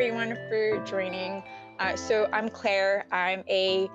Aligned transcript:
everyone 0.00 0.34
for 0.48 0.82
joining. 0.86 1.42
Uh, 1.78 1.94
so 1.94 2.26
I'm 2.32 2.48
Claire. 2.48 3.04
I'm 3.12 3.44
a 3.50 3.86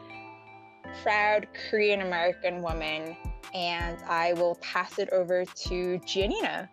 proud 1.01 1.47
Korean 1.67 2.01
American 2.01 2.61
woman, 2.61 3.17
and 3.55 3.97
I 4.07 4.33
will 4.33 4.53
pass 4.61 4.99
it 4.99 5.09
over 5.11 5.45
to 5.45 5.99
Giannina. 6.05 6.69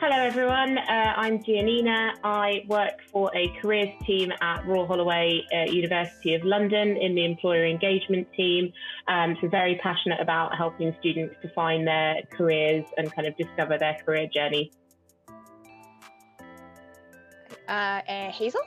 Hello, 0.00 0.16
everyone. 0.16 0.78
Uh, 0.78 1.12
I'm 1.16 1.40
Giannina. 1.40 2.12
I 2.24 2.64
work 2.66 2.98
for 3.12 3.30
a 3.36 3.52
careers 3.60 3.90
team 4.06 4.32
at 4.40 4.66
Royal 4.66 4.86
Holloway 4.86 5.42
uh, 5.54 5.70
University 5.70 6.34
of 6.34 6.44
London 6.44 6.96
in 6.96 7.14
the 7.14 7.26
employer 7.26 7.66
engagement 7.66 8.26
team. 8.34 8.72
Um, 9.06 9.36
so, 9.42 9.48
very 9.48 9.78
passionate 9.82 10.18
about 10.18 10.56
helping 10.56 10.96
students 10.98 11.34
to 11.42 11.50
find 11.50 11.86
their 11.86 12.22
careers 12.32 12.86
and 12.96 13.14
kind 13.14 13.28
of 13.28 13.36
discover 13.36 13.76
their 13.76 13.98
career 14.02 14.28
journey. 14.32 14.72
Uh, 17.68 18.00
and 18.08 18.32
Hazel? 18.32 18.60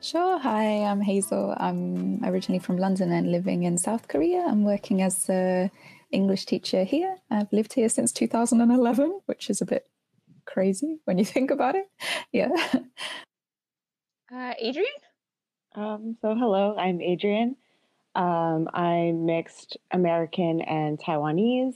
Sure. 0.00 0.38
Hi, 0.38 0.84
I'm 0.84 1.00
Hazel. 1.00 1.54
I'm 1.58 2.24
originally 2.24 2.60
from 2.60 2.76
London 2.76 3.10
and 3.12 3.32
living 3.32 3.64
in 3.64 3.76
South 3.76 4.08
Korea. 4.08 4.44
I'm 4.46 4.62
working 4.64 5.02
as 5.02 5.28
an 5.28 5.70
English 6.12 6.46
teacher 6.46 6.84
here. 6.84 7.16
I've 7.30 7.52
lived 7.52 7.72
here 7.72 7.88
since 7.88 8.12
2011, 8.12 9.20
which 9.26 9.50
is 9.50 9.60
a 9.60 9.66
bit 9.66 9.88
crazy 10.44 11.00
when 11.06 11.18
you 11.18 11.24
think 11.34 11.50
about 11.50 11.74
it. 11.74 11.90
Yeah. 12.32 12.50
Uh, 14.32 14.54
Adrian? 14.58 14.90
Um, 15.74 16.16
so, 16.20 16.34
hello, 16.34 16.76
I'm 16.76 17.00
Adrian. 17.00 17.56
Um, 18.14 18.68
I'm 18.72 19.26
mixed 19.26 19.76
American 19.90 20.62
and 20.62 20.98
Taiwanese, 20.98 21.74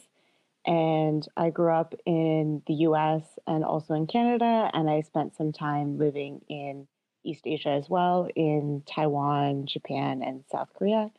and 0.67 1.27
I 1.37 1.51
grew 1.51 1.73
up 1.73 1.95
in 2.07 2.63
the 2.67 2.75
US 2.75 3.23
and 3.47 3.65
also 3.65 3.95
in 3.95 4.07
Canada, 4.07 4.71
and 4.73 4.89
I 4.91 5.01
spent 5.03 5.37
some 5.37 5.53
time 5.53 5.99
living 5.99 6.43
in 6.49 6.87
East 7.25 7.47
Asia 7.47 7.71
as 7.71 7.89
well, 7.89 8.29
in 8.35 8.83
Taiwan, 8.87 9.67
Japan, 9.67 10.23
and 10.23 10.45
South 10.51 10.69
Korea. 10.75 11.11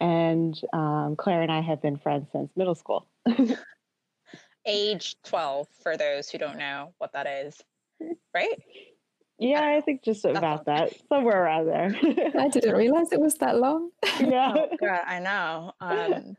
And 0.00 0.60
um, 0.72 1.16
Claire 1.16 1.42
and 1.42 1.52
I 1.52 1.60
have 1.60 1.80
been 1.80 1.96
friends 1.96 2.28
since 2.32 2.50
middle 2.56 2.74
school. 2.74 3.06
Age 4.66 5.16
12, 5.24 5.68
for 5.82 5.96
those 5.96 6.30
who 6.30 6.38
don't 6.38 6.58
know 6.58 6.92
what 6.98 7.12
that 7.12 7.26
is, 7.26 7.56
right? 8.34 8.58
Yeah, 9.38 9.60
I, 9.60 9.78
I 9.78 9.80
think 9.80 10.04
just 10.04 10.24
about 10.24 10.66
that, 10.66 10.92
somewhere 11.08 11.42
around 11.42 11.66
there. 11.66 11.96
I 12.38 12.46
didn't 12.46 12.76
realize 12.76 13.10
it 13.10 13.20
was 13.20 13.34
that 13.38 13.58
long. 13.58 13.90
Yeah, 14.20 14.54
oh, 14.56 14.68
God, 14.80 15.00
I 15.04 15.18
know. 15.18 15.72
Um, 15.80 16.36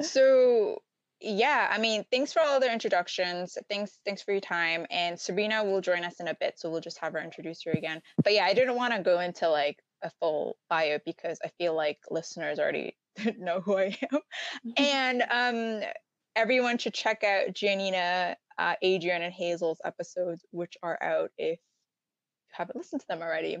so 0.00 0.80
yeah, 1.20 1.68
I 1.70 1.78
mean, 1.78 2.04
thanks 2.10 2.32
for 2.32 2.42
all 2.42 2.60
the 2.60 2.70
introductions. 2.70 3.56
Thanks, 3.68 3.98
thanks 4.04 4.22
for 4.22 4.32
your 4.32 4.40
time. 4.40 4.86
And 4.90 5.18
Sabrina 5.18 5.64
will 5.64 5.80
join 5.80 6.04
us 6.04 6.20
in 6.20 6.28
a 6.28 6.34
bit, 6.34 6.58
so 6.58 6.70
we'll 6.70 6.80
just 6.80 6.98
have 6.98 7.14
her 7.14 7.20
introduce 7.20 7.62
her 7.64 7.72
again. 7.72 8.02
But 8.22 8.34
yeah, 8.34 8.44
I 8.44 8.54
didn't 8.54 8.76
want 8.76 8.94
to 8.94 9.02
go 9.02 9.20
into 9.20 9.48
like 9.48 9.78
a 10.02 10.10
full 10.20 10.56
bio 10.68 10.98
because 11.04 11.38
I 11.44 11.50
feel 11.58 11.74
like 11.74 11.98
listeners 12.10 12.58
already 12.58 12.96
know 13.38 13.60
who 13.60 13.78
I 13.78 13.96
am. 14.12 14.20
and 14.76 15.22
um, 15.30 15.88
everyone 16.34 16.78
should 16.78 16.94
check 16.94 17.24
out 17.24 17.54
Giannina, 17.54 18.34
uh, 18.58 18.74
Adrian, 18.82 19.22
and 19.22 19.32
Hazel's 19.32 19.80
episodes, 19.84 20.44
which 20.50 20.76
are 20.82 20.98
out 21.02 21.30
if 21.38 21.58
you 21.58 22.52
haven't 22.52 22.76
listened 22.76 23.00
to 23.00 23.06
them 23.08 23.22
already. 23.22 23.58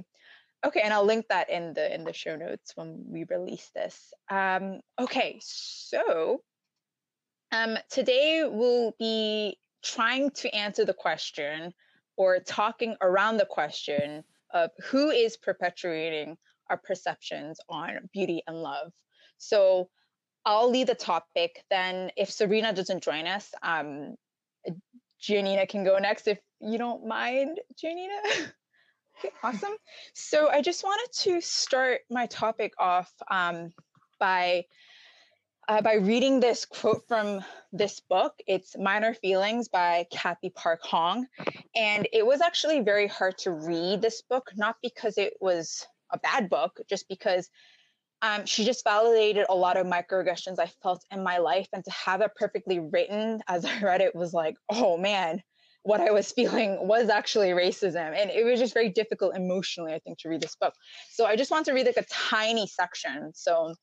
Okay, 0.64 0.80
and 0.80 0.92
I'll 0.92 1.04
link 1.04 1.26
that 1.28 1.50
in 1.50 1.74
the 1.74 1.94
in 1.94 2.04
the 2.04 2.12
show 2.12 2.36
notes 2.36 2.72
when 2.74 3.04
we 3.08 3.24
release 3.24 3.70
this. 3.74 4.12
Um, 4.30 4.80
okay, 4.98 5.38
so 5.42 6.40
um, 7.56 7.78
today 7.90 8.44
we'll 8.46 8.94
be 8.98 9.58
trying 9.82 10.30
to 10.30 10.54
answer 10.54 10.84
the 10.84 10.94
question 10.94 11.72
or 12.16 12.40
talking 12.40 12.96
around 13.00 13.36
the 13.36 13.46
question 13.46 14.24
of 14.52 14.70
who 14.84 15.10
is 15.10 15.36
perpetuating 15.36 16.36
our 16.70 16.76
perceptions 16.76 17.58
on 17.68 17.98
beauty 18.12 18.42
and 18.46 18.56
love. 18.56 18.92
So 19.38 19.88
I'll 20.44 20.70
lead 20.70 20.88
the 20.88 20.94
topic. 20.94 21.62
Then, 21.70 22.10
if 22.16 22.30
Serena 22.30 22.72
doesn't 22.72 23.02
join 23.02 23.26
us, 23.26 23.50
um, 23.62 24.14
Giannina 25.20 25.68
can 25.68 25.84
go 25.84 25.98
next 25.98 26.28
if 26.28 26.38
you 26.60 26.78
don't 26.78 27.06
mind, 27.06 27.58
Giannina. 27.82 28.20
okay, 29.18 29.30
awesome. 29.42 29.74
So 30.14 30.48
I 30.48 30.62
just 30.62 30.84
wanted 30.84 31.12
to 31.22 31.40
start 31.40 32.00
my 32.10 32.26
topic 32.26 32.72
off 32.78 33.12
um, 33.30 33.72
by 34.20 34.64
uh, 35.68 35.82
by 35.82 35.94
reading 35.94 36.40
this 36.40 36.64
quote 36.64 37.02
from 37.08 37.44
this 37.72 38.00
book. 38.00 38.34
It's 38.46 38.76
Minor 38.78 39.14
Feelings 39.14 39.68
by 39.68 40.06
Cathy 40.10 40.50
Park 40.50 40.80
Hong. 40.82 41.26
And 41.74 42.08
it 42.12 42.24
was 42.24 42.40
actually 42.40 42.80
very 42.80 43.08
hard 43.08 43.36
to 43.38 43.50
read 43.50 44.00
this 44.00 44.22
book, 44.22 44.50
not 44.56 44.76
because 44.82 45.18
it 45.18 45.34
was 45.40 45.86
a 46.12 46.18
bad 46.18 46.48
book, 46.48 46.80
just 46.88 47.08
because 47.08 47.48
um, 48.22 48.46
she 48.46 48.64
just 48.64 48.84
validated 48.84 49.46
a 49.48 49.54
lot 49.54 49.76
of 49.76 49.86
microaggressions 49.86 50.58
I 50.58 50.66
felt 50.82 51.04
in 51.10 51.22
my 51.22 51.38
life. 51.38 51.68
And 51.72 51.84
to 51.84 51.90
have 51.90 52.20
it 52.20 52.30
perfectly 52.36 52.78
written 52.78 53.40
as 53.48 53.64
I 53.64 53.80
read 53.80 54.00
it 54.00 54.14
was 54.14 54.32
like, 54.32 54.56
oh 54.70 54.96
man, 54.96 55.42
what 55.82 56.00
I 56.00 56.12
was 56.12 56.30
feeling 56.30 56.86
was 56.86 57.08
actually 57.08 57.48
racism. 57.50 58.16
And 58.16 58.30
it 58.30 58.44
was 58.44 58.60
just 58.60 58.74
very 58.74 58.90
difficult 58.90 59.36
emotionally, 59.36 59.92
I 59.92 59.98
think, 59.98 60.18
to 60.18 60.28
read 60.28 60.40
this 60.40 60.56
book. 60.56 60.74
So 61.10 61.26
I 61.26 61.34
just 61.34 61.50
want 61.50 61.66
to 61.66 61.72
read 61.72 61.86
like 61.86 61.96
a 61.96 62.06
tiny 62.08 62.68
section. 62.68 63.32
So 63.34 63.74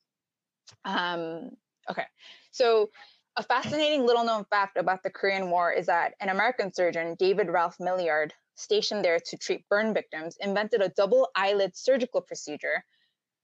um, 0.84 1.50
Okay, 1.90 2.06
so 2.50 2.90
a 3.36 3.42
fascinating 3.42 4.06
little 4.06 4.24
known 4.24 4.44
fact 4.44 4.76
about 4.76 5.02
the 5.02 5.10
Korean 5.10 5.50
War 5.50 5.72
is 5.72 5.86
that 5.86 6.14
an 6.20 6.28
American 6.28 6.72
surgeon, 6.72 7.16
David 7.18 7.48
Ralph 7.48 7.76
Millard, 7.80 8.32
stationed 8.54 9.04
there 9.04 9.18
to 9.18 9.36
treat 9.36 9.68
burn 9.68 9.92
victims, 9.92 10.36
invented 10.40 10.80
a 10.80 10.88
double 10.90 11.28
eyelid 11.34 11.76
surgical 11.76 12.20
procedure 12.20 12.84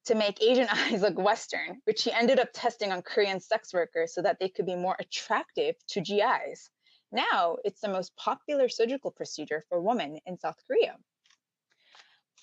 to 0.04 0.14
make 0.14 0.42
Asian 0.42 0.68
eyes 0.72 1.02
look 1.02 1.18
Western, 1.18 1.80
which 1.84 2.04
he 2.04 2.12
ended 2.12 2.38
up 2.38 2.48
testing 2.52 2.92
on 2.92 3.02
Korean 3.02 3.40
sex 3.40 3.72
workers 3.74 4.14
so 4.14 4.22
that 4.22 4.38
they 4.38 4.48
could 4.48 4.66
be 4.66 4.76
more 4.76 4.96
attractive 5.00 5.74
to 5.88 6.00
GIs. 6.00 6.70
Now 7.12 7.56
it's 7.64 7.80
the 7.80 7.88
most 7.88 8.14
popular 8.16 8.68
surgical 8.68 9.10
procedure 9.10 9.64
for 9.68 9.80
women 9.80 10.18
in 10.26 10.38
South 10.38 10.56
Korea. 10.66 10.96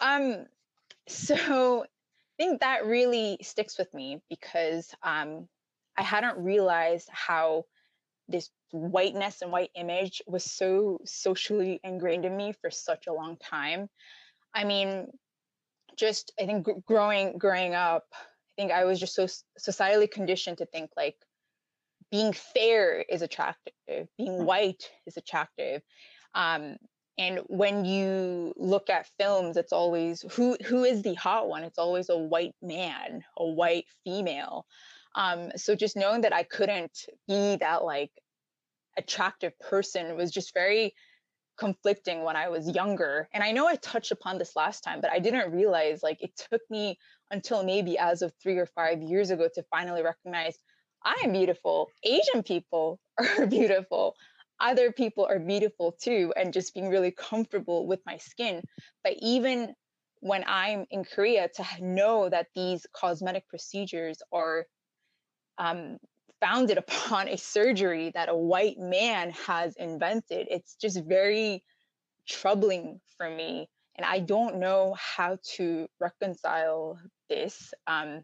Um, 0.01 0.45
so 1.07 1.83
I 1.83 2.43
think 2.43 2.59
that 2.59 2.85
really 2.85 3.37
sticks 3.41 3.77
with 3.77 3.91
me 3.93 4.21
because 4.29 4.93
um, 5.01 5.47
I 5.97 6.03
hadn't 6.03 6.37
realized 6.37 7.09
how 7.11 7.65
this 8.27 8.49
whiteness 8.71 9.41
and 9.41 9.51
white 9.51 9.71
image 9.75 10.21
was 10.27 10.43
so 10.43 10.99
socially 11.05 11.79
ingrained 11.83 12.25
in 12.25 12.35
me 12.35 12.53
for 12.61 12.69
such 12.69 13.07
a 13.07 13.13
long 13.13 13.37
time. 13.37 13.89
I 14.53 14.63
mean, 14.63 15.07
just 15.95 16.31
I 16.39 16.45
think 16.45 16.67
growing 16.85 17.37
growing 17.37 17.73
up, 17.73 18.05
I 18.13 18.61
think 18.61 18.71
I 18.71 18.85
was 18.85 18.99
just 18.99 19.15
so 19.15 19.27
societally 19.59 20.09
conditioned 20.09 20.59
to 20.59 20.65
think 20.65 20.91
like 20.95 21.15
being 22.11 22.33
fair 22.33 23.01
is 23.01 23.21
attractive, 23.21 24.07
being 24.17 24.45
white 24.45 24.89
is 25.05 25.17
attractive. 25.17 25.81
Um, 26.33 26.77
and 27.17 27.39
when 27.47 27.83
you 27.83 28.53
look 28.57 28.89
at 28.89 29.09
films, 29.17 29.57
it's 29.57 29.73
always 29.73 30.23
who 30.33 30.55
who 30.65 30.83
is 30.83 31.01
the 31.01 31.15
hot 31.15 31.49
one? 31.49 31.63
It's 31.63 31.79
always 31.79 32.09
a 32.09 32.17
white 32.17 32.55
man, 32.61 33.23
a 33.37 33.45
white 33.45 33.85
female. 34.03 34.65
Um, 35.17 35.49
so 35.55 35.75
just 35.75 35.97
knowing 35.97 36.21
that 36.21 36.33
I 36.33 36.43
couldn't 36.43 36.95
be 37.27 37.57
that 37.57 37.83
like 37.83 38.11
attractive 38.97 39.57
person 39.59 40.15
was 40.15 40.31
just 40.31 40.53
very 40.53 40.93
conflicting 41.57 42.23
when 42.23 42.35
I 42.35 42.49
was 42.49 42.69
younger. 42.69 43.27
And 43.33 43.43
I 43.43 43.51
know 43.51 43.67
I 43.67 43.75
touched 43.77 44.11
upon 44.11 44.37
this 44.37 44.55
last 44.55 44.81
time, 44.81 45.01
but 45.01 45.11
I 45.11 45.17
didn't 45.17 45.51
realize 45.51 46.03
like 46.03 46.21
it 46.21 46.39
took 46.51 46.61
me 46.69 46.99
until 47.31 47.63
maybe 47.63 47.97
as 47.97 48.21
of 48.21 48.31
three 48.41 48.57
or 48.57 48.67
five 48.67 49.01
years 49.01 49.31
ago 49.31 49.49
to 49.55 49.63
finally 49.71 50.03
recognize 50.03 50.55
I 51.03 51.15
am 51.23 51.31
beautiful. 51.31 51.89
Asian 52.03 52.43
people 52.43 52.99
are 53.37 53.47
beautiful. 53.47 54.15
Other 54.59 54.91
people 54.91 55.25
are 55.25 55.39
beautiful 55.39 55.95
too. 55.99 56.31
And 56.35 56.53
just 56.53 56.75
being 56.75 56.89
really 56.89 57.11
comfortable 57.11 57.87
with 57.87 58.01
my 58.05 58.17
skin. 58.17 58.61
But 59.03 59.13
even 59.19 59.73
when 60.19 60.43
I'm 60.47 60.85
in 60.91 61.05
Korea, 61.05 61.49
to 61.55 61.65
know 61.81 62.29
that 62.29 62.47
these 62.55 62.85
cosmetic 62.93 63.47
procedures 63.47 64.17
are 64.31 64.65
um, 65.57 65.97
founded 66.39 66.77
upon 66.85 67.27
a 67.27 67.37
surgery 67.37 68.11
that 68.13 68.29
a 68.29 68.35
white 68.35 68.79
man 68.79 69.31
has 69.31 69.75
invented. 69.75 70.47
It's 70.49 70.75
just 70.75 71.03
very 71.03 71.63
troubling 72.27 72.99
for 73.17 73.29
me. 73.29 73.69
And 73.95 74.05
I 74.05 74.19
don't 74.19 74.59
know 74.59 74.95
how 74.99 75.39
to 75.55 75.87
reconcile 75.99 76.99
this. 77.29 77.73
Um, 77.87 78.23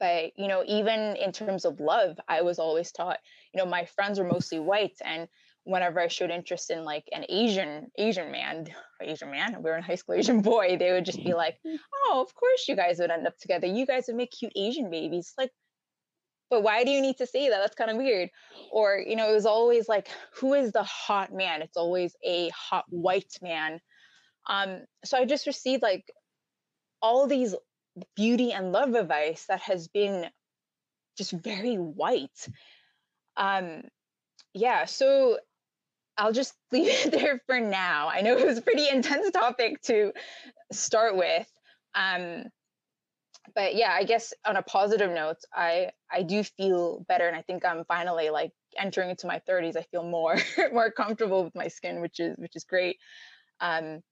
but, 0.00 0.32
you 0.36 0.48
know, 0.48 0.64
even 0.66 1.16
in 1.16 1.32
terms 1.32 1.64
of 1.64 1.80
love, 1.80 2.18
I 2.28 2.42
was 2.42 2.58
always 2.58 2.90
taught, 2.90 3.18
you 3.52 3.58
know, 3.58 3.68
my 3.68 3.84
friends 3.84 4.18
were 4.18 4.26
mostly 4.26 4.58
white. 4.58 4.96
And 5.04 5.28
whenever 5.64 6.00
I 6.00 6.08
showed 6.08 6.30
interest 6.30 6.70
in 6.70 6.84
like 6.84 7.08
an 7.12 7.24
Asian 7.28 7.90
Asian 7.98 8.30
man, 8.30 8.66
Asian 9.02 9.30
man, 9.30 9.56
we 9.62 9.70
were 9.70 9.76
in 9.76 9.82
high 9.82 9.94
school, 9.94 10.14
Asian 10.18 10.40
boy, 10.40 10.76
they 10.78 10.92
would 10.92 11.04
just 11.04 11.22
be 11.22 11.34
like, 11.34 11.58
"Oh, 12.06 12.22
of 12.26 12.34
course 12.34 12.68
you 12.68 12.76
guys 12.76 12.98
would 12.98 13.10
end 13.10 13.26
up 13.26 13.36
together. 13.38 13.66
You 13.66 13.86
guys 13.86 14.04
would 14.06 14.16
make 14.16 14.30
cute 14.30 14.52
Asian 14.56 14.90
babies." 14.90 15.32
Like, 15.36 15.50
but 16.50 16.62
why 16.62 16.84
do 16.84 16.90
you 16.90 17.00
need 17.00 17.16
to 17.18 17.26
say 17.26 17.48
that? 17.48 17.58
That's 17.58 17.74
kind 17.74 17.90
of 17.90 17.96
weird. 17.96 18.30
Or, 18.70 18.98
you 18.98 19.16
know, 19.16 19.30
it 19.30 19.34
was 19.34 19.46
always 19.46 19.88
like, 19.88 20.08
who 20.34 20.54
is 20.54 20.72
the 20.72 20.82
hot 20.82 21.32
man? 21.32 21.62
It's 21.62 21.76
always 21.76 22.14
a 22.24 22.50
hot 22.50 22.84
white 22.88 23.38
man. 23.42 23.80
Um, 24.48 24.84
so 25.04 25.18
I 25.18 25.24
just 25.24 25.46
received 25.46 25.82
like 25.82 26.04
all 27.00 27.26
these 27.26 27.54
beauty 28.16 28.52
and 28.52 28.72
love 28.72 28.94
advice 28.94 29.46
that 29.48 29.60
has 29.62 29.88
been 29.88 30.26
just 31.16 31.32
very 31.32 31.76
white. 31.76 32.48
Um, 33.36 33.82
yeah, 34.52 34.84
so 34.84 35.38
I'll 36.16 36.32
just 36.32 36.54
leave 36.72 36.88
it 36.88 37.12
there 37.12 37.40
for 37.46 37.60
now. 37.60 38.08
I 38.08 38.20
know 38.20 38.36
it 38.36 38.46
was 38.46 38.58
a 38.58 38.62
pretty 38.62 38.88
intense 38.88 39.30
topic 39.30 39.80
to 39.82 40.12
start 40.72 41.16
with. 41.16 41.46
Um, 41.94 42.44
but 43.54 43.74
yeah, 43.74 43.92
I 43.92 44.04
guess 44.04 44.32
on 44.44 44.56
a 44.56 44.62
positive 44.62 45.10
note, 45.10 45.38
I 45.52 45.90
I 46.10 46.22
do 46.22 46.42
feel 46.42 47.04
better, 47.08 47.26
and 47.26 47.36
I 47.36 47.42
think 47.42 47.64
I'm 47.64 47.84
finally 47.84 48.30
like 48.30 48.52
entering 48.76 49.10
into 49.10 49.26
my 49.26 49.40
30s. 49.48 49.76
I 49.76 49.82
feel 49.82 50.02
more 50.02 50.36
more 50.72 50.90
comfortable 50.90 51.44
with 51.44 51.54
my 51.54 51.68
skin, 51.68 52.00
which 52.00 52.20
is 52.20 52.36
which 52.36 52.56
is 52.56 52.64
great. 52.64 52.98
Um, 53.60 54.02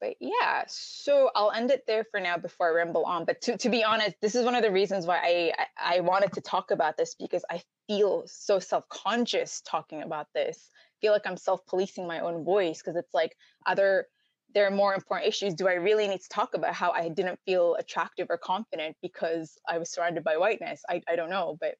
but 0.00 0.14
yeah, 0.20 0.64
so 0.68 1.30
I'll 1.34 1.52
end 1.52 1.70
it 1.70 1.84
there 1.86 2.04
for 2.10 2.20
now 2.20 2.36
before 2.36 2.68
I 2.68 2.74
ramble 2.74 3.04
on. 3.04 3.24
But 3.24 3.40
to, 3.42 3.56
to 3.56 3.68
be 3.70 3.82
honest, 3.82 4.16
this 4.20 4.34
is 4.34 4.44
one 4.44 4.54
of 4.54 4.62
the 4.62 4.70
reasons 4.70 5.06
why 5.06 5.16
I, 5.18 5.52
I, 5.58 5.96
I 5.96 6.00
wanted 6.00 6.34
to 6.34 6.40
talk 6.42 6.70
about 6.70 6.96
this 6.96 7.14
because 7.14 7.44
I 7.50 7.62
feel 7.86 8.24
so 8.26 8.58
self-conscious 8.58 9.62
talking 9.62 10.02
about 10.02 10.26
this. 10.34 10.70
I 10.74 10.96
feel 11.00 11.12
like 11.12 11.26
I'm 11.26 11.36
self-policing 11.36 12.06
my 12.06 12.20
own 12.20 12.44
voice 12.44 12.82
because 12.82 12.96
it's 12.96 13.14
like 13.14 13.36
other 13.66 14.06
there 14.54 14.66
are 14.66 14.70
more 14.70 14.94
important 14.94 15.28
issues. 15.28 15.54
Do 15.54 15.68
I 15.68 15.74
really 15.74 16.08
need 16.08 16.20
to 16.20 16.28
talk 16.28 16.54
about 16.54 16.74
how 16.74 16.90
I 16.92 17.08
didn't 17.08 17.38
feel 17.44 17.74
attractive 17.74 18.28
or 18.30 18.38
confident 18.38 18.96
because 19.02 19.58
I 19.68 19.78
was 19.78 19.90
surrounded 19.90 20.24
by 20.24 20.36
whiteness? 20.36 20.82
I, 20.88 21.02
I 21.08 21.16
don't 21.16 21.30
know, 21.30 21.58
but 21.60 21.74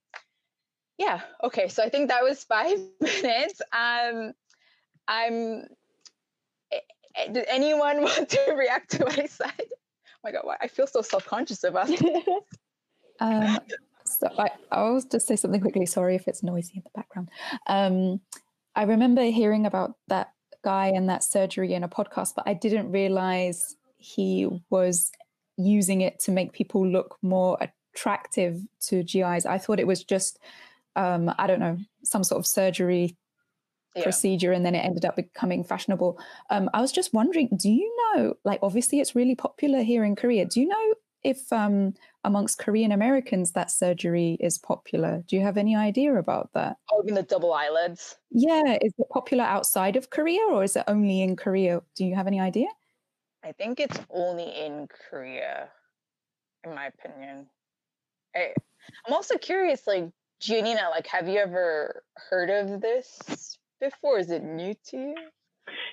yeah, 0.98 1.20
okay. 1.42 1.68
So 1.68 1.82
I 1.82 1.88
think 1.88 2.08
that 2.08 2.22
was 2.22 2.44
five 2.44 2.78
minutes. 3.00 3.60
Um, 3.72 4.32
I'm 5.08 5.66
Eh, 7.16 7.32
did 7.32 7.44
anyone 7.48 8.02
want 8.02 8.28
to 8.28 8.54
react 8.56 8.90
to 8.92 9.04
what 9.04 9.18
I 9.18 9.26
said? 9.26 9.52
Oh 9.58 10.22
my 10.24 10.32
God, 10.32 10.42
why? 10.44 10.56
I 10.60 10.68
feel 10.68 10.86
so 10.86 11.02
self 11.02 11.26
conscious 11.26 11.64
about 11.64 11.88
it. 11.90 12.44
um, 13.20 13.58
so 14.04 14.28
I, 14.38 14.50
I'll 14.70 15.00
just 15.00 15.26
say 15.26 15.36
something 15.36 15.60
quickly. 15.60 15.86
Sorry 15.86 16.14
if 16.14 16.28
it's 16.28 16.42
noisy 16.42 16.74
in 16.76 16.82
the 16.82 16.90
background. 16.94 17.30
Um, 17.66 18.20
I 18.74 18.84
remember 18.84 19.22
hearing 19.22 19.66
about 19.66 19.94
that 20.08 20.32
guy 20.66 20.88
and 20.88 21.08
that 21.08 21.22
surgery 21.22 21.74
in 21.74 21.84
a 21.84 21.88
podcast, 21.88 22.34
but 22.34 22.42
I 22.44 22.52
didn't 22.52 22.90
realize 22.90 23.76
he 23.98 24.48
was 24.68 25.12
using 25.56 26.00
it 26.00 26.18
to 26.24 26.32
make 26.32 26.52
people 26.52 26.84
look 26.84 27.16
more 27.22 27.56
attractive 27.60 28.60
to 28.88 29.04
GIs. 29.04 29.46
I 29.46 29.58
thought 29.58 29.78
it 29.78 29.86
was 29.86 30.02
just, 30.02 30.40
um, 30.96 31.32
I 31.38 31.46
don't 31.46 31.60
know, 31.60 31.78
some 32.02 32.24
sort 32.24 32.40
of 32.40 32.46
surgery 32.48 33.16
yeah. 33.94 34.02
procedure 34.02 34.50
and 34.50 34.66
then 34.66 34.74
it 34.74 34.84
ended 34.84 35.04
up 35.04 35.14
becoming 35.14 35.62
fashionable. 35.62 36.18
Um, 36.50 36.68
I 36.74 36.80
was 36.80 36.90
just 36.90 37.14
wondering, 37.14 37.48
do 37.56 37.70
you 37.70 37.88
know, 38.02 38.34
like, 38.44 38.58
obviously 38.60 38.98
it's 38.98 39.14
really 39.14 39.36
popular 39.36 39.82
here 39.82 40.02
in 40.04 40.16
Korea. 40.16 40.46
Do 40.46 40.60
you 40.60 40.66
know 40.66 40.94
if 41.22 41.52
um, 41.52 41.94
amongst 42.26 42.58
Korean 42.58 42.93
Americans 42.93 43.52
that 43.52 43.70
surgery 43.70 44.37
is 44.40 44.58
popular? 44.58 45.23
Do 45.26 45.37
you 45.37 45.43
have 45.43 45.56
any 45.56 45.76
idea 45.76 46.14
about 46.17 46.50
that? 46.52 46.76
Oh, 46.93 47.02
in 47.06 47.14
the 47.14 47.23
double 47.23 47.55
eyelids? 47.55 48.17
Yeah. 48.31 48.76
Is 48.82 48.93
it 48.99 49.08
popular 49.11 49.44
outside 49.44 49.96
of 49.96 50.11
Korea 50.11 50.43
or 50.50 50.64
is 50.64 50.76
it 50.76 50.84
only 50.88 51.23
in 51.23 51.37
Korea? 51.37 51.81
Do 51.94 52.05
you 52.05 52.14
have 52.14 52.26
any 52.26 52.40
idea? 52.40 52.69
I 53.44 53.52
think 53.52 53.78
it's 53.78 53.99
only 54.11 54.44
in 54.44 54.88
Korea, 55.08 55.69
in 56.64 56.75
my 56.75 56.87
opinion. 56.87 57.46
I, 58.34 58.52
I'm 59.06 59.14
also 59.14 59.38
curious, 59.38 59.87
like, 59.87 60.11
Giannina, 60.43 60.90
like, 60.90 61.06
have 61.06 61.28
you 61.28 61.38
ever 61.38 62.02
heard 62.28 62.50
of 62.50 62.81
this 62.81 63.56
before? 63.81 64.19
Is 64.19 64.31
it 64.31 64.43
new 64.43 64.75
to 64.88 64.96
you? 64.96 65.14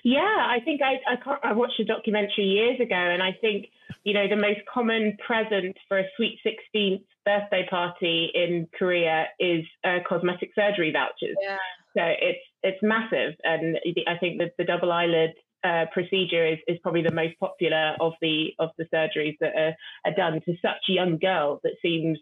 Yeah, 0.03 0.19
I 0.19 0.59
think 0.65 0.81
I, 0.81 0.99
I, 1.07 1.49
I 1.49 1.53
watched 1.53 1.79
a 1.79 1.85
documentary 1.85 2.45
years 2.45 2.79
ago, 2.79 2.95
and 2.95 3.21
I 3.21 3.37
think 3.39 3.67
you 4.03 4.13
know 4.13 4.27
the 4.27 4.35
most 4.35 4.59
common 4.71 5.17
present 5.25 5.77
for 5.87 5.99
a 5.99 6.03
sweet 6.15 6.39
16th 6.45 7.03
birthday 7.25 7.65
party 7.69 8.29
in 8.33 8.67
Korea 8.77 9.25
is 9.39 9.63
uh, 9.83 9.99
cosmetic 10.07 10.51
surgery 10.55 10.91
vouchers. 10.91 11.37
Yeah. 11.41 11.57
So 11.95 12.01
it's 12.03 12.43
it's 12.63 12.79
massive, 12.81 13.33
and 13.43 13.77
I 14.07 14.17
think 14.19 14.39
that 14.39 14.53
the 14.57 14.65
double 14.65 14.91
eyelid 14.91 15.31
uh, 15.63 15.85
procedure 15.93 16.45
is, 16.45 16.57
is 16.67 16.77
probably 16.83 17.03
the 17.03 17.13
most 17.13 17.39
popular 17.39 17.95
of 17.99 18.13
the 18.21 18.49
of 18.59 18.69
the 18.77 18.85
surgeries 18.93 19.37
that 19.39 19.53
are, 19.55 19.73
are 20.05 20.15
done 20.15 20.41
to 20.45 20.53
such 20.61 20.83
young 20.87 21.17
girls. 21.17 21.59
That 21.63 21.75
seems 21.81 22.17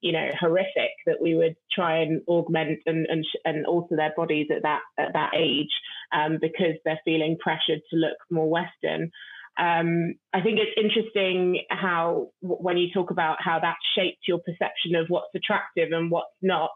you 0.00 0.12
know 0.12 0.28
horrific 0.38 0.92
that 1.06 1.20
we 1.20 1.34
would 1.34 1.56
try 1.72 1.98
and 1.98 2.22
augment 2.28 2.80
and 2.86 3.06
and, 3.08 3.24
and 3.44 3.66
alter 3.66 3.96
their 3.96 4.12
bodies 4.16 4.48
at 4.54 4.62
that 4.62 4.82
at 4.98 5.12
that 5.14 5.32
age 5.36 5.72
um, 6.12 6.38
because 6.40 6.76
they're 6.84 7.00
feeling 7.04 7.36
pressured 7.40 7.80
to 7.90 7.96
look 7.96 8.18
more 8.30 8.48
Western. 8.48 9.10
Um, 9.58 10.14
I 10.32 10.40
think 10.40 10.58
it's 10.58 10.76
interesting 10.76 11.60
how 11.70 12.30
when 12.40 12.76
you 12.76 12.88
talk 12.92 13.10
about 13.10 13.36
how 13.40 13.60
that 13.60 13.76
shaped 13.96 14.26
your 14.26 14.38
perception 14.38 14.96
of 14.96 15.06
what's 15.08 15.34
attractive 15.34 15.92
and 15.92 16.10
what's 16.10 16.26
not 16.42 16.70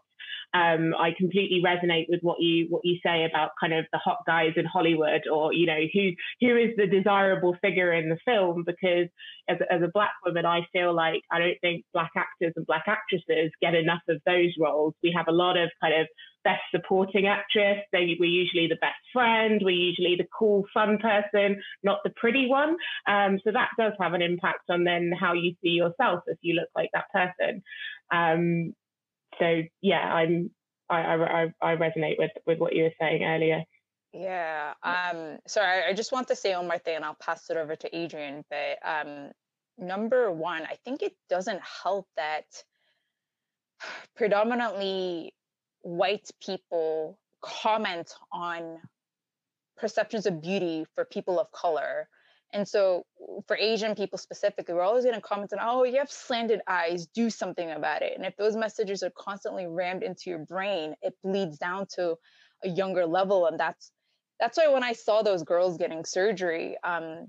um, 0.53 0.95
I 0.97 1.11
completely 1.17 1.61
resonate 1.63 2.07
with 2.09 2.21
what 2.21 2.39
you 2.39 2.67
what 2.69 2.83
you 2.83 2.97
say 3.05 3.25
about 3.25 3.51
kind 3.59 3.73
of 3.73 3.85
the 3.91 3.99
hot 3.99 4.19
guys 4.25 4.53
in 4.55 4.65
Hollywood, 4.65 5.27
or 5.31 5.53
you 5.53 5.67
know 5.67 5.81
who 5.93 6.11
who 6.41 6.57
is 6.57 6.75
the 6.75 6.87
desirable 6.87 7.55
figure 7.61 7.93
in 7.93 8.09
the 8.09 8.17
film. 8.25 8.63
Because 8.65 9.07
as, 9.47 9.57
as 9.69 9.81
a 9.83 9.91
black 9.93 10.13
woman, 10.25 10.45
I 10.45 10.61
feel 10.73 10.93
like 10.93 11.21
I 11.31 11.39
don't 11.39 11.59
think 11.61 11.85
black 11.93 12.11
actors 12.15 12.53
and 12.55 12.65
black 12.65 12.85
actresses 12.87 13.51
get 13.61 13.75
enough 13.75 14.01
of 14.09 14.21
those 14.25 14.53
roles. 14.59 14.95
We 15.03 15.13
have 15.15 15.27
a 15.27 15.33
lot 15.33 15.57
of 15.57 15.69
kind 15.81 15.93
of 16.01 16.07
best 16.43 16.61
supporting 16.71 17.27
actress. 17.27 17.83
They, 17.91 18.15
we're 18.19 18.25
usually 18.29 18.67
the 18.67 18.77
best 18.81 18.99
friend. 19.13 19.61
We're 19.63 19.71
usually 19.71 20.15
the 20.15 20.27
cool, 20.37 20.65
fun 20.73 20.97
person, 20.97 21.61
not 21.83 21.99
the 22.03 22.11
pretty 22.15 22.47
one. 22.47 22.75
Um, 23.07 23.39
so 23.43 23.51
that 23.51 23.69
does 23.77 23.93
have 23.99 24.13
an 24.13 24.21
impact 24.21 24.69
on 24.69 24.83
then 24.83 25.11
how 25.19 25.33
you 25.33 25.53
see 25.61 25.69
yourself 25.69 26.23
if 26.27 26.37
you 26.41 26.55
look 26.55 26.69
like 26.75 26.89
that 26.93 27.11
person. 27.11 27.61
Um, 28.11 28.73
so 29.39 29.61
yeah, 29.81 29.99
I'm 29.99 30.51
I, 30.89 31.15
I 31.15 31.53
I 31.61 31.75
resonate 31.75 32.17
with 32.17 32.31
with 32.45 32.59
what 32.59 32.75
you 32.75 32.83
were 32.83 32.93
saying 32.99 33.23
earlier. 33.23 33.63
Yeah. 34.13 34.73
Um. 34.83 35.37
Sorry, 35.47 35.83
I, 35.83 35.93
just 35.93 36.11
want 36.11 36.27
to 36.29 36.35
say 36.35 36.55
one 36.55 36.67
more 36.67 36.79
thing, 36.79 36.95
and 36.95 37.05
I'll 37.05 37.17
pass 37.21 37.49
it 37.49 37.57
over 37.57 37.75
to 37.75 37.95
Adrian. 37.95 38.43
But 38.49 38.79
um, 38.83 39.31
number 39.77 40.31
one, 40.31 40.63
I 40.63 40.77
think 40.83 41.01
it 41.01 41.13
doesn't 41.29 41.61
help 41.83 42.07
that 42.17 42.45
predominantly 44.15 45.33
white 45.81 46.29
people 46.43 47.19
comment 47.41 48.11
on 48.31 48.79
perceptions 49.77 50.25
of 50.25 50.41
beauty 50.41 50.85
for 50.95 51.05
people 51.05 51.39
of 51.39 51.49
color 51.51 52.09
and 52.53 52.67
so 52.67 53.03
for 53.47 53.55
Asian 53.57 53.95
people 53.95 54.17
specifically, 54.17 54.73
we're 54.73 54.81
always 54.81 55.03
going 55.03 55.15
to 55.15 55.21
comment 55.21 55.53
on, 55.53 55.59
oh, 55.61 55.83
you 55.83 55.99
have 55.99 56.11
slanted 56.11 56.61
eyes, 56.67 57.07
do 57.07 57.29
something 57.29 57.69
about 57.69 58.01
it. 58.01 58.13
And 58.15 58.25
if 58.25 58.35
those 58.37 58.55
messages 58.55 59.03
are 59.03 59.11
constantly 59.15 59.67
rammed 59.67 60.03
into 60.03 60.29
your 60.31 60.39
brain, 60.39 60.95
it 61.01 61.13
bleeds 61.23 61.59
down 61.59 61.85
to 61.95 62.15
a 62.63 62.69
younger 62.69 63.05
level. 63.05 63.45
And 63.45 63.59
that's 63.59 63.91
that's 64.39 64.57
why 64.57 64.69
when 64.69 64.83
I 64.83 64.93
saw 64.93 65.21
those 65.21 65.43
girls 65.43 65.77
getting 65.77 66.05
surgery, 66.05 66.77
um, 66.83 67.27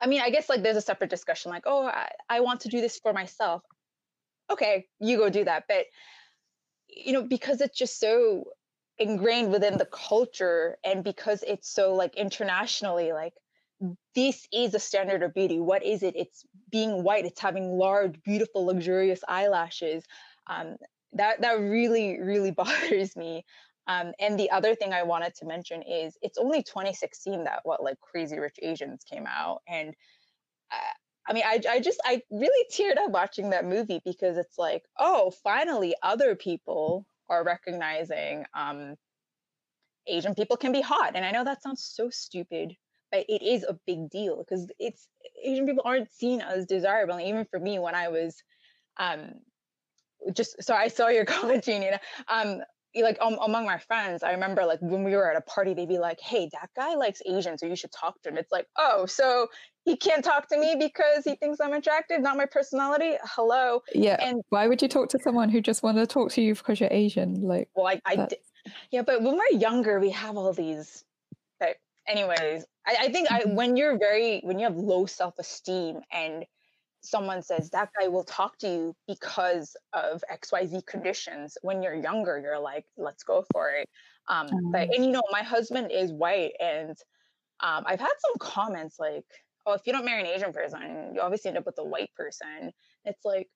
I 0.00 0.06
mean, 0.06 0.20
I 0.20 0.30
guess 0.30 0.48
like 0.48 0.62
there's 0.62 0.76
a 0.76 0.82
separate 0.82 1.10
discussion, 1.10 1.50
like, 1.50 1.64
oh, 1.66 1.86
I, 1.86 2.10
I 2.28 2.40
want 2.40 2.60
to 2.62 2.68
do 2.68 2.80
this 2.80 2.98
for 2.98 3.12
myself. 3.12 3.62
Okay, 4.50 4.86
you 4.98 5.16
go 5.16 5.30
do 5.30 5.44
that. 5.44 5.64
But 5.68 5.86
you 6.88 7.12
know, 7.12 7.22
because 7.22 7.60
it's 7.60 7.78
just 7.78 8.00
so 8.00 8.44
ingrained 8.98 9.50
within 9.50 9.78
the 9.78 9.86
culture 9.86 10.76
and 10.84 11.02
because 11.04 11.42
it's 11.46 11.72
so 11.72 11.94
like 11.94 12.16
internationally 12.16 13.12
like 13.12 13.32
this 14.14 14.46
is 14.52 14.74
a 14.74 14.78
standard 14.78 15.22
of 15.22 15.34
beauty. 15.34 15.58
What 15.58 15.84
is 15.84 16.02
it? 16.02 16.14
It's 16.16 16.44
being 16.70 17.02
white. 17.02 17.24
It's 17.24 17.40
having 17.40 17.70
large, 17.70 18.22
beautiful, 18.22 18.66
luxurious 18.66 19.20
eyelashes. 19.26 20.04
Um, 20.46 20.76
that 21.14 21.40
that 21.40 21.54
really, 21.54 22.20
really 22.20 22.50
bothers 22.50 23.16
me. 23.16 23.44
Um, 23.86 24.12
and 24.20 24.38
the 24.38 24.50
other 24.50 24.74
thing 24.74 24.92
I 24.92 25.02
wanted 25.02 25.34
to 25.36 25.46
mention 25.46 25.82
is 25.82 26.16
it's 26.22 26.38
only 26.38 26.62
2016 26.62 27.44
that 27.44 27.60
what 27.64 27.82
like 27.82 27.98
Crazy 28.00 28.38
Rich 28.38 28.58
Asians 28.62 29.02
came 29.04 29.26
out, 29.26 29.62
and 29.66 29.94
uh, 30.70 30.94
I 31.28 31.32
mean, 31.32 31.44
I 31.46 31.60
I 31.68 31.80
just 31.80 32.00
I 32.04 32.22
really 32.30 32.66
teared 32.70 32.98
up 32.98 33.10
watching 33.10 33.50
that 33.50 33.64
movie 33.64 34.00
because 34.04 34.36
it's 34.36 34.58
like, 34.58 34.82
oh, 34.98 35.32
finally, 35.42 35.94
other 36.02 36.36
people 36.36 37.06
are 37.28 37.44
recognizing 37.44 38.44
um, 38.54 38.96
Asian 40.06 40.34
people 40.34 40.56
can 40.56 40.72
be 40.72 40.82
hot, 40.82 41.12
and 41.14 41.24
I 41.24 41.30
know 41.30 41.44
that 41.44 41.62
sounds 41.62 41.82
so 41.82 42.10
stupid 42.10 42.76
but 43.10 43.24
it 43.28 43.42
is 43.42 43.64
a 43.64 43.78
big 43.86 44.10
deal 44.10 44.38
because 44.38 44.70
it's 44.78 45.08
Asian 45.42 45.66
people 45.66 45.82
aren't 45.84 46.12
seen 46.12 46.40
as 46.40 46.66
desirable. 46.66 47.14
And 47.14 47.26
even 47.26 47.44
for 47.44 47.58
me, 47.58 47.78
when 47.78 47.94
I 47.94 48.08
was 48.08 48.42
um, 48.98 49.32
just 50.32 50.62
so 50.62 50.74
I 50.74 50.88
saw 50.88 51.08
your 51.08 51.24
comment, 51.26 51.64
Jeannie, 51.64 51.90
um, 52.28 52.60
like 52.94 53.18
um, 53.20 53.38
among 53.40 53.66
my 53.66 53.78
friends, 53.78 54.22
I 54.22 54.32
remember 54.32 54.64
like 54.64 54.80
when 54.80 55.04
we 55.04 55.12
were 55.12 55.30
at 55.30 55.36
a 55.36 55.40
party, 55.42 55.74
they'd 55.74 55.88
be 55.88 55.98
like, 55.98 56.20
"Hey, 56.20 56.48
that 56.52 56.70
guy 56.76 56.94
likes 56.94 57.22
Asians, 57.26 57.60
so 57.60 57.66
you 57.66 57.76
should 57.76 57.92
talk 57.92 58.20
to 58.22 58.30
him." 58.30 58.36
It's 58.36 58.50
like, 58.50 58.66
oh, 58.76 59.06
so 59.06 59.48
he 59.84 59.96
can't 59.96 60.24
talk 60.24 60.48
to 60.48 60.58
me 60.58 60.76
because 60.78 61.24
he 61.24 61.36
thinks 61.36 61.60
I'm 61.60 61.72
attractive, 61.72 62.20
not 62.20 62.36
my 62.36 62.46
personality. 62.46 63.16
Hello. 63.22 63.82
Yeah. 63.94 64.16
And 64.20 64.42
why 64.48 64.66
would 64.66 64.82
you 64.82 64.88
talk 64.88 65.08
to 65.10 65.18
someone 65.22 65.48
who 65.48 65.60
just 65.60 65.82
wanted 65.82 66.00
to 66.00 66.06
talk 66.06 66.32
to 66.32 66.42
you 66.42 66.54
because 66.54 66.80
you're 66.80 66.92
Asian? 66.92 67.42
Like, 67.42 67.68
well, 67.74 67.86
I, 67.86 68.00
I 68.04 68.16
did. 68.16 68.38
Yeah, 68.90 69.02
but 69.02 69.22
when 69.22 69.38
we're 69.38 69.58
younger, 69.58 70.00
we 70.00 70.10
have 70.10 70.36
all 70.36 70.52
these 70.52 71.04
anyways, 72.10 72.64
I, 72.86 72.96
I 73.00 73.12
think 73.12 73.30
I, 73.30 73.40
mm-hmm. 73.40 73.54
when 73.54 73.76
you're 73.76 73.98
very 73.98 74.40
when 74.42 74.58
you 74.58 74.64
have 74.64 74.76
low 74.76 75.06
self 75.06 75.38
esteem 75.38 76.00
and 76.12 76.44
someone 77.02 77.42
says 77.42 77.70
that 77.70 77.88
guy 77.98 78.08
will 78.08 78.24
talk 78.24 78.58
to 78.58 78.68
you 78.68 78.96
because 79.08 79.74
of 79.92 80.22
xyz 80.30 80.84
conditions 80.86 81.56
when 81.62 81.82
you're 81.82 81.94
younger 81.94 82.38
you're 82.38 82.58
like 82.58 82.84
let's 82.98 83.22
go 83.22 83.42
for 83.52 83.70
it 83.70 83.88
um 84.28 84.46
mm-hmm. 84.48 84.70
but 84.70 84.94
and 84.94 85.04
you 85.04 85.10
know 85.10 85.22
my 85.30 85.42
husband 85.42 85.90
is 85.90 86.12
white 86.12 86.52
and 86.60 86.96
um 87.60 87.84
i've 87.86 88.00
had 88.00 88.12
some 88.18 88.34
comments 88.38 88.96
like 88.98 89.24
oh 89.66 89.72
if 89.72 89.80
you 89.86 89.92
don't 89.92 90.04
marry 90.04 90.20
an 90.20 90.26
asian 90.26 90.52
person 90.52 91.12
you 91.14 91.20
obviously 91.20 91.48
end 91.48 91.56
up 91.56 91.64
with 91.64 91.78
a 91.78 91.84
white 91.84 92.10
person 92.14 92.70
it's 93.06 93.24
like 93.24 93.48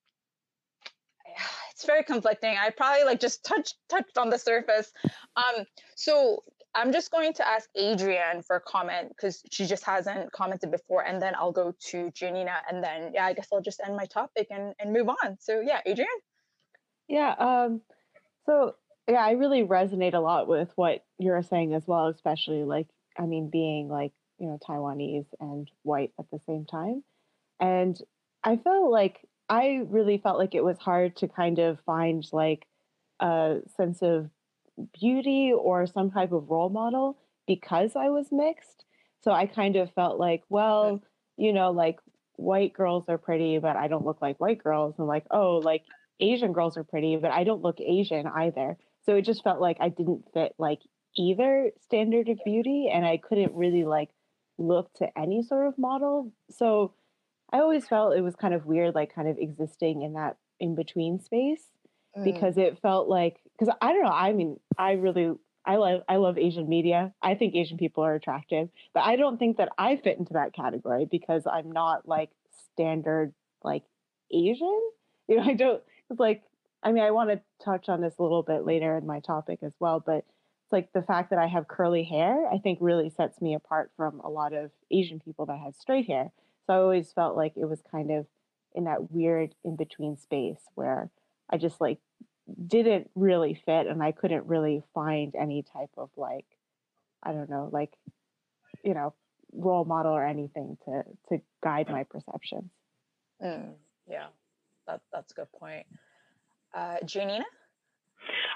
it's 1.71 1.85
very 1.85 2.03
conflicting 2.03 2.55
i 2.59 2.71
probably 2.71 3.03
like 3.03 3.19
just 3.19 3.45
touched 3.45 3.75
touched 3.89 4.17
on 4.17 4.31
the 4.31 4.39
surface 4.39 4.91
um 5.37 5.65
so 5.95 6.41
I'm 6.75 6.91
just 6.91 7.09
going 7.09 7.33
to 7.33 7.47
ask 7.47 7.69
Adrian 7.75 8.43
for 8.43 8.57
a 8.57 8.61
comment 8.61 9.09
because 9.09 9.41
she 9.49 9.65
just 9.65 9.85
hasn't 9.85 10.31
commented 10.33 10.71
before, 10.71 11.05
and 11.05 11.21
then 11.21 11.33
I'll 11.35 11.53
go 11.53 11.73
to 11.91 12.11
Giannina, 12.11 12.57
and 12.69 12.83
then 12.83 13.11
yeah, 13.13 13.25
I 13.25 13.33
guess 13.33 13.47
I'll 13.51 13.61
just 13.61 13.81
end 13.85 13.95
my 13.95 14.05
topic 14.05 14.47
and 14.49 14.73
and 14.79 14.91
move 14.91 15.07
on. 15.09 15.37
So 15.39 15.61
yeah, 15.61 15.79
Adrian. 15.85 16.09
Yeah. 17.07 17.33
Um. 17.39 17.81
So 18.45 18.75
yeah, 19.07 19.23
I 19.25 19.31
really 19.31 19.63
resonate 19.63 20.13
a 20.13 20.19
lot 20.19 20.47
with 20.47 20.69
what 20.75 21.05
you're 21.17 21.41
saying 21.43 21.73
as 21.73 21.87
well, 21.87 22.07
especially 22.07 22.63
like 22.63 22.87
I 23.17 23.25
mean, 23.25 23.49
being 23.49 23.87
like 23.87 24.11
you 24.37 24.47
know 24.47 24.59
Taiwanese 24.67 25.27
and 25.39 25.69
white 25.83 26.11
at 26.19 26.25
the 26.31 26.39
same 26.45 26.65
time, 26.65 27.03
and 27.59 27.97
I 28.43 28.57
felt 28.57 28.91
like 28.91 29.21
I 29.47 29.81
really 29.87 30.17
felt 30.17 30.37
like 30.37 30.55
it 30.55 30.63
was 30.63 30.77
hard 30.77 31.15
to 31.17 31.27
kind 31.27 31.59
of 31.59 31.79
find 31.85 32.25
like 32.33 32.67
a 33.19 33.59
sense 33.77 34.01
of 34.01 34.29
beauty 34.99 35.53
or 35.53 35.87
some 35.87 36.11
type 36.11 36.31
of 36.31 36.49
role 36.49 36.69
model 36.69 37.17
because 37.47 37.95
I 37.95 38.09
was 38.09 38.27
mixed. 38.31 38.85
So 39.23 39.31
I 39.31 39.45
kind 39.45 39.75
of 39.75 39.91
felt 39.93 40.19
like, 40.19 40.43
well, 40.49 41.01
you 41.37 41.53
know, 41.53 41.71
like 41.71 41.99
white 42.35 42.73
girls 42.73 43.05
are 43.07 43.17
pretty, 43.17 43.57
but 43.57 43.75
I 43.75 43.87
don't 43.87 44.05
look 44.05 44.21
like 44.21 44.39
white 44.39 44.63
girls. 44.63 44.95
And 44.97 45.07
like, 45.07 45.25
oh, 45.31 45.57
like 45.63 45.83
Asian 46.19 46.53
girls 46.53 46.77
are 46.77 46.83
pretty, 46.83 47.15
but 47.17 47.31
I 47.31 47.43
don't 47.43 47.61
look 47.61 47.79
Asian 47.79 48.27
either. 48.27 48.77
So 49.05 49.15
it 49.15 49.23
just 49.23 49.43
felt 49.43 49.61
like 49.61 49.77
I 49.79 49.89
didn't 49.89 50.25
fit 50.33 50.53
like 50.57 50.79
either 51.17 51.71
standard 51.83 52.29
of 52.29 52.39
beauty 52.43 52.89
and 52.91 53.05
I 53.05 53.17
couldn't 53.17 53.53
really 53.53 53.83
like 53.83 54.09
look 54.57 54.91
to 54.95 55.07
any 55.17 55.43
sort 55.43 55.67
of 55.67 55.77
model. 55.77 56.31
So 56.49 56.93
I 57.51 57.59
always 57.59 57.87
felt 57.87 58.15
it 58.15 58.21
was 58.21 58.35
kind 58.35 58.53
of 58.53 58.65
weird, 58.65 58.95
like 58.95 59.13
kind 59.13 59.27
of 59.27 59.37
existing 59.37 60.01
in 60.01 60.13
that 60.13 60.37
in 60.59 60.75
between 60.75 61.19
space 61.19 61.63
mm. 62.17 62.23
because 62.23 62.57
it 62.57 62.79
felt 62.81 63.07
like 63.07 63.37
because 63.57 63.73
I 63.81 63.93
don't 63.93 64.03
know. 64.03 64.11
I 64.11 64.33
mean, 64.33 64.59
I 64.77 64.93
really 64.93 65.33
I 65.65 65.77
love 65.77 66.01
I 66.07 66.17
love 66.17 66.37
Asian 66.37 66.69
media. 66.69 67.13
I 67.21 67.35
think 67.35 67.55
Asian 67.55 67.77
people 67.77 68.03
are 68.03 68.15
attractive, 68.15 68.69
but 68.93 69.03
I 69.03 69.15
don't 69.15 69.37
think 69.37 69.57
that 69.57 69.69
I 69.77 69.95
fit 69.97 70.17
into 70.17 70.33
that 70.33 70.53
category 70.53 71.05
because 71.09 71.43
I'm 71.51 71.71
not 71.71 72.07
like 72.07 72.29
standard 72.73 73.33
like 73.63 73.83
Asian. 74.31 74.81
You 75.27 75.37
know, 75.37 75.43
I 75.43 75.53
don't. 75.55 75.81
It's 76.11 76.19
like 76.19 76.43
I 76.83 76.91
mean, 76.91 77.03
I 77.03 77.09
want 77.09 77.31
to 77.31 77.41
touch 77.63 77.89
on 77.89 77.99
this 77.99 78.13
a 78.19 78.21
little 78.21 78.43
bit 78.43 78.63
later 78.63 78.95
in 78.95 79.07
my 79.07 79.19
topic 79.19 79.57
as 79.63 79.73
well, 79.79 79.99
but 79.99 80.17
it's 80.17 80.71
like 80.71 80.93
the 80.93 81.01
fact 81.01 81.31
that 81.31 81.39
I 81.39 81.47
have 81.47 81.67
curly 81.67 82.03
hair, 82.03 82.47
I 82.47 82.59
think 82.59 82.77
really 82.79 83.09
sets 83.09 83.41
me 83.41 83.55
apart 83.55 83.89
from 83.97 84.19
a 84.19 84.29
lot 84.29 84.53
of 84.53 84.69
Asian 84.91 85.19
people 85.19 85.47
that 85.47 85.57
have 85.57 85.73
straight 85.73 86.05
hair. 86.05 86.31
So 86.67 86.73
I 86.73 86.77
always 86.77 87.11
felt 87.11 87.35
like 87.35 87.53
it 87.55 87.65
was 87.65 87.81
kind 87.91 88.11
of 88.11 88.27
in 88.75 88.83
that 88.83 89.11
weird 89.11 89.55
in 89.63 89.75
between 89.75 90.15
space 90.15 90.61
where 90.75 91.09
I 91.49 91.57
just 91.57 91.81
like 91.81 91.97
didn't 92.67 93.09
really 93.15 93.59
fit 93.65 93.87
and 93.87 94.03
I 94.03 94.11
couldn't 94.11 94.45
really 94.45 94.83
find 94.93 95.33
any 95.35 95.63
type 95.73 95.91
of 95.97 96.09
like 96.15 96.45
I 97.23 97.31
don't 97.31 97.49
know, 97.49 97.69
like 97.71 97.91
you 98.83 98.93
know, 98.93 99.13
role 99.53 99.85
model 99.85 100.11
or 100.11 100.25
anything 100.25 100.77
to 100.85 101.03
to 101.29 101.41
guide 101.63 101.89
my 101.89 102.03
perceptions. 102.03 102.69
Mm, 103.43 103.73
yeah, 104.07 104.27
that 104.87 105.01
that's 105.11 105.31
a 105.31 105.35
good 105.35 105.51
point. 105.59 105.85
Uh, 106.73 106.97
Giannina? 107.03 107.43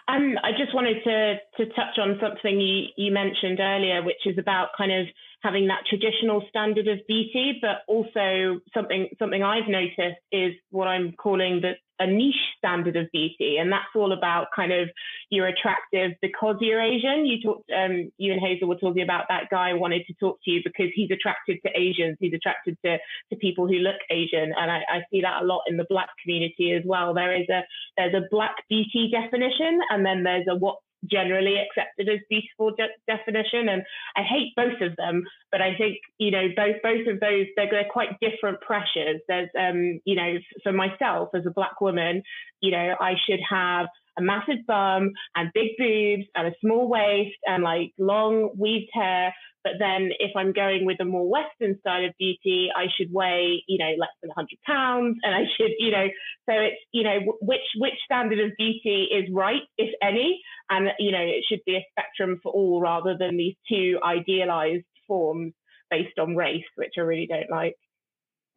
Um, 0.07 0.37
I 0.43 0.51
just 0.51 0.73
wanted 0.73 1.03
to 1.03 1.35
to 1.57 1.71
touch 1.73 1.97
on 1.97 2.17
something 2.21 2.59
you, 2.59 2.87
you 2.95 3.11
mentioned 3.11 3.59
earlier, 3.59 4.03
which 4.03 4.25
is 4.25 4.37
about 4.37 4.69
kind 4.77 4.91
of 4.91 5.07
having 5.41 5.67
that 5.67 5.83
traditional 5.89 6.43
standard 6.49 6.87
of 6.87 6.99
beauty, 7.07 7.59
but 7.61 7.83
also 7.87 8.59
something 8.73 9.09
something 9.19 9.43
I've 9.43 9.67
noticed 9.67 10.19
is 10.31 10.53
what 10.69 10.87
I'm 10.87 11.13
calling 11.13 11.61
the 11.61 11.73
a 11.99 12.07
niche 12.07 12.35
standard 12.57 12.95
of 12.95 13.07
beauty, 13.11 13.57
and 13.57 13.71
that's 13.71 13.93
all 13.95 14.13
about 14.13 14.47
kind 14.55 14.71
of 14.71 14.89
you're 15.29 15.47
attractive 15.47 16.11
because 16.21 16.55
you're 16.61 16.81
Asian. 16.81 17.25
You 17.25 17.41
talked, 17.41 17.69
um, 17.75 18.11
you 18.17 18.31
and 18.31 18.41
Hazel 18.41 18.67
were 18.67 18.75
talking 18.75 19.03
about 19.03 19.25
that 19.29 19.49
guy 19.51 19.73
wanted 19.73 20.05
to 20.07 20.13
talk 20.13 20.39
to 20.45 20.51
you 20.51 20.61
because 20.63 20.89
he's 20.93 21.11
attracted 21.11 21.59
to 21.65 21.71
Asians. 21.77 22.17
He's 22.19 22.33
attracted 22.33 22.77
to 22.85 22.97
to 23.29 23.35
people 23.37 23.67
who 23.67 23.75
look 23.75 23.97
Asian, 24.09 24.53
and 24.55 24.71
I, 24.71 24.81
I 24.89 25.01
see 25.11 25.21
that 25.21 25.41
a 25.41 25.45
lot 25.45 25.63
in 25.67 25.77
the 25.77 25.85
Black 25.89 26.09
community 26.23 26.73
as 26.73 26.83
well. 26.85 27.13
There 27.13 27.35
is 27.35 27.47
a 27.49 27.61
there's 27.97 28.13
a 28.13 28.27
Black 28.31 28.55
beauty 28.69 29.11
definition, 29.11 29.79
and 29.89 30.05
then 30.05 30.23
there's 30.23 30.47
a 30.49 30.55
what 30.55 30.77
generally 31.09 31.55
accepted 31.57 32.09
as 32.09 32.19
beautiful 32.29 32.71
de- 32.75 32.87
definition 33.07 33.69
and 33.69 33.83
i 34.15 34.21
hate 34.21 34.53
both 34.55 34.81
of 34.81 34.95
them 34.97 35.23
but 35.51 35.61
i 35.61 35.75
think 35.77 35.97
you 36.17 36.31
know 36.31 36.47
both 36.55 36.75
both 36.83 37.07
of 37.07 37.19
those 37.19 37.45
they're, 37.55 37.69
they're 37.69 37.87
quite 37.89 38.19
different 38.19 38.59
pressures. 38.61 39.21
There's 39.27 39.49
um 39.57 39.99
you 40.05 40.15
know 40.15 40.37
for 40.63 40.71
myself 40.71 41.29
as 41.33 41.45
a 41.45 41.51
black 41.51 41.79
woman 41.81 42.23
you 42.61 42.71
know 42.71 42.95
i 42.99 43.13
should 43.25 43.39
have 43.49 43.87
a 44.17 44.21
massive 44.21 44.65
bum 44.67 45.11
and 45.35 45.49
big 45.53 45.69
boobs 45.77 46.27
and 46.35 46.47
a 46.47 46.53
small 46.61 46.89
waist 46.89 47.37
and 47.45 47.63
like 47.63 47.93
long 47.97 48.51
weaved 48.57 48.89
hair 48.93 49.33
but 49.63 49.73
then 49.79 50.11
if 50.19 50.31
I'm 50.35 50.53
going 50.53 50.85
with 50.85 50.99
a 51.01 51.05
more 51.05 51.27
Western 51.27 51.79
style 51.79 52.05
of 52.05 52.13
beauty, 52.17 52.69
I 52.75 52.85
should 52.95 53.11
weigh, 53.11 53.63
you 53.67 53.77
know, 53.77 53.91
less 53.99 54.09
than 54.21 54.29
100 54.29 54.47
pounds. 54.65 55.17
And 55.23 55.35
I 55.35 55.43
should, 55.57 55.71
you 55.79 55.91
know, 55.91 56.07
so 56.47 56.53
it's, 56.55 56.81
you 56.91 57.03
know, 57.03 57.19
which, 57.41 57.61
which 57.77 57.93
standard 58.05 58.39
of 58.39 58.55
beauty 58.57 59.09
is 59.11 59.29
right, 59.33 59.61
if 59.77 59.93
any. 60.01 60.41
And, 60.69 60.89
you 60.97 61.11
know, 61.11 61.21
it 61.21 61.43
should 61.49 61.59
be 61.65 61.75
a 61.75 61.85
spectrum 61.91 62.39
for 62.41 62.51
all 62.51 62.81
rather 62.81 63.17
than 63.17 63.35
these 63.35 63.55
two 63.67 63.99
idealized 64.03 64.85
forms 65.07 65.53
based 65.91 66.17
on 66.19 66.35
race, 66.35 66.63
which 66.75 66.93
I 66.97 67.01
really 67.01 67.27
don't 67.27 67.49
like. 67.51 67.75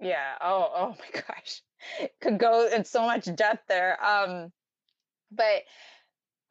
Yeah. 0.00 0.34
Oh, 0.40 0.70
oh 0.74 0.88
my 0.98 1.20
gosh. 1.28 1.62
Could 2.20 2.38
go 2.38 2.68
in 2.68 2.84
so 2.84 3.02
much 3.02 3.28
depth 3.34 3.64
there. 3.68 4.02
Um, 4.04 4.52
but 5.32 5.62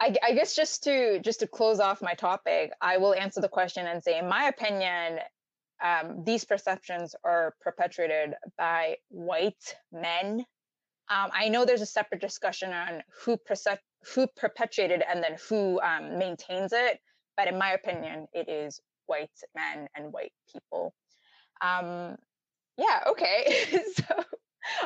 I, 0.02 0.16
I 0.24 0.34
guess 0.34 0.56
just 0.56 0.84
to 0.86 1.20
just 1.20 1.42
to 1.42 1.48
close 1.48 1.80
off 1.80 2.02
my 2.02 2.16
topic, 2.16 2.72
I 2.82 2.98
will 2.98 3.14
answer 3.14 3.40
the 3.40 3.48
question 3.48 3.86
and 3.86 4.04
say, 4.04 4.18
in 4.18 4.28
my 4.28 4.46
opinion, 4.46 5.20
um, 5.84 6.24
these 6.26 6.44
perceptions 6.44 7.14
are 7.24 7.54
perpetuated 7.62 8.34
by 8.58 8.98
white 9.10 9.76
men. 9.92 10.44
Um, 11.10 11.30
I 11.34 11.50
know 11.50 11.66
there's 11.66 11.82
a 11.82 11.86
separate 11.86 12.20
discussion 12.20 12.74
on 12.74 13.04
who 13.24 13.38
percep- 13.38 13.78
who 14.16 14.26
perpetuated 14.36 15.04
and 15.08 15.24
then 15.24 15.38
who 15.48 15.80
um, 15.82 16.18
maintains 16.18 16.74
it, 16.74 17.00
but 17.38 17.48
in 17.48 17.60
my 17.60 17.74
opinion, 17.74 18.26
it 18.34 18.50
is 18.50 18.82
white 19.06 19.30
men 19.56 19.88
and 19.96 20.12
white 20.12 20.34
people. 20.52 20.96
Um, 21.62 22.16
yeah, 22.76 23.04
okay. 23.08 23.68
so, 23.96 24.04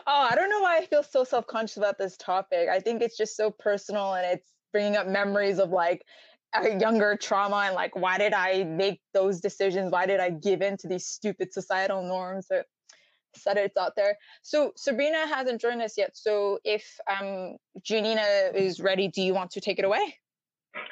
oh, 0.08 0.28
I 0.30 0.36
don't 0.36 0.50
know 0.50 0.60
why 0.62 0.80
I 0.80 0.86
feel 0.86 1.04
so 1.04 1.24
self 1.24 1.48
conscious 1.48 1.78
about 1.78 1.98
this 1.98 2.18
topic. 2.18 2.68
I 2.68 2.82
think 2.82 3.02
it's 3.02 3.16
just 3.16 3.38
so 3.38 3.50
personal 3.50 4.14
and 4.16 4.26
it's 4.26 4.55
bringing 4.76 4.98
up 4.98 5.08
memories 5.08 5.58
of 5.58 5.70
like 5.70 6.04
a 6.54 6.78
younger 6.78 7.16
trauma 7.16 7.64
and 7.68 7.76
like 7.76 7.96
why 7.96 8.18
did 8.18 8.34
i 8.34 8.66
make 8.66 9.00
those 9.14 9.40
decisions? 9.40 9.90
Why 9.90 10.06
did 10.06 10.20
i 10.20 10.30
give 10.30 10.62
in 10.62 10.76
to 10.80 10.90
these 10.90 11.06
stupid 11.06 11.54
societal 11.54 12.04
norms 12.04 12.48
that 12.50 12.66
said 13.38 13.56
it's 13.56 13.78
out 13.78 13.94
there? 13.96 14.18
So 14.42 14.74
sabrina 14.76 15.28
hasn't 15.28 15.62
joined 15.62 15.82
us 15.82 15.98
yet. 15.98 16.12
So 16.18 16.60
if 16.66 16.84
um 17.10 17.56
janina 17.84 18.52
is 18.54 18.82
ready 18.82 19.08
do 19.08 19.22
you 19.22 19.34
want 19.34 19.52
to 19.52 19.62
take 19.62 19.80
it 19.80 19.86
away 19.86 20.18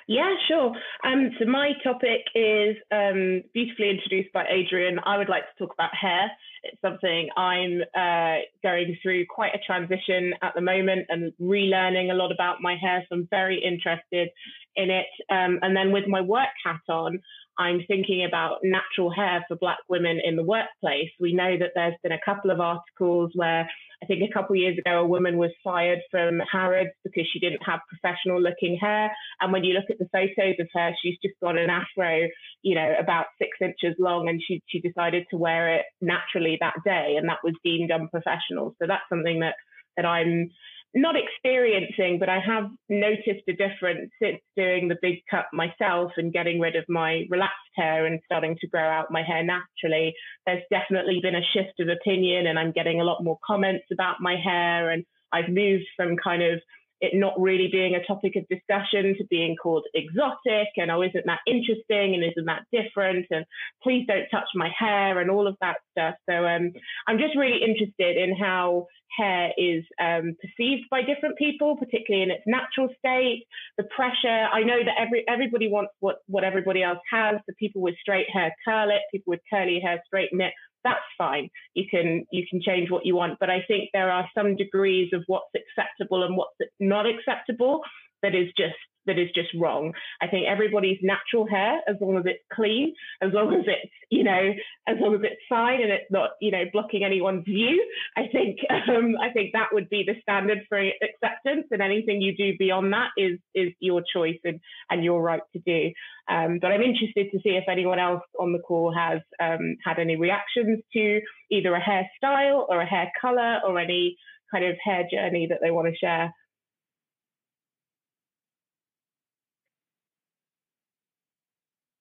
yeah, 0.08 0.34
sure. 0.48 0.74
Um, 1.04 1.32
so 1.40 1.46
my 1.46 1.72
topic 1.84 2.22
is 2.36 2.76
um, 2.92 3.42
beautifully 3.54 3.90
introduced 3.90 4.34
by 4.34 4.46
Adrian. 4.50 5.00
I 5.06 5.18
would 5.18 5.30
like 5.30 5.44
to 5.44 5.66
talk 5.66 5.74
about 5.74 5.96
hair. 5.96 6.32
It's 6.64 6.82
something 6.82 7.30
I'm 7.38 7.82
uh, 7.96 8.44
going 8.62 8.98
through 9.02 9.26
quite 9.34 9.54
a 9.54 9.60
transition 9.66 10.34
at 10.42 10.54
the 10.56 10.62
moment 10.62 11.08
and 11.10 11.34
relearning 11.42 12.12
a 12.12 12.16
lot 12.16 12.32
about 12.32 12.58
my 12.62 12.76
hair. 12.80 13.06
So 13.10 13.16
I'm 13.16 13.28
very 13.30 13.62
interested 13.64 14.30
in 14.76 14.90
it. 14.90 15.08
Um, 15.30 15.60
and 15.62 15.76
then 15.76 15.92
with 15.92 16.08
my 16.08 16.22
work 16.22 16.54
hat 16.66 16.82
on, 16.90 17.20
I'm 17.58 17.82
thinking 17.88 18.26
about 18.26 18.60
natural 18.64 19.12
hair 19.12 19.46
for 19.48 19.56
Black 19.56 19.78
women 19.88 20.20
in 20.24 20.36
the 20.36 20.44
workplace. 20.44 21.12
We 21.20 21.34
know 21.34 21.58
that 21.58 21.72
there's 21.76 21.96
been 22.02 22.12
a 22.12 22.26
couple 22.26 22.50
of 22.50 22.60
articles 22.60 23.32
where 23.36 23.70
I 24.04 24.06
think 24.06 24.22
a 24.22 24.34
couple 24.34 24.56
of 24.56 24.60
years 24.60 24.78
ago, 24.78 25.00
a 25.00 25.08
woman 25.08 25.38
was 25.38 25.52
fired 25.64 26.00
from 26.12 26.42
Harrods 26.52 26.90
because 27.06 27.26
she 27.32 27.40
didn't 27.40 27.62
have 27.66 27.80
professional 27.88 28.42
looking 28.42 28.78
hair. 28.80 29.10
And 29.40 29.54
when 29.54 29.64
you 29.64 29.74
look 29.74 29.90
at 29.90 29.98
the 29.98 30.10
photos 30.12 30.56
of 30.60 30.68
her, 30.74 30.92
she's 31.02 31.18
just 31.24 31.40
got 31.42 31.58
an 31.58 31.70
afro, 31.70 32.28
you 32.64 32.76
know, 32.76 32.94
about 33.00 33.28
six 33.42 33.52
inches 33.62 33.96
long, 34.00 34.28
and 34.28 34.42
she 34.46 34.62
she 34.68 34.82
decided 34.82 35.26
to 35.32 35.38
wear 35.38 35.76
it 35.76 35.86
naturally 36.02 36.58
that 36.60 36.76
day, 36.84 37.16
and 37.18 37.30
that 37.30 37.40
was 37.46 37.54
deemed 37.64 37.92
unprofessional. 37.92 38.76
So 38.80 38.88
that's 38.88 39.08
something 39.08 39.40
that 39.40 39.56
that 39.96 40.06
I'm 40.06 40.50
not 40.96 41.16
experiencing, 41.16 42.20
but 42.20 42.30
I 42.30 42.40
have 42.40 42.70
noticed 42.88 43.48
a 43.48 43.54
difference 43.54 44.12
since 44.22 44.40
doing 44.56 44.88
the 44.88 44.98
big 45.02 45.20
cut 45.30 45.46
myself 45.52 46.12
and 46.18 46.32
getting 46.32 46.60
rid 46.60 46.76
of 46.76 46.86
my 46.88 47.26
relaxed 47.30 47.58
hair 47.76 48.06
and 48.06 48.20
starting 48.26 48.58
to 48.62 48.68
grow 48.68 48.88
out 48.88 49.12
my 49.12 49.24
hair 49.24 49.44
naturally. 49.44 50.14
There's 50.46 50.64
definitely 50.70 51.20
been 51.22 51.36
a 51.36 51.42
shift 51.54 51.80
of 51.80 51.88
opinion, 51.88 52.48
and 52.48 52.60
I'm 52.60 52.72
getting 52.72 53.02
a 53.02 53.04
lot 53.04 53.24
more 53.24 53.40
comments 53.46 53.86
about 53.92 54.18
my 54.20 54.36
hair. 54.36 54.92
And 54.92 55.04
I've 55.32 55.50
moved 55.50 55.86
from 55.98 56.16
kind 56.18 56.44
of 56.44 56.62
it 57.04 57.12
not 57.14 57.40
really 57.40 57.68
being 57.70 57.96
a 57.96 58.06
topic 58.06 58.38
of 58.38 58.48
discussion 58.48 59.14
to 59.18 59.26
being 59.30 59.58
called 59.62 59.86
exotic 59.94 60.70
and 60.78 60.90
oh 60.90 61.02
isn't 61.02 61.26
that 61.26 61.40
interesting? 61.46 62.16
And 62.16 62.24
isn't 62.24 62.46
that 62.46 62.64
different? 62.72 63.26
And 63.30 63.46
please 63.84 64.06
don't 64.08 64.28
touch 64.32 64.48
my 64.56 64.70
hair 64.78 65.20
and 65.20 65.30
all 65.30 65.46
of 65.46 65.58
that 65.60 65.78
stuff. 65.92 66.16
So 66.30 66.46
um, 66.46 66.72
i'm 67.08 67.20
just 67.20 67.36
really 67.36 67.60
interested 67.62 68.16
in 68.18 68.36
how 68.36 68.88
hair 69.18 69.52
is 69.58 69.84
um, 70.02 70.36
perceived 70.42 70.86
by 70.90 71.02
different 71.02 71.38
people 71.38 71.76
particularly 71.78 72.24
in 72.24 72.32
its 72.32 72.44
natural 72.48 72.90
state 72.98 73.46
the 73.78 73.84
pressure. 73.96 74.48
I 74.52 74.62
know 74.64 74.80
that 74.84 74.96
every 74.98 75.26
everybody 75.28 75.68
wants 75.70 75.92
what 76.00 76.18
what 76.28 76.44
everybody 76.44 76.82
else 76.84 77.04
has 77.12 77.36
the 77.48 77.54
people 77.56 77.82
with 77.82 77.96
straight 78.02 78.28
hair 78.32 78.56
curl 78.66 78.90
it 78.90 79.02
people 79.12 79.32
with 79.32 79.42
curly 79.52 79.80
hair 79.84 80.02
straighten 80.08 80.42
it 80.42 80.54
that's 80.84 81.00
fine. 81.18 81.50
You 81.74 81.86
can 81.90 82.26
you 82.32 82.44
can 82.50 82.62
change 82.62 82.90
what 82.90 83.06
you 83.06 83.16
want, 83.16 83.40
but 83.40 83.50
I 83.50 83.64
think 83.68 83.90
there 83.94 84.12
are 84.12 84.30
some 84.36 84.56
degrees 84.56 85.12
of 85.14 85.24
what's 85.28 85.52
acceptable 85.56 86.24
and 86.24 86.36
what's 86.36 86.56
not 86.80 87.06
acceptable 87.06 87.82
that 88.24 88.34
is 88.34 88.48
just 88.58 88.76
that 89.06 89.20
is 89.20 89.30
just 89.36 89.50
wrong. 89.60 89.94
I 90.22 90.28
think 90.28 90.48
everybody's 90.48 91.00
natural 91.02 91.48
hair, 91.48 91.82
as 91.88 91.98
long 92.00 92.18
as 92.18 92.24
it's 92.26 92.44
clean, 92.54 92.94
as 93.22 93.32
long 93.34 93.54
as 93.54 93.66
it's 93.68 93.92
you 94.10 94.24
know, 94.24 94.54
as 94.88 94.98
long 95.00 95.16
as 95.16 95.22
it's 95.24 95.42
fine 95.50 95.82
and 95.82 95.92
it's 95.92 96.10
not 96.10 96.32
you 96.42 96.52
know 96.52 96.64
blocking 96.72 97.04
anyone's 97.04 97.44
view. 97.44 97.86
I 98.16 98.28
think 98.32 98.60
um, 98.70 99.16
I 99.22 99.32
think 99.32 99.52
that 99.54 99.70
would 99.72 99.90
be 99.90 100.04
the 100.06 100.16
standard 100.22 100.60
for 100.70 100.80
acceptance, 100.80 101.68
and 101.72 101.82
anything 101.82 102.22
you 102.22 102.36
do 102.36 102.58
beyond 102.58 102.94
that 102.94 103.10
is 103.18 103.40
is 103.54 103.74
your 103.80 104.02
choice 104.14 104.40
and 104.44 104.60
and 104.90 105.04
your 105.04 105.22
right 105.22 105.42
to 105.54 105.60
do. 105.60 105.92
Um, 106.30 106.60
but 106.62 106.72
I'm 106.72 106.82
interested 106.82 107.32
to 107.32 107.40
see 107.44 107.58
if 107.58 107.66
anyone 107.70 108.00
else 108.00 108.24
on 108.40 108.54
the 108.54 108.60
call 108.60 108.94
has 108.96 109.20
um, 109.42 109.76
had 109.84 110.00
any 110.00 110.16
reactions 110.16 110.80
to 110.94 111.22
either 111.52 111.76
a 111.76 111.82
hairstyle 111.82 112.66
or 112.70 112.82
a 112.82 112.86
hair 112.86 113.12
color 113.20 113.60
or 113.68 113.78
any 113.78 114.16
kind 114.52 114.64
of 114.64 114.76
hair 114.84 115.04
journey 115.12 115.48
that 115.50 115.60
they 115.62 115.72
want 115.72 115.88
to 115.88 115.96
share. 115.98 116.34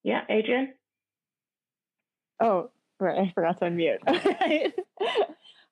Yeah, 0.04 0.22
Adrian? 0.28 0.74
Oh, 2.40 2.70
right. 2.98 3.18
I 3.18 3.32
forgot 3.34 3.58
to 3.60 3.66
unmute. 3.66 3.98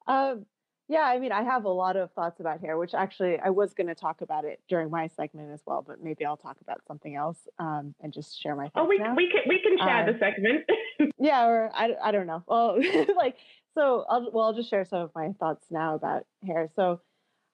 um, 0.06 0.46
yeah, 0.90 1.02
I 1.02 1.20
mean, 1.20 1.30
I 1.30 1.42
have 1.44 1.66
a 1.66 1.70
lot 1.70 1.96
of 1.96 2.10
thoughts 2.12 2.40
about 2.40 2.60
hair, 2.60 2.76
which 2.76 2.94
actually 2.94 3.38
I 3.38 3.50
was 3.50 3.74
going 3.74 3.86
to 3.86 3.94
talk 3.94 4.22
about 4.22 4.44
it 4.44 4.60
during 4.68 4.90
my 4.90 5.06
segment 5.06 5.52
as 5.52 5.62
well, 5.64 5.84
but 5.86 6.02
maybe 6.02 6.24
I'll 6.24 6.36
talk 6.36 6.56
about 6.60 6.80
something 6.88 7.14
else 7.14 7.38
um, 7.60 7.94
and 8.00 8.12
just 8.12 8.40
share 8.42 8.56
my 8.56 8.64
thoughts. 8.64 8.74
Oh, 8.76 8.86
we, 8.88 8.98
now. 8.98 9.14
we 9.14 9.30
can 9.30 9.42
we 9.48 9.60
can 9.62 9.78
share 9.78 10.02
uh, 10.02 10.12
the 10.12 10.18
segment. 10.18 10.64
yeah, 11.20 11.46
or 11.46 11.70
I, 11.72 11.94
I 12.02 12.10
don't 12.10 12.26
know. 12.26 12.42
Well, 12.44 12.76
like 13.16 13.36
so, 13.74 14.04
I'll 14.10 14.32
well 14.32 14.46
I'll 14.46 14.52
just 14.52 14.68
share 14.68 14.84
some 14.84 15.02
of 15.02 15.12
my 15.14 15.28
thoughts 15.38 15.64
now 15.70 15.94
about 15.94 16.26
hair. 16.44 16.68
So, 16.74 17.00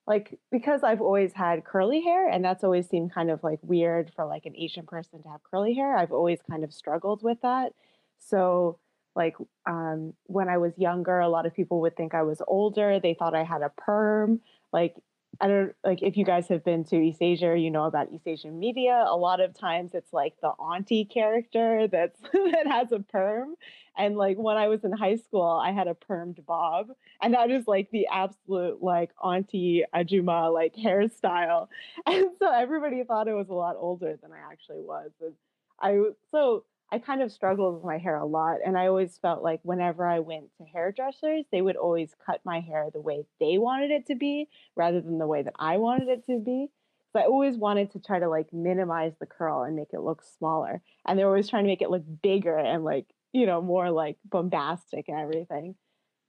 like 0.07 0.39
because 0.53 0.83
I've 0.83 1.01
always 1.01 1.33
had 1.33 1.65
curly 1.65 2.01
hair 2.01 2.29
and 2.29 2.45
that's 2.45 2.63
always 2.63 2.89
seemed 2.89 3.13
kind 3.13 3.31
of 3.31 3.43
like 3.43 3.59
weird 3.63 4.13
for 4.15 4.25
like 4.25 4.47
an 4.47 4.55
Asian 4.57 4.87
person 4.87 5.23
to 5.23 5.29
have 5.29 5.43
curly 5.43 5.75
hair. 5.75 5.97
I've 5.97 6.13
always 6.13 6.39
kind 6.49 6.63
of 6.63 6.73
struggled 6.73 7.23
with 7.23 7.41
that. 7.43 7.73
So 8.19 8.79
like 9.17 9.37
um, 9.67 10.13
when 10.25 10.49
I 10.49 10.59
was 10.59 10.73
younger, 10.77 11.19
a 11.19 11.29
lot 11.29 11.47
of 11.47 11.55
people 11.55 11.81
would 11.81 11.97
think 11.97 12.15
I 12.15 12.23
was 12.23 12.41
older. 12.47 13.01
They 13.01 13.15
thought 13.15 13.35
I 13.35 13.43
had 13.43 13.63
a 13.63 13.71
perm. 13.71 14.41
Like 14.73 14.95
I 15.41 15.49
don't 15.49 15.73
like 15.85 16.03
if 16.03 16.17
you 16.17 16.25
guys 16.25 16.49
have 16.49 16.65
been 16.65 16.85
to 16.85 16.97
East 16.97 17.21
Asia, 17.21 17.57
you 17.57 17.71
know 17.71 17.85
about 17.85 18.13
East 18.13 18.27
Asian 18.27 18.59
media. 18.59 19.05
A 19.07 19.17
lot 19.17 19.41
of 19.41 19.55
times 19.59 19.93
it's 19.95 20.13
like 20.13 20.35
the 20.41 20.49
auntie 20.49 21.05
character 21.05 21.89
that's 21.89 22.21
that 22.33 22.67
has 22.67 22.93
a 22.93 23.01
perm. 23.01 23.55
And 23.99 24.17
like 24.17 24.37
when 24.37 24.57
I 24.57 24.69
was 24.69 24.85
in 24.85 24.93
high 24.93 25.17
school, 25.17 25.43
I 25.43 25.73
had 25.73 25.89
a 25.89 25.95
permed 25.95 26.45
bob. 26.47 26.89
And 27.21 27.35
that 27.35 27.51
is 27.51 27.67
like 27.67 27.91
the 27.91 28.07
absolute 28.13 28.83
like 28.83 29.11
auntie 29.23 29.85
ajuma 29.95 30.53
like 30.53 30.75
hairstyle. 30.75 31.69
And 32.07 32.27
so 32.39 32.51
everybody 32.53 33.03
thought 33.05 33.29
it 33.29 33.35
was 33.35 33.49
a 33.49 33.55
lot 33.55 33.77
older 33.79 34.17
than 34.21 34.33
I 34.33 34.53
actually 34.53 34.81
was. 34.81 35.11
And 35.21 35.35
I 35.81 36.11
so 36.31 36.65
I 36.93 36.99
kind 37.01 37.21
of 37.21 37.33
struggled 37.33 37.75
with 37.75 37.85
my 37.85 37.99
hair 37.99 38.17
a 38.17 38.25
lot. 38.25 38.59
And 38.65 38.79
I 38.79 38.87
always 38.87 39.19
felt 39.19 39.43
like 39.43 39.61
whenever 39.63 40.07
I 40.07 40.21
went 40.21 40.51
to 40.59 40.65
hairdressers, 40.65 41.45
they 41.51 41.61
would 41.61 41.77
always 41.77 42.15
cut 42.25 42.41
my 42.45 42.61
hair 42.61 42.89
the 42.93 43.01
way 43.01 43.25
they 43.41 43.59
wanted 43.59 43.91
it 43.91 44.07
to 44.07 44.15
be 44.15 44.49
rather 44.77 45.01
than 45.01 45.19
the 45.19 45.27
way 45.27 45.43
that 45.43 45.55
I 45.59 45.79
wanted 45.79 46.09
it 46.09 46.27
to 46.27 46.39
be. 46.39 46.69
So 47.13 47.21
I 47.21 47.25
always 47.25 47.57
wanted 47.57 47.93
to 47.93 48.01
try 48.01 48.21
to 48.21 48.29
like 48.29 48.53
minimize 48.53 49.15
the 49.19 49.27
curl 49.27 49.63
and 49.63 49.75
make 49.75 49.93
it 49.93 50.01
look 50.01 50.23
smaller. 50.39 50.81
And 51.05 51.19
they're 51.19 51.27
always 51.27 51.49
trying 51.49 51.65
to 51.65 51.69
make 51.69 51.83
it 51.83 51.91
look 51.91 52.05
bigger 52.23 52.57
and 52.57 52.85
like, 52.85 53.07
you 53.33 53.47
know, 53.47 53.61
more 53.61 53.91
like 53.91 54.19
bombastic 54.25 55.09
and 55.09 55.19
everything. 55.19 55.75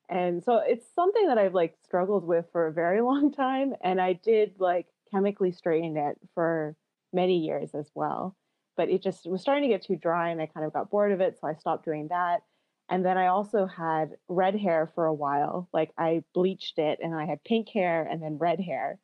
And 0.10 0.44
so 0.44 0.58
it's 0.58 0.86
something 0.96 1.28
that 1.28 1.38
I've 1.38 1.54
like 1.54 1.76
struggled 1.84 2.24
with 2.26 2.46
for 2.52 2.68
a 2.68 2.74
very 2.74 3.02
long 3.10 3.32
time. 3.32 3.74
And 3.82 4.02
I 4.02 4.14
did 4.14 4.56
like 4.60 4.88
chemically 5.12 5.52
straighten 5.52 5.98
it 5.98 6.18
for 6.34 6.76
many 7.14 7.38
years 7.40 7.76
as 7.76 7.90
well 7.94 8.36
but 8.78 8.90
it 8.90 9.02
just 9.04 9.26
was 9.26 9.42
starting 9.42 9.64
to 9.64 9.76
get 9.76 9.84
too 9.84 9.96
dry 9.96 10.30
and 10.30 10.40
I 10.40 10.46
kind 10.46 10.66
of 10.66 10.72
got 10.72 10.90
bored 10.90 11.12
of 11.12 11.20
it. 11.20 11.38
So 11.42 11.48
I 11.48 11.56
stopped 11.56 11.84
doing 11.84 12.08
that. 12.10 12.44
And 12.90 13.04
then 13.04 13.18
I 13.18 13.28
also 13.28 13.66
had 13.66 14.12
red 14.30 14.56
hair 14.56 14.90
for 14.96 15.06
a 15.06 15.14
while. 15.14 15.68
Like 15.74 15.92
I 15.98 16.24
bleached 16.34 16.78
it 16.78 17.00
and 17.02 17.14
I 17.14 17.26
had 17.26 17.44
pink 17.44 17.68
hair 17.70 18.08
and 18.10 18.22
then 18.22 18.38
red 18.38 18.62
hair. 18.62 19.00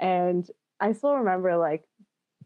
And 0.00 0.48
I 0.80 0.92
still 0.92 1.14
remember 1.14 1.56
like, 1.56 1.84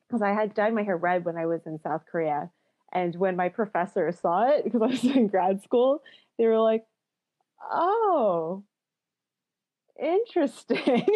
because 0.06 0.20
I 0.20 0.32
had 0.32 0.54
dyed 0.54 0.74
my 0.74 0.82
hair 0.82 0.96
red 0.96 1.24
when 1.24 1.38
I 1.38 1.46
was 1.46 1.62
in 1.66 1.78
South 1.80 2.02
Korea. 2.10 2.50
And 2.92 3.16
when 3.16 3.36
my 3.36 3.48
professor 3.48 4.12
saw 4.12 4.48
it, 4.50 4.64
because 4.64 4.82
I 4.82 4.86
was 4.86 5.04
in 5.16 5.28
grad 5.28 5.62
school, 5.62 6.02
they 6.36 6.46
were 6.46 6.58
like, 6.58 6.84
oh, 7.62 8.64
interesting. 9.98 11.06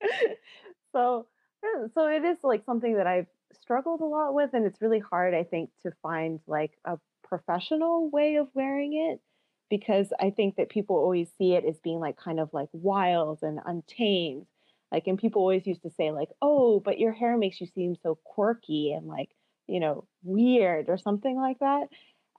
so 0.92 1.26
uh, 1.64 1.88
so 1.94 2.06
it 2.06 2.24
is 2.24 2.38
like 2.42 2.64
something 2.64 2.96
that 2.96 3.06
I've 3.06 3.26
struggled 3.60 4.00
a 4.00 4.04
lot 4.04 4.34
with 4.34 4.50
and 4.52 4.66
it's 4.66 4.80
really 4.80 5.00
hard 5.00 5.34
i 5.34 5.42
think 5.44 5.70
to 5.82 5.90
find 6.02 6.40
like 6.46 6.72
a 6.84 6.98
professional 7.24 8.08
way 8.10 8.36
of 8.36 8.48
wearing 8.54 8.94
it 8.94 9.20
because 9.68 10.12
i 10.20 10.30
think 10.30 10.56
that 10.56 10.68
people 10.68 10.96
always 10.96 11.28
see 11.38 11.54
it 11.54 11.64
as 11.64 11.78
being 11.80 11.98
like 11.98 12.16
kind 12.16 12.40
of 12.40 12.48
like 12.52 12.68
wild 12.72 13.40
and 13.42 13.58
untamed 13.66 14.46
like 14.92 15.06
and 15.06 15.18
people 15.18 15.42
always 15.42 15.66
used 15.66 15.82
to 15.82 15.90
say 15.90 16.10
like 16.10 16.28
oh 16.40 16.80
but 16.80 16.98
your 16.98 17.12
hair 17.12 17.36
makes 17.36 17.60
you 17.60 17.66
seem 17.74 17.96
so 18.02 18.18
quirky 18.24 18.92
and 18.92 19.06
like 19.06 19.30
you 19.66 19.80
know 19.80 20.06
weird 20.22 20.88
or 20.88 20.98
something 20.98 21.36
like 21.36 21.58
that 21.58 21.88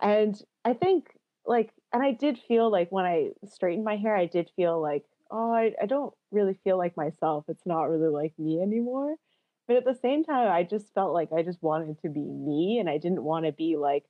and 0.02 0.42
i 0.64 0.74
think 0.74 1.08
like 1.46 1.72
and 1.94 2.02
i 2.02 2.12
did 2.12 2.40
feel 2.48 2.72
like 2.72 2.90
when 2.92 3.06
i 3.06 3.30
straightened 3.46 3.86
my 3.86 3.98
hair 3.98 4.16
i 4.16 4.26
did 4.26 4.50
feel 4.56 4.82
like 4.82 5.04
oh 5.32 5.52
i, 5.52 5.74
I 5.82 5.86
don't 5.86 6.14
really 6.32 6.58
feel 6.64 6.78
like 6.78 6.96
myself 6.96 7.46
it's 7.48 7.66
not 7.66 7.84
really 7.90 8.10
like 8.10 8.34
me 8.38 8.62
anymore 8.62 9.16
but 9.68 9.78
at 9.78 9.86
the 9.86 9.98
same 10.02 10.24
time, 10.24 10.50
I 10.50 10.64
just 10.64 10.94
felt 10.94 11.14
like 11.14 11.30
I 11.36 11.44
just 11.44 11.62
wanted 11.62 12.00
to 12.02 12.10
be 12.10 12.22
me 12.22 12.78
and 12.80 12.90
I 12.90 12.98
didn't 12.98 13.24
want 13.24 13.46
to 13.46 13.52
be 13.52 13.76
like 13.78 14.04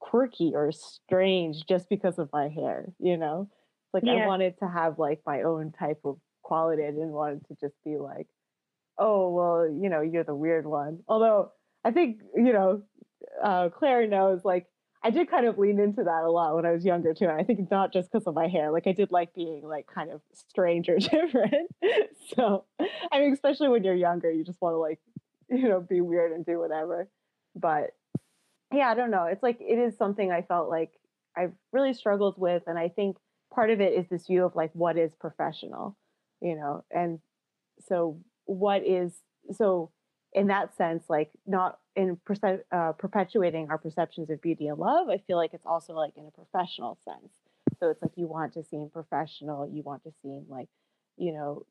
quirky 0.00 0.52
or 0.54 0.72
strange 0.72 1.64
just 1.66 1.88
because 1.88 2.18
of 2.18 2.28
my 2.32 2.48
hair, 2.48 2.92
you 2.98 3.16
know? 3.16 3.48
Like 3.92 4.02
yeah. 4.04 4.12
I 4.12 4.26
wanted 4.26 4.58
to 4.58 4.68
have 4.68 4.98
like 4.98 5.20
my 5.24 5.42
own 5.42 5.72
type 5.72 6.00
of 6.04 6.18
quality. 6.42 6.82
I 6.82 6.90
didn't 6.90 7.12
want 7.12 7.42
it 7.42 7.48
to 7.48 7.54
just 7.60 7.76
be 7.84 7.96
like, 7.96 8.26
oh, 8.98 9.30
well, 9.32 9.68
you 9.68 9.88
know, 9.88 10.00
you're 10.00 10.24
the 10.24 10.34
weird 10.34 10.66
one. 10.66 11.00
Although 11.08 11.52
I 11.84 11.92
think, 11.92 12.20
you 12.34 12.52
know, 12.52 12.82
uh, 13.42 13.68
Claire 13.70 14.06
knows 14.06 14.44
like 14.44 14.66
I 15.04 15.10
did 15.10 15.30
kind 15.30 15.46
of 15.46 15.58
lean 15.58 15.78
into 15.78 16.02
that 16.02 16.24
a 16.24 16.30
lot 16.30 16.56
when 16.56 16.64
I 16.64 16.72
was 16.72 16.82
younger 16.82 17.12
too. 17.12 17.26
And 17.26 17.38
I 17.38 17.44
think 17.44 17.70
not 17.70 17.92
just 17.92 18.10
because 18.10 18.26
of 18.26 18.34
my 18.34 18.48
hair. 18.48 18.70
Like 18.70 18.86
I 18.86 18.92
did 18.92 19.12
like 19.12 19.34
being 19.34 19.62
like 19.62 19.86
kind 19.86 20.10
of 20.10 20.22
strange 20.32 20.88
or 20.88 20.98
different. 20.98 21.70
so 22.34 22.64
I 23.12 23.20
mean, 23.20 23.34
especially 23.34 23.68
when 23.68 23.84
you're 23.84 23.94
younger, 23.94 24.30
you 24.32 24.44
just 24.44 24.62
want 24.62 24.72
to 24.72 24.78
like, 24.78 24.98
you 25.50 25.68
know, 25.68 25.80
be 25.80 26.00
weird 26.00 26.32
and 26.32 26.44
do 26.46 26.58
whatever. 26.58 27.06
But 27.54 27.90
yeah, 28.72 28.88
I 28.88 28.94
don't 28.94 29.10
know. 29.10 29.24
It's 29.24 29.42
like 29.42 29.58
it 29.60 29.78
is 29.78 29.96
something 29.98 30.32
I 30.32 30.40
felt 30.40 30.70
like 30.70 30.92
I've 31.36 31.52
really 31.70 31.92
struggled 31.92 32.38
with. 32.38 32.62
And 32.66 32.78
I 32.78 32.88
think 32.88 33.18
part 33.52 33.68
of 33.68 33.82
it 33.82 33.92
is 33.92 34.06
this 34.08 34.26
view 34.26 34.44
of 34.44 34.56
like 34.56 34.70
what 34.72 34.96
is 34.96 35.12
professional, 35.20 35.98
you 36.40 36.56
know, 36.56 36.82
and 36.90 37.20
so 37.88 38.18
what 38.46 38.86
is 38.86 39.12
so 39.52 39.90
in 40.34 40.48
that 40.48 40.76
sense, 40.76 41.04
like 41.08 41.30
not 41.46 41.78
in 41.94 42.16
perce- 42.24 42.60
uh, 42.72 42.92
perpetuating 42.92 43.68
our 43.70 43.78
perceptions 43.78 44.30
of 44.30 44.42
beauty 44.42 44.66
and 44.66 44.78
love, 44.78 45.08
I 45.08 45.18
feel 45.18 45.36
like 45.36 45.54
it's 45.54 45.66
also 45.66 45.94
like 45.94 46.16
in 46.16 46.26
a 46.26 46.30
professional 46.30 46.98
sense. 47.04 47.32
So 47.78 47.90
it's 47.90 48.02
like 48.02 48.12
you 48.16 48.26
want 48.26 48.54
to 48.54 48.64
seem 48.64 48.90
professional, 48.92 49.68
you 49.68 49.82
want 49.82 50.02
to 50.04 50.12
seem 50.22 50.44
like, 50.48 50.68
you 51.16 51.32
know, 51.32 51.64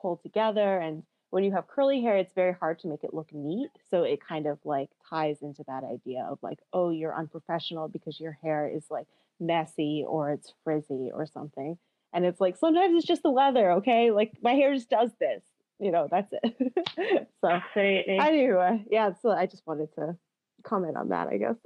pulled 0.00 0.22
together. 0.22 0.78
And 0.78 1.02
when 1.30 1.44
you 1.44 1.52
have 1.52 1.68
curly 1.68 2.00
hair, 2.00 2.16
it's 2.16 2.32
very 2.32 2.54
hard 2.54 2.78
to 2.80 2.88
make 2.88 3.04
it 3.04 3.12
look 3.12 3.32
neat. 3.32 3.70
So 3.90 4.02
it 4.04 4.20
kind 4.26 4.46
of 4.46 4.58
like 4.64 4.88
ties 5.08 5.38
into 5.42 5.64
that 5.66 5.84
idea 5.84 6.26
of 6.28 6.38
like, 6.42 6.58
oh, 6.72 6.90
you're 6.90 7.14
unprofessional 7.14 7.88
because 7.88 8.18
your 8.18 8.38
hair 8.42 8.68
is 8.68 8.84
like 8.90 9.06
messy 9.38 10.04
or 10.06 10.30
it's 10.30 10.52
frizzy 10.64 11.10
or 11.12 11.26
something. 11.26 11.76
And 12.14 12.24
it's 12.24 12.40
like 12.40 12.56
sometimes 12.56 12.96
it's 12.96 13.06
just 13.06 13.22
the 13.22 13.30
weather, 13.30 13.72
okay? 13.72 14.10
Like 14.10 14.32
my 14.42 14.54
hair 14.54 14.74
just 14.74 14.88
does 14.88 15.10
this. 15.20 15.42
You 15.78 15.90
know, 15.90 16.08
that's 16.10 16.32
it. 16.32 16.56
so 17.40 17.48
Absolutely. 17.48 18.18
anyway, 18.18 18.84
yeah, 18.90 19.12
so 19.22 19.30
I 19.30 19.46
just 19.46 19.66
wanted 19.66 19.92
to 19.94 20.16
comment 20.64 20.96
on 20.96 21.10
that, 21.10 21.28
I 21.28 21.38
guess. 21.38 21.56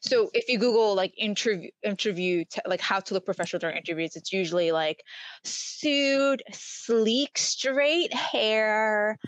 So 0.00 0.30
if 0.34 0.48
you 0.48 0.58
Google 0.58 0.94
like 0.94 1.12
interview 1.16 1.70
interview 1.82 2.44
te- 2.44 2.60
like 2.66 2.80
how 2.80 3.00
to 3.00 3.14
look 3.14 3.24
professional 3.24 3.60
during 3.60 3.76
interviews, 3.76 4.16
it's 4.16 4.32
usually 4.32 4.72
like 4.72 5.02
suit, 5.44 6.42
sleek, 6.52 7.36
straight 7.38 8.12
hair, 8.12 9.18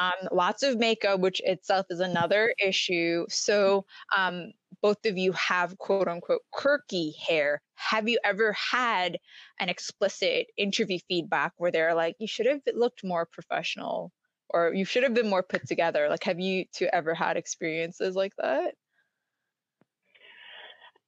um, 0.00 0.28
lots 0.32 0.62
of 0.62 0.78
makeup, 0.78 1.20
which 1.20 1.40
itself 1.44 1.86
is 1.90 2.00
another 2.00 2.54
issue. 2.64 3.26
So 3.28 3.84
um, 4.16 4.52
both 4.82 5.04
of 5.06 5.18
you 5.18 5.32
have 5.32 5.76
quote 5.78 6.08
unquote 6.08 6.42
quirky 6.50 7.14
hair. 7.26 7.60
Have 7.74 8.08
you 8.08 8.18
ever 8.24 8.52
had 8.52 9.18
an 9.58 9.68
explicit 9.68 10.46
interview 10.56 10.98
feedback 11.08 11.52
where 11.56 11.70
they're 11.70 11.94
like, 11.94 12.16
you 12.18 12.26
should 12.26 12.46
have 12.46 12.60
looked 12.74 13.04
more 13.04 13.26
professional 13.26 14.12
or 14.48 14.74
you 14.74 14.84
should 14.84 15.02
have 15.02 15.14
been 15.14 15.30
more 15.30 15.42
put 15.42 15.66
together? 15.66 16.08
Like, 16.08 16.24
have 16.24 16.40
you 16.40 16.64
two 16.72 16.88
ever 16.92 17.14
had 17.14 17.36
experiences 17.36 18.16
like 18.16 18.32
that? 18.38 18.74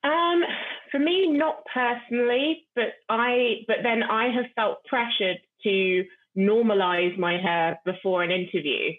Um, 0.04 0.42
for 0.90 0.98
me, 0.98 1.30
not 1.30 1.64
personally, 1.72 2.66
but 2.74 2.94
I, 3.08 3.64
but 3.68 3.78
then 3.82 4.02
I 4.02 4.32
have 4.32 4.46
felt 4.56 4.84
pressured 4.84 5.38
to 5.62 6.04
normalize 6.36 7.16
my 7.18 7.38
hair 7.38 7.80
before 7.84 8.22
an 8.22 8.30
interview. 8.30 8.90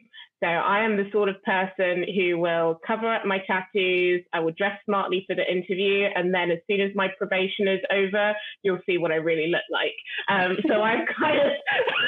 So 0.43 0.49
I 0.49 0.84
am 0.84 0.97
the 0.97 1.10
sort 1.13 1.29
of 1.29 1.41
person 1.43 2.03
who 2.13 2.38
will 2.38 2.77
cover 2.86 3.13
up 3.13 3.25
my 3.25 3.38
tattoos. 3.47 4.25
I 4.34 4.41
will 4.41 4.51
dress 4.51 4.77
smartly 4.84 5.23
for 5.25 5.38
the 5.38 5.49
interview, 5.49 6.10
and 6.13 6.34
then 6.34 6.51
as 6.51 6.60
soon 6.69 6.82
as 6.82 6.91
my 6.95 7.08
probation 7.17 7.69
is 7.69 7.79
over, 7.89 8.34
you'll 8.62 8.82
see 8.86 8.97
what 8.97 9.13
I 9.13 9.15
really 9.15 9.47
look 9.47 9.63
like. 9.71 9.95
Um, 10.27 10.58
so 10.67 10.82
I've 10.82 11.08
kind 11.17 11.39
of, 11.39 11.51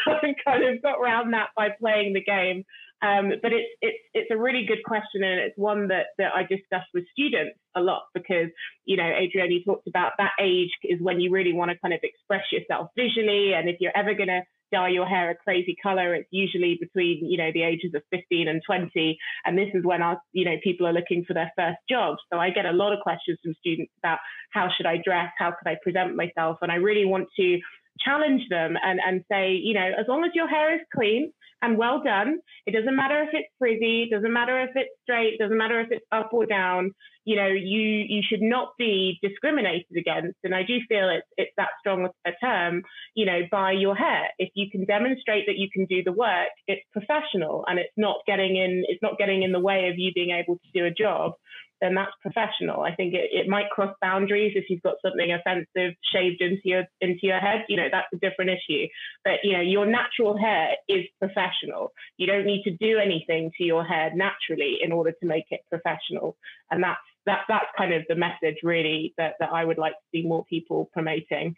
I've 0.08 0.36
kind 0.44 0.64
of 0.66 0.82
got 0.82 1.00
around 1.00 1.32
that 1.32 1.52
by 1.56 1.70
playing 1.80 2.12
the 2.12 2.24
game. 2.24 2.66
Um, 3.02 3.32
but 3.42 3.54
it's 3.54 3.70
it's 3.82 3.98
it's 4.14 4.32
a 4.32 4.38
really 4.38 4.66
good 4.66 4.84
question, 4.84 5.24
and 5.24 5.40
it's 5.40 5.58
one 5.58 5.88
that 5.88 6.08
that 6.18 6.32
I 6.36 6.44
discuss 6.44 6.84
with 6.94 7.06
students 7.14 7.58
a 7.76 7.80
lot 7.82 8.04
because 8.14 8.50
you 8.84 8.98
know, 8.98 9.10
Adrian, 9.18 9.52
you 9.52 9.64
talked 9.64 9.88
about 9.88 10.14
that 10.18 10.32
age 10.42 10.72
is 10.84 11.00
when 11.02 11.22
you 11.22 11.32
really 11.32 11.54
want 11.54 11.72
to 11.72 11.78
kind 11.78 11.94
of 11.94 12.02
express 12.04 12.44
yourself 12.52 12.90
visually, 12.98 13.54
and 13.54 13.70
if 13.70 13.78
you're 13.80 13.96
ever 13.96 14.14
going 14.14 14.30
to 14.30 14.42
dye 14.72 14.90
your 14.90 15.06
hair 15.06 15.32
a 15.32 15.36
crazy 15.36 15.76
color, 15.82 16.14
it's 16.16 16.30
usually 16.32 16.78
between 16.80 17.26
you 17.30 17.38
know 17.38 17.52
the 17.54 17.64
ages 17.64 17.94
of 17.96 18.04
15 18.12 18.48
and 18.48 18.62
20, 18.66 19.18
and 19.46 19.58
this 19.58 19.70
is 19.74 19.84
when 19.84 20.02
our 20.02 20.20
you 20.34 20.46
know 20.46 20.56
people 20.64 20.88
are 20.88 20.94
looking 20.94 21.24
for 21.26 21.34
their 21.34 21.52
first 21.56 21.78
job. 21.90 22.18
So 22.32 22.40
I 22.40 22.50
get 22.50 22.66
a 22.66 22.72
lot 22.72 22.94
of 22.94 23.00
questions 23.00 23.40
from 23.44 23.54
students 23.60 23.92
about 24.00 24.20
how 24.52 24.70
should 24.76 24.86
I 24.86 24.98
dress, 25.04 25.32
how 25.38 25.52
could 25.52 25.70
I 25.70 25.78
present 25.82 26.16
myself, 26.16 26.58
and 26.62 26.72
I 26.72 26.76
really 26.76 27.06
want 27.06 27.28
to 27.38 27.60
challenge 28.00 28.42
them 28.50 28.76
and, 28.84 29.00
and 29.06 29.24
say, 29.32 29.54
you 29.54 29.74
know, 29.74 29.90
as 29.98 30.06
long 30.08 30.24
as 30.26 30.32
your 30.34 30.48
hair 30.48 30.76
is 30.76 30.82
clean 30.94 31.32
and 31.62 31.78
well 31.78 32.04
done, 32.04 32.40
it 32.66 32.72
doesn't 32.72 32.96
matter 32.96 33.24
if 33.24 33.30
it's 33.32 33.48
frizzy, 33.58 34.10
doesn't 34.12 34.34
matter 34.34 34.62
if 34.62 34.72
it's 34.76 34.90
straight, 35.04 35.40
doesn't 35.40 35.58
matter 35.58 35.80
if 35.80 35.88
it's 35.92 36.06
up 36.12 36.30
or 36.34 36.46
down, 36.46 36.92
you 37.26 37.36
know, 37.36 37.48
you 37.48 38.06
you 38.08 38.22
should 38.28 38.42
not 38.42 38.74
be 38.78 39.20
discriminated 39.22 39.98
against. 39.98 40.38
And 40.44 40.54
I 40.56 40.62
do 40.64 40.78
feel 40.88 41.10
it's 41.10 41.28
it's 41.38 41.52
that 41.58 41.70
strong 41.80 42.08
a 42.26 42.32
term, 42.42 42.84
you 43.16 43.26
know, 43.26 43.42
by 43.52 43.72
your 43.72 43.96
hair. 43.96 44.30
If 44.38 44.50
you 44.54 44.70
can 44.72 44.86
demonstrate 44.86 45.48
that 45.48 45.58
you 45.58 45.68
can 45.74 45.86
do 45.86 46.04
the 46.04 46.12
work, 46.12 46.50
it's 46.68 46.84
professional 46.94 47.66
and 47.68 47.80
it's 47.80 47.94
not 47.98 48.18
getting 48.28 48.56
in 48.56 48.84
it's 48.88 49.02
not 49.02 49.18
getting 49.18 49.44
in 49.44 49.52
the 49.52 49.60
way 49.60 49.90
of 49.90 49.96
you 49.98 50.12
being 50.14 50.32
able 50.32 50.56
to 50.56 50.70
do 50.74 50.86
a 50.86 50.92
job 50.92 51.34
then 51.82 51.96
that's 51.96 52.12
professional. 52.22 52.82
I 52.82 52.96
think 52.96 53.14
it, 53.14 53.30
it 53.32 53.48
might 53.48 53.70
cross 53.70 53.94
boundaries 54.02 54.54
if 54.56 54.66
you've 54.70 54.82
got 54.82 54.96
something 55.02 55.32
offensive 55.32 55.96
shaved 56.14 56.42
into 56.42 56.62
your 56.64 56.84
into 57.02 57.22
your 57.24 57.40
head. 57.40 57.66
You 57.68 57.78
know, 57.78 57.88
that's 57.92 58.08
a 58.14 58.18
different 58.18 58.52
issue. 58.52 58.88
But 59.24 59.40
you 59.44 59.54
know, 59.54 59.62
your 59.62 59.86
natural 59.86 60.38
hair 60.38 60.76
is 60.88 61.06
professional. 61.20 61.92
You 62.18 62.28
don't 62.28 62.46
need 62.46 62.64
to 62.64 62.72
do 62.72 62.98
anything 62.98 63.52
to 63.58 63.64
your 63.64 63.84
hair 63.84 64.12
naturally 64.16 64.78
in 64.82 64.92
order 64.92 65.12
to 65.12 65.26
make 65.26 65.46
it 65.50 65.62
professional. 65.70 66.38
And 66.72 66.84
that's 66.84 67.00
that 67.26 67.42
that's 67.48 67.66
kind 67.78 67.94
of 67.94 68.04
the 68.08 68.16
message 68.16 68.58
really 68.64 69.14
that, 69.18 69.34
that 69.40 69.50
I 69.52 69.66
would 69.66 69.78
like 69.78 69.94
to 69.94 70.06
see 70.12 70.28
more 70.28 70.46
people 70.46 70.90
promoting. 70.94 71.56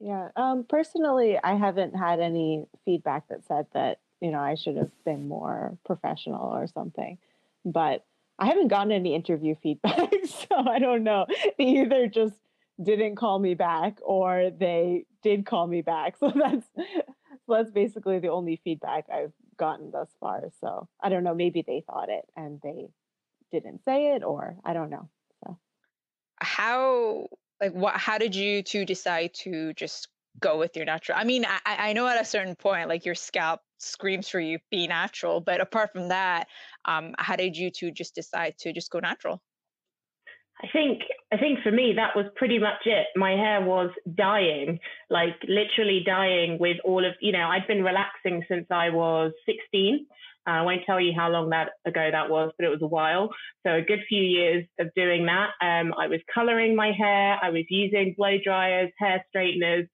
Yeah. 0.00 0.28
Um, 0.34 0.64
personally, 0.68 1.38
I 1.42 1.54
haven't 1.54 1.94
had 1.94 2.18
any 2.18 2.66
feedback 2.84 3.28
that 3.28 3.44
said 3.46 3.66
that 3.72 3.98
you 4.22 4.30
know, 4.30 4.38
I 4.38 4.54
should 4.54 4.76
have 4.76 4.92
been 5.04 5.26
more 5.26 5.76
professional 5.84 6.46
or 6.46 6.68
something. 6.68 7.18
But 7.64 8.04
I 8.38 8.46
haven't 8.46 8.68
gotten 8.68 8.92
any 8.92 9.14
interview 9.14 9.56
feedback, 9.62 10.12
so 10.24 10.56
I 10.56 10.78
don't 10.78 11.02
know. 11.02 11.26
They 11.58 11.64
either 11.64 12.06
just 12.06 12.36
didn't 12.82 13.16
call 13.16 13.38
me 13.38 13.54
back 13.54 13.98
or 14.02 14.50
they 14.50 15.04
did 15.22 15.44
call 15.44 15.66
me 15.66 15.82
back. 15.82 16.14
So 16.20 16.32
that's 16.34 16.66
so 17.46 17.54
that's 17.56 17.72
basically 17.72 18.20
the 18.20 18.28
only 18.28 18.60
feedback 18.62 19.06
I've 19.12 19.32
gotten 19.56 19.90
thus 19.90 20.08
far. 20.20 20.44
So 20.60 20.88
I 21.02 21.08
don't 21.08 21.24
know, 21.24 21.34
maybe 21.34 21.64
they 21.66 21.82
thought 21.84 22.08
it 22.08 22.24
and 22.36 22.60
they 22.62 22.88
didn't 23.50 23.84
say 23.84 24.14
it 24.14 24.22
or 24.22 24.56
I 24.64 24.72
don't 24.72 24.90
know. 24.90 25.08
So 25.42 25.58
how 26.36 27.26
like 27.60 27.72
what 27.72 27.96
how 27.96 28.18
did 28.18 28.36
you 28.36 28.62
two 28.62 28.84
decide 28.84 29.34
to 29.42 29.72
just 29.74 30.08
go 30.40 30.58
with 30.58 30.76
your 30.76 30.84
natural 30.84 31.18
i 31.18 31.24
mean 31.24 31.44
i 31.44 31.60
i 31.64 31.92
know 31.92 32.06
at 32.06 32.20
a 32.20 32.24
certain 32.24 32.54
point 32.56 32.88
like 32.88 33.04
your 33.04 33.14
scalp 33.14 33.60
screams 33.78 34.28
for 34.28 34.40
you 34.40 34.58
be 34.70 34.86
natural 34.86 35.40
but 35.40 35.60
apart 35.60 35.90
from 35.92 36.08
that 36.08 36.46
um 36.84 37.14
how 37.18 37.36
did 37.36 37.56
you 37.56 37.70
two 37.70 37.90
just 37.90 38.14
decide 38.14 38.54
to 38.58 38.72
just 38.72 38.90
go 38.90 38.98
natural 38.98 39.42
I 40.62 40.68
think 40.72 41.00
I 41.32 41.38
think 41.38 41.60
for 41.62 41.72
me 41.72 41.94
that 41.96 42.14
was 42.14 42.26
pretty 42.36 42.58
much 42.58 42.86
it. 42.86 43.06
My 43.16 43.32
hair 43.32 43.60
was 43.62 43.90
dying, 44.14 44.78
like 45.10 45.34
literally 45.48 46.02
dying 46.06 46.58
with 46.58 46.76
all 46.84 47.04
of 47.04 47.14
you 47.20 47.32
know, 47.32 47.48
I'd 47.48 47.66
been 47.66 47.82
relaxing 47.82 48.44
since 48.48 48.66
I 48.70 48.90
was 48.90 49.32
16. 49.46 50.06
Uh, 50.46 50.50
I 50.50 50.62
won't 50.62 50.82
tell 50.86 51.00
you 51.00 51.12
how 51.16 51.30
long 51.30 51.50
that 51.50 51.70
ago 51.84 52.08
that 52.10 52.28
was, 52.28 52.52
but 52.58 52.64
it 52.64 52.68
was 52.68 52.82
a 52.82 52.86
while. 52.86 53.30
So 53.64 53.74
a 53.74 53.82
good 53.82 54.00
few 54.08 54.22
years 54.22 54.64
of 54.78 54.88
doing 54.94 55.26
that. 55.26 55.50
Um, 55.60 55.94
I 55.96 56.08
was 56.08 56.20
coloring 56.32 56.74
my 56.74 56.92
hair. 56.92 57.38
I 57.40 57.50
was 57.50 57.64
using 57.68 58.14
blow 58.16 58.38
dryers, 58.42 58.90
hair 58.98 59.24
straighteners, 59.30 59.88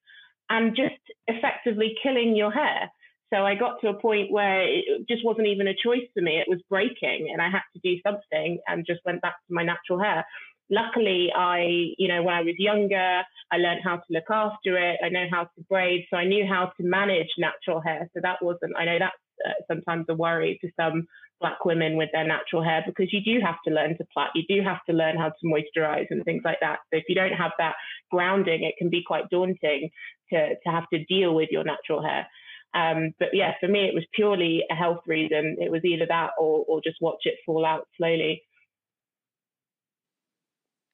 and 0.50 0.76
just 0.76 1.00
effectively 1.26 1.94
killing 2.02 2.36
your 2.36 2.50
hair. 2.50 2.90
So 3.32 3.44
I 3.44 3.54
got 3.54 3.80
to 3.82 3.88
a 3.88 4.00
point 4.00 4.32
where 4.32 4.62
it 4.62 5.06
just 5.08 5.24
wasn't 5.24 5.48
even 5.48 5.68
a 5.68 5.74
choice 5.74 6.08
for 6.14 6.22
me. 6.22 6.38
It 6.38 6.48
was 6.48 6.60
breaking 6.70 7.28
and 7.30 7.42
I 7.42 7.50
had 7.50 7.62
to 7.74 7.80
do 7.82 8.00
something 8.06 8.58
and 8.66 8.86
just 8.86 9.00
went 9.04 9.20
back 9.20 9.36
to 9.46 9.54
my 9.54 9.62
natural 9.62 10.00
hair. 10.00 10.24
Luckily, 10.70 11.30
I, 11.36 11.92
you 11.98 12.08
know, 12.08 12.22
when 12.22 12.34
I 12.34 12.42
was 12.42 12.54
younger, 12.58 13.22
I 13.52 13.56
learned 13.56 13.80
how 13.84 13.96
to 13.96 14.04
look 14.10 14.30
after 14.30 14.78
it. 14.78 15.00
I 15.04 15.08
know 15.10 15.26
how 15.30 15.44
to 15.44 15.64
braid. 15.68 16.06
So 16.10 16.16
I 16.16 16.24
knew 16.24 16.46
how 16.46 16.72
to 16.76 16.82
manage 16.82 17.28
natural 17.36 17.80
hair. 17.80 18.08
So 18.14 18.20
that 18.22 18.42
wasn't, 18.42 18.76
I 18.78 18.84
know 18.86 18.98
that's 18.98 19.16
uh, 19.46 19.62
sometimes 19.70 20.06
a 20.08 20.14
worry 20.14 20.58
for 20.60 20.70
some 20.80 21.06
black 21.40 21.64
women 21.64 21.96
with 21.96 22.10
their 22.12 22.26
natural 22.26 22.62
hair 22.62 22.82
because 22.86 23.12
you 23.12 23.20
do 23.22 23.40
have 23.44 23.56
to 23.66 23.72
learn 23.72 23.96
to 23.96 24.04
plait, 24.12 24.28
you 24.34 24.42
do 24.48 24.62
have 24.62 24.84
to 24.88 24.92
learn 24.92 25.16
how 25.16 25.28
to 25.28 25.46
moisturize 25.46 26.06
and 26.10 26.24
things 26.24 26.42
like 26.44 26.58
that. 26.60 26.80
So 26.90 26.98
if 26.98 27.04
you 27.08 27.14
don't 27.14 27.32
have 27.32 27.52
that 27.58 27.74
grounding, 28.10 28.64
it 28.64 28.74
can 28.78 28.90
be 28.90 29.02
quite 29.06 29.30
daunting 29.30 29.90
to, 30.32 30.54
to 30.54 30.70
have 30.70 30.88
to 30.92 31.04
deal 31.04 31.34
with 31.34 31.48
your 31.50 31.64
natural 31.64 32.02
hair. 32.02 32.26
Um, 32.74 33.12
but 33.18 33.28
yeah, 33.32 33.54
for 33.60 33.68
me, 33.68 33.86
it 33.86 33.94
was 33.94 34.04
purely 34.12 34.64
a 34.70 34.74
health 34.74 35.00
reason. 35.06 35.56
It 35.58 35.70
was 35.70 35.84
either 35.84 36.06
that 36.08 36.30
or, 36.38 36.64
or 36.68 36.80
just 36.82 37.00
watch 37.00 37.22
it 37.24 37.34
fall 37.46 37.64
out 37.64 37.86
slowly. 37.96 38.42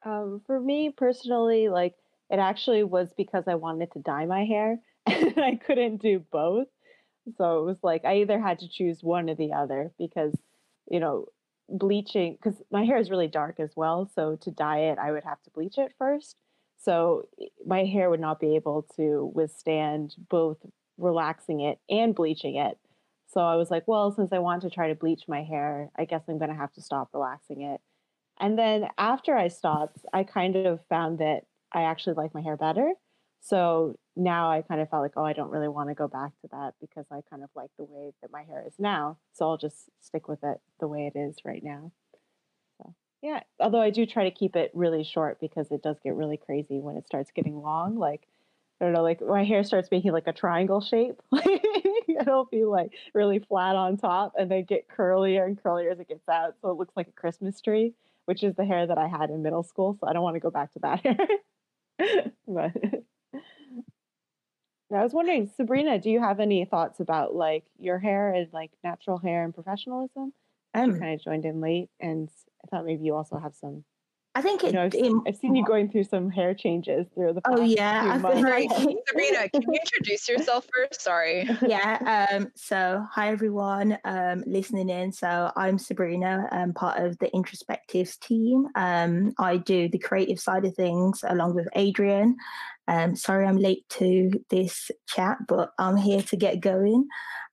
Um, 0.05 0.43
for 0.47 0.61
me 0.61 0.91
personally, 0.97 1.69
like 1.69 1.95
it 2.31 2.39
actually 2.39 2.85
was 2.85 3.09
because 3.17 3.45
I 3.47 3.55
wanted 3.55 3.93
to 3.93 4.01
dye 4.01 4.27
my 4.27 4.45
hair 4.45 4.79
and 5.07 5.39
I 5.39 5.57
couldn't 5.57 6.03
do 6.03 6.23
both. 6.31 6.69
So 7.37 7.61
it 7.61 7.65
was 7.65 7.79
like 7.83 8.05
I 8.05 8.19
either 8.19 8.41
had 8.41 8.59
to 8.61 8.69
choose 8.69 9.03
one 9.03 9.31
or 9.31 9.35
the 9.35 9.53
other 9.53 9.93
because, 9.99 10.35
you 10.91 11.01
know, 11.01 11.27
bleaching, 11.69 12.37
because 12.37 12.61
my 12.71 12.85
hair 12.85 12.99
is 12.99 13.11
really 13.11 13.29
dark 13.29 13.59
as 13.59 13.73
well. 13.77 14.11
So 14.15 14.37
to 14.37 14.51
dye 14.51 14.81
it, 14.81 14.99
I 14.99 15.13
would 15.13 15.25
have 15.25 15.43
to 15.43 15.51
bleach 15.51 15.79
it 15.79 15.93
first. 15.99 16.37
So 16.77 17.29
my 17.67 17.85
hair 17.85 18.11
would 18.11 18.21
not 18.21 18.41
be 18.41 18.57
able 18.57 18.87
to 18.97 19.31
withstand 19.35 20.15
both 20.29 20.59
relaxing 20.99 21.61
it 21.61 21.79
and 21.89 22.15
bleaching 22.15 22.57
it. 22.57 22.79
So 23.27 23.41
I 23.41 23.57
was 23.57 23.71
like, 23.71 23.89
well, 23.89 24.13
since 24.13 24.33
I 24.33 24.39
want 24.39 24.63
to 24.63 24.71
try 24.71 24.89
to 24.89 24.95
bleach 24.95 25.23
my 25.27 25.43
hair, 25.43 25.91
I 25.99 26.05
guess 26.05 26.23
I'm 26.29 26.39
going 26.39 26.51
to 26.51 26.57
have 26.57 26.73
to 26.75 26.83
stop 26.83 27.09
relaxing 27.15 27.63
it. 27.63 27.81
And 28.39 28.59
then 28.59 28.89
after 28.99 29.37
I 29.37 29.49
stopped, 29.49 29.99
I 30.13 30.25
kind 30.25 30.57
of 30.57 30.81
found 30.89 31.19
that 31.19 31.47
I 31.73 31.83
actually 31.83 32.15
like 32.15 32.35
my 32.35 32.43
hair 32.43 32.57
better. 32.57 32.93
So 33.45 33.99
now 34.17 34.51
I 34.51 34.63
kind 34.63 34.81
of 34.81 34.89
felt 34.89 35.03
like, 35.03 35.13
oh, 35.19 35.25
I 35.25 35.35
don't 35.35 35.51
really 35.51 35.69
want 35.69 35.91
to 35.91 35.95
go 35.95 36.09
back 36.09 36.33
to 36.41 36.49
that 36.53 36.73
because 36.81 37.05
I 37.11 37.21
kind 37.29 37.45
of 37.45 37.51
like 37.55 37.69
the 37.77 37.85
way 37.85 38.13
that 38.23 38.33
my 38.33 38.43
hair 38.43 38.65
is 38.67 38.73
now. 38.79 39.19
So 39.35 39.47
I'll 39.47 39.59
just 39.59 39.91
stick 40.01 40.29
with 40.29 40.43
it 40.43 40.63
the 40.81 40.89
way 40.89 41.13
it 41.15 41.19
is 41.19 41.37
right 41.45 41.63
now. 41.63 41.93
So 42.79 42.95
yeah, 43.21 43.41
although 43.61 43.83
I 43.83 43.91
do 43.91 44.07
try 44.07 44.25
to 44.25 44.31
keep 44.31 44.57
it 44.57 44.71
really 44.73 45.05
short 45.05 45.41
because 45.41 45.71
it 45.71 45.83
does 45.83 45.99
get 46.03 46.15
really 46.15 46.39
crazy 46.39 46.81
when 46.81 46.97
it 46.97 47.07
starts 47.07 47.33
getting 47.33 47.61
long. 47.61 47.99
Like 47.99 48.27
I 48.81 48.87
don't 48.87 48.95
know, 48.95 49.03
like 49.03 49.21
my 49.21 49.45
hair 49.45 49.63
starts 49.63 49.91
making 49.91 50.13
like 50.13 50.27
a 50.27 50.33
triangle 50.33 50.81
shape. 50.81 51.21
It'll 52.09 52.47
be 52.47 52.65
like 52.65 52.93
really 53.13 53.41
flat 53.41 53.77
on 53.77 53.99
top 53.99 54.33
and 54.39 54.51
then 54.51 54.65
get 54.65 54.89
curlier 54.89 55.45
and 55.45 55.63
curlier 55.63 55.93
as 55.93 56.01
it 56.01 56.09
gets 56.09 56.27
out. 56.31 56.55
So 56.63 56.71
it 56.71 56.79
looks 56.79 56.97
like 56.97 57.09
a 57.09 57.13
Christmas 57.13 57.61
tree, 57.61 57.93
which 58.25 58.43
is 58.43 58.55
the 58.55 58.65
hair 58.65 58.87
that 58.87 58.97
I 58.97 59.07
had 59.07 59.29
in 59.29 59.43
middle 59.43 59.65
school. 59.65 59.99
So 60.01 60.07
I 60.09 60.15
don't 60.15 60.23
want 60.23 60.37
to 60.37 60.41
go 60.41 60.51
back 60.51 60.73
to 60.73 60.79
that 60.79 61.01
hair. 61.99 62.33
but 62.49 62.73
I 64.95 65.03
was 65.03 65.13
wondering, 65.13 65.51
Sabrina, 65.57 65.99
do 65.99 66.09
you 66.09 66.21
have 66.21 66.39
any 66.39 66.65
thoughts 66.65 67.01
about 67.01 67.35
like 67.35 67.65
your 67.79 67.99
hair 67.99 68.33
and 68.33 68.53
like 68.53 68.71
natural 68.85 69.19
hair 69.19 69.45
and 69.45 69.53
professionalism? 69.53 70.33
Um, 70.73 70.91
you 70.91 70.99
kind 71.01 71.15
of 71.15 71.25
joined 71.25 71.45
in 71.45 71.61
late, 71.61 71.89
and 72.01 72.29
I 72.65 72.69
thought 72.69 72.85
maybe 72.85 73.05
you 73.05 73.15
also 73.15 73.39
have 73.39 73.55
some 73.55 73.85
I 74.37 74.43
think 74.43 74.65
it. 74.65 74.69
You 74.69 74.73
know, 74.73 74.83
I've, 74.83 74.95
in, 74.95 75.23
I've, 75.29 75.37
seen 75.37 75.55
you 75.55 75.65
going 75.65 75.89
through 75.89 76.05
some 76.05 76.29
hair 76.29 76.55
changes 76.55 77.07
through 77.15 77.35
the. 77.35 77.41
oh 77.45 77.63
yeah, 77.63 78.15
I've 78.15 78.23
like 78.23 78.69
Sabrina. 79.09 79.49
Can 79.49 79.63
you 79.63 79.79
introduce 79.81 80.29
yourself 80.29 80.67
first? 80.75 81.01
Sorry. 81.01 81.49
Yeah. 81.67 81.99
Um. 82.35 82.51
So 82.57 83.05
hi 83.13 83.31
everyone. 83.31 83.99
Um. 84.05 84.43
Listening 84.47 84.89
in. 84.89 85.13
So 85.13 85.53
I'm 85.57 85.79
Sabrina. 85.79 86.49
I'm 86.51 86.73
part 86.73 86.99
of 86.99 87.17
the 87.19 87.29
introspectives 87.29 88.19
team. 88.19 88.67
Um. 88.75 89.35
I 89.39 89.57
do 89.57 89.89
the 89.89 89.99
creative 89.99 90.41
side 90.41 90.65
of 90.65 90.75
things 90.75 91.23
along 91.27 91.55
with 91.55 91.69
Adrian. 91.77 92.37
Um. 92.89 93.17
Sorry, 93.17 93.47
I'm 93.47 93.59
late 93.59 93.89
to 93.91 94.31
this 94.51 94.91
chat, 95.09 95.39
but 95.49 95.71
I'm 95.79 95.97
here 95.97 96.23
to 96.23 96.37
get 96.37 96.61
going. 96.61 97.07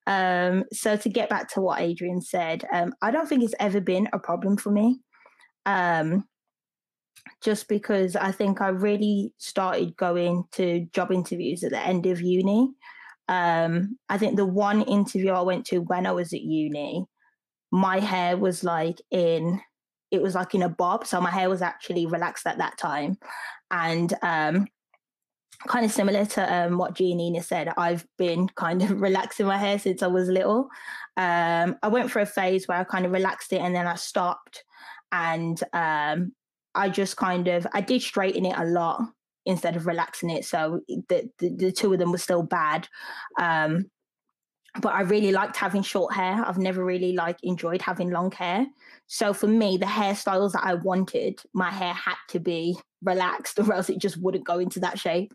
Um. 0.08 0.66
So 0.74 0.98
to 0.98 1.10
get 1.10 1.30
back 1.30 1.50
to 1.54 1.62
what 1.62 1.82
Adrian 1.82 2.22
said, 2.22 2.66
um, 2.74 2.94
I 3.02 3.12
don't 3.12 3.28
think 3.28 3.44
it's 3.44 3.56
ever 3.60 3.82
been 3.82 4.10
a 4.14 4.20
problem 4.20 4.58
for 4.58 4.72
me. 4.72 5.00
Um 5.66 6.26
just 7.44 7.68
because 7.68 8.16
I 8.16 8.32
think 8.32 8.62
I 8.62 8.70
really 8.70 9.34
started 9.38 9.96
going 9.98 10.46
to 10.54 10.88
job 10.94 11.12
interviews 11.12 11.64
at 11.64 11.72
the 11.72 11.80
end 11.80 12.06
of 12.06 12.22
uni. 12.22 12.70
Um, 13.28 13.98
I 14.10 14.18
think 14.18 14.36
the 14.36 14.46
one 14.46 14.82
interview 14.84 15.32
I 15.32 15.42
went 15.42 15.66
to 15.68 15.80
when 15.80 16.06
I 16.06 16.12
was 16.12 16.34
at 16.34 16.42
uni, 16.42 17.06
my 17.72 18.00
hair 18.00 18.38
was 18.38 18.64
like 18.64 18.98
in 19.12 19.62
it 20.12 20.22
was 20.22 20.36
like 20.36 20.54
in 20.54 20.62
a 20.62 20.70
bob, 20.70 21.08
so 21.08 21.22
my 21.22 21.32
hair 21.32 21.50
was 21.50 21.62
actually 21.62 22.06
relaxed 22.06 22.46
at 22.46 22.58
that 22.58 22.78
time, 22.78 23.18
and 23.72 24.14
um, 24.22 24.68
kind 25.68 25.86
of 25.86 25.92
similar 25.92 26.26
to 26.26 26.54
um, 26.54 26.78
what 26.78 26.96
Giannina 26.96 27.44
said, 27.44 27.72
I've 27.78 28.06
been 28.18 28.48
kind 28.50 28.82
of 28.82 29.02
relaxing 29.02 29.46
my 29.46 29.58
hair 29.58 29.80
since 29.80 30.04
I 30.04 30.08
was 30.08 30.28
little. 30.30 30.70
Um, 31.18 31.78
I 31.84 31.88
went 31.88 32.12
for 32.12 32.20
a 32.20 32.26
phase 32.26 32.68
where 32.68 32.78
I 32.78 32.84
kind 32.84 33.06
of 33.06 33.12
relaxed 33.12 33.54
it 33.54 33.62
and 33.62 33.76
then 33.76 33.88
I 33.88 33.96
stopped, 33.96 34.64
and 35.12 35.62
um, 35.74 36.34
I 36.74 36.90
just 36.90 37.18
kind 37.18 37.48
of 37.48 37.68
I 37.74 37.82
did 37.82 38.02
straighten 38.02 38.46
it 38.46 38.58
a 38.58 38.66
lot 38.66 39.02
instead 39.46 39.76
of 39.76 39.88
relaxing 39.88 40.30
it. 40.30 40.46
So 40.46 40.82
the 40.88 41.30
the, 41.40 41.50
the 41.50 41.72
two 41.72 41.92
of 41.94 42.00
them 42.00 42.12
were 42.12 42.18
still 42.18 42.44
bad. 42.44 42.88
Um, 43.40 43.90
but 44.80 44.94
I 44.94 45.02
really 45.02 45.32
liked 45.32 45.58
having 45.58 45.82
short 45.82 46.14
hair. 46.14 46.44
I've 46.46 46.58
never 46.58 46.86
really 46.86 47.14
like 47.14 47.38
enjoyed 47.44 47.82
having 47.82 48.10
long 48.10 48.32
hair. 48.32 48.66
So 49.08 49.34
for 49.34 49.48
me, 49.48 49.78
the 49.78 49.86
hairstyles 49.86 50.54
that 50.54 50.64
I 50.64 50.76
wanted, 50.76 51.42
my 51.54 51.70
hair 51.70 51.94
had 51.94 52.16
to 52.30 52.40
be 52.40 52.78
relaxed 53.04 53.60
or 53.60 53.74
else 53.74 53.90
it 53.90 54.00
just 54.00 54.18
wouldn't 54.18 54.46
go 54.46 54.60
into 54.60 54.80
that 54.80 54.98
shape. 54.98 55.34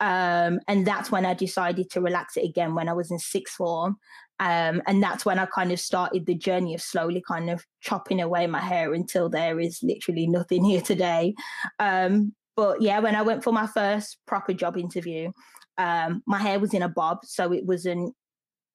Um, 0.00 0.60
and 0.68 0.86
that's 0.86 1.10
when 1.10 1.26
I 1.26 1.34
decided 1.34 1.90
to 1.90 2.00
relax 2.00 2.36
it 2.36 2.44
again 2.44 2.74
when 2.74 2.88
I 2.88 2.94
was 2.94 3.10
in 3.10 3.18
sixth 3.18 3.56
form. 3.56 3.98
Um, 4.40 4.80
and 4.86 5.02
that's 5.02 5.24
when 5.24 5.38
I 5.38 5.46
kind 5.46 5.72
of 5.72 5.80
started 5.80 6.24
the 6.24 6.34
journey 6.34 6.74
of 6.74 6.80
slowly 6.80 7.22
kind 7.26 7.50
of 7.50 7.64
chopping 7.80 8.20
away 8.20 8.46
my 8.46 8.60
hair 8.60 8.94
until 8.94 9.28
there 9.28 9.58
is 9.58 9.80
literally 9.82 10.26
nothing 10.26 10.64
here 10.64 10.80
today. 10.80 11.34
Um, 11.78 12.32
but 12.56 12.80
yeah, 12.80 13.00
when 13.00 13.14
I 13.14 13.22
went 13.22 13.44
for 13.44 13.52
my 13.52 13.66
first 13.66 14.18
proper 14.26 14.52
job 14.52 14.76
interview, 14.76 15.32
um, 15.76 16.22
my 16.26 16.38
hair 16.38 16.58
was 16.58 16.74
in 16.74 16.82
a 16.82 16.88
bob, 16.88 17.18
so 17.24 17.52
it 17.52 17.64
wasn't. 17.64 18.14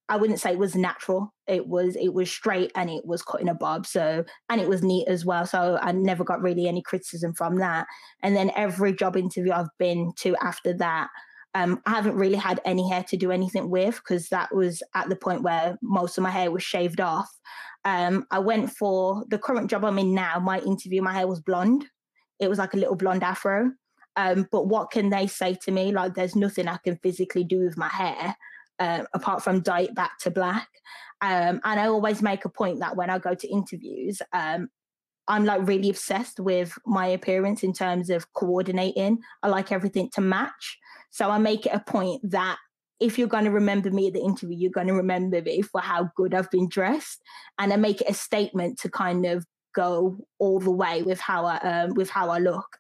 I 0.10 0.18
wouldn't 0.18 0.40
say 0.40 0.52
it 0.52 0.60
was 0.60 0.76
natural. 0.76 1.34
It 1.48 1.68
was 1.68 1.96
it 1.96 2.14
was 2.14 2.30
straight 2.30 2.72
and 2.76 2.90
it 2.90 3.06
was 3.06 3.22
cut 3.22 3.42
in 3.42 3.48
a 3.48 3.56
bob. 3.56 3.86
So 3.86 4.24
and 4.50 4.60
it 4.60 4.68
was 4.68 4.84
neat 4.84 5.08
as 5.08 5.26
well. 5.26 5.46
So 5.46 5.80
I 5.82 5.92
never 5.92 6.24
got 6.24 6.42
really 6.42 6.68
any 6.68 6.82
criticism 6.82 7.34
from 7.34 7.58
that. 7.58 7.88
And 8.22 8.36
then 8.36 8.52
every 8.56 8.94
job 8.94 9.16
interview 9.16 9.54
I've 9.54 9.76
been 9.80 10.12
to 10.20 10.36
after 10.42 10.74
that, 10.74 11.08
um, 11.56 11.82
I 11.86 11.92
haven't 11.92 12.16
really 12.16 12.38
had 12.38 12.60
any 12.66 12.90
hair 12.90 13.04
to 13.04 13.18
do 13.18 13.32
anything 13.32 13.70
with 13.70 13.96
because 13.96 14.28
that 14.30 14.54
was 14.54 14.84
at 14.94 15.08
the 15.08 15.16
point 15.16 15.44
where 15.44 15.78
most 15.82 16.18
of 16.18 16.24
my 16.24 16.32
hair 16.32 16.52
was 16.52 16.64
shaved 16.64 17.00
off. 17.00 17.30
Um, 17.86 18.26
I 18.32 18.40
went 18.40 18.72
for 18.72 19.24
the 19.30 19.38
current 19.38 19.70
job 19.70 19.86
I'm 19.86 20.00
in 20.00 20.14
now. 20.14 20.40
My 20.40 20.60
interview, 20.60 21.02
my 21.02 21.14
hair 21.14 21.28
was 21.28 21.42
blonde. 21.42 21.86
It 22.40 22.50
was 22.50 22.60
like 22.60 22.74
a 22.74 22.78
little 22.78 22.96
blonde 22.96 23.24
afro. 23.24 23.72
Um, 24.16 24.48
but 24.52 24.68
what 24.68 24.92
can 24.92 25.10
they 25.10 25.28
say 25.28 25.58
to 25.64 25.72
me? 25.72 25.92
Like, 25.92 26.14
there's 26.14 26.36
nothing 26.36 26.68
I 26.68 26.78
can 26.78 26.98
physically 26.98 27.44
do 27.44 27.60
with 27.60 27.78
my 27.78 27.88
hair 27.88 28.36
uh, 28.84 29.06
apart 29.14 29.42
from 29.44 29.62
dye 29.62 29.82
it 29.82 29.96
back 29.96 30.18
to 30.20 30.32
black. 30.32 30.68
Um, 31.22 31.62
and 31.64 31.80
I 31.80 31.88
always 31.88 32.22
make 32.22 32.44
a 32.44 32.50
point 32.50 32.80
that 32.80 32.98
when 32.98 33.10
I 33.10 33.18
go 33.18 33.34
to 33.34 33.48
interviews, 33.48 34.22
um, 34.34 34.70
I'm 35.30 35.46
like 35.46 35.66
really 35.66 35.90
obsessed 35.90 36.40
with 36.40 36.74
my 36.86 37.08
appearance 37.08 37.64
in 37.64 37.72
terms 37.72 38.10
of 38.10 38.34
coordinating. 38.34 39.20
I 39.42 39.48
like 39.48 39.72
everything 39.72 40.10
to 40.16 40.22
match. 40.22 40.78
So 41.12 41.30
I 41.30 41.38
make 41.38 41.66
it 41.66 41.74
a 41.74 41.80
point 41.80 42.30
that 42.32 42.58
if 43.00 43.18
you're 43.18 43.28
going 43.28 43.46
to 43.46 43.52
remember 43.52 43.90
me 43.90 44.08
at 44.08 44.14
the 44.14 44.22
interview, 44.22 44.58
you're 44.58 44.72
going 44.72 44.88
to 44.88 44.94
remember 44.94 45.42
me 45.42 45.62
for 45.62 45.80
how 45.80 46.10
good 46.18 46.34
I've 46.34 46.52
been 46.52 46.68
dressed. 46.68 47.22
And 47.58 47.72
I 47.72 47.78
make 47.78 48.02
it 48.02 48.10
a 48.10 48.14
statement 48.14 48.80
to 48.80 48.90
kind 48.90 49.26
of 49.26 49.46
go 49.74 50.18
all 50.40 50.60
the 50.60 50.72
way 50.72 51.04
with 51.04 51.22
how 51.22 51.46
I 51.46 51.58
um, 51.58 51.94
with 51.94 52.10
how 52.10 52.30
I 52.30 52.40
look 52.40 52.78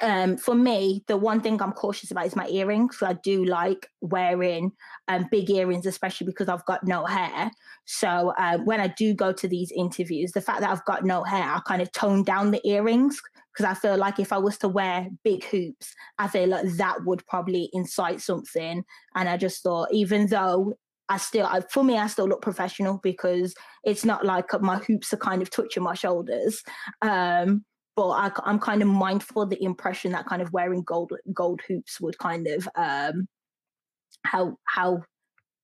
um, 0.00 0.36
for 0.38 0.54
me, 0.54 1.04
the 1.06 1.16
one 1.16 1.40
thing 1.40 1.60
I'm 1.60 1.72
cautious 1.72 2.10
about 2.10 2.26
is 2.26 2.36
my 2.36 2.46
earrings. 2.48 2.98
So 2.98 3.06
I 3.06 3.12
do 3.12 3.44
like 3.44 3.88
wearing 4.00 4.72
um, 5.08 5.26
big 5.30 5.50
earrings, 5.50 5.84
especially 5.84 6.26
because 6.26 6.48
I've 6.48 6.64
got 6.64 6.86
no 6.86 7.04
hair. 7.04 7.50
So 7.84 8.32
uh, 8.38 8.58
when 8.58 8.80
I 8.80 8.88
do 8.88 9.12
go 9.12 9.32
to 9.32 9.46
these 9.46 9.70
interviews, 9.76 10.32
the 10.32 10.40
fact 10.40 10.60
that 10.60 10.70
I've 10.70 10.84
got 10.86 11.04
no 11.04 11.24
hair, 11.24 11.44
I 11.44 11.60
kind 11.66 11.82
of 11.82 11.92
tone 11.92 12.22
down 12.24 12.52
the 12.52 12.66
earrings 12.66 13.20
because 13.52 13.70
I 13.70 13.74
feel 13.74 13.98
like 13.98 14.18
if 14.18 14.32
I 14.32 14.38
was 14.38 14.56
to 14.58 14.68
wear 14.68 15.08
big 15.24 15.44
hoops, 15.44 15.94
I 16.18 16.26
feel 16.28 16.48
like 16.48 16.66
that 16.76 17.04
would 17.04 17.26
probably 17.26 17.68
incite 17.74 18.22
something. 18.22 18.84
And 19.14 19.28
I 19.28 19.36
just 19.36 19.62
thought, 19.62 19.88
even 19.92 20.28
though 20.28 20.74
I 21.10 21.18
still, 21.18 21.48
for 21.70 21.84
me, 21.84 21.98
I 21.98 22.06
still 22.06 22.26
look 22.26 22.40
professional 22.40 22.98
because 23.02 23.54
it's 23.84 24.06
not 24.06 24.24
like 24.24 24.46
my 24.62 24.78
hoops 24.78 25.12
are 25.12 25.18
kind 25.18 25.42
of 25.42 25.50
touching 25.50 25.82
my 25.82 25.92
shoulders. 25.92 26.62
Um, 27.02 27.64
but 27.96 28.08
I, 28.08 28.30
am 28.46 28.58
kind 28.58 28.82
of 28.82 28.88
mindful 28.88 29.42
of 29.42 29.50
the 29.50 29.62
impression 29.62 30.12
that 30.12 30.26
kind 30.26 30.42
of 30.42 30.52
wearing 30.52 30.82
gold 30.82 31.12
gold 31.32 31.60
hoops 31.66 32.00
would 32.00 32.18
kind 32.18 32.46
of 32.46 32.68
um, 32.74 33.28
how 34.24 34.56
how 34.64 35.02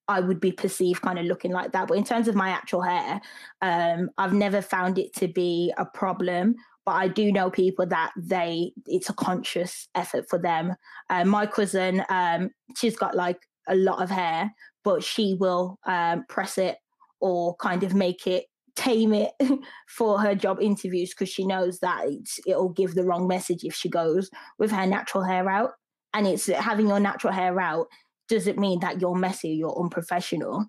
I 0.09 0.21
would 0.21 0.41
be 0.41 0.53
perceived 0.53 1.03
kind 1.03 1.19
of 1.19 1.27
looking 1.27 1.53
like 1.53 1.73
that. 1.73 1.89
But 1.89 1.99
in 1.99 2.05
terms 2.05 2.29
of 2.29 2.35
my 2.35 2.49
actual 2.49 2.83
hair, 2.83 3.21
um, 3.61 4.11
I've 4.17 4.33
never 4.33 4.63
found 4.63 4.99
it 4.99 5.15
to 5.17 5.29
be 5.29 5.73
a 5.77 5.85
problem. 5.85 6.55
But 6.87 6.93
I 6.93 7.09
do 7.09 7.31
know 7.31 7.51
people 7.51 7.87
that 7.87 8.13
they 8.17 8.73
it's 8.87 9.11
a 9.11 9.15
conscious 9.15 9.89
effort 9.95 10.27
for 10.29 10.39
them. 10.39 10.75
Uh, 11.11 11.25
my 11.25 11.47
cousin, 11.47 12.03
um, 12.09 12.51
she's 12.77 12.97
got 12.97 13.15
like 13.15 13.39
a 13.69 13.75
lot 13.75 14.03
of 14.03 14.11
hair, 14.11 14.51
but 14.85 15.05
she 15.05 15.37
will 15.39 15.79
um, 15.87 16.25
press 16.29 16.57
it 16.57 16.79
or 17.21 17.55
kind 17.57 17.83
of 17.83 17.95
make 17.95 18.27
it 18.27 18.47
tame 18.79 19.13
it 19.13 19.33
for 19.89 20.21
her 20.21 20.35
job 20.35 20.61
interviews 20.61 21.11
because 21.11 21.29
she 21.29 21.45
knows 21.45 21.81
that 21.81 22.07
it'll 22.47 22.69
give 22.69 22.95
the 22.95 23.05
wrong 23.05 23.27
message 23.27 23.65
if 23.65 23.75
she 23.75 23.89
goes 23.89 24.31
with 24.59 24.71
her 24.71 24.87
natural 24.87 25.25
hair 25.25 25.49
out. 25.51 25.73
And 26.15 26.27
it's 26.27 26.47
having 26.47 26.87
your 26.89 27.01
natural 27.01 27.33
hair 27.33 27.61
out 27.61 27.89
doesn't 28.29 28.59
mean 28.59 28.81
that 28.81 29.01
you're 29.01 29.17
messy, 29.17 29.51
you're 29.51 29.79
unprofessional. 29.79 30.67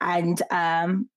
And 0.00 0.40
um, 0.50 1.08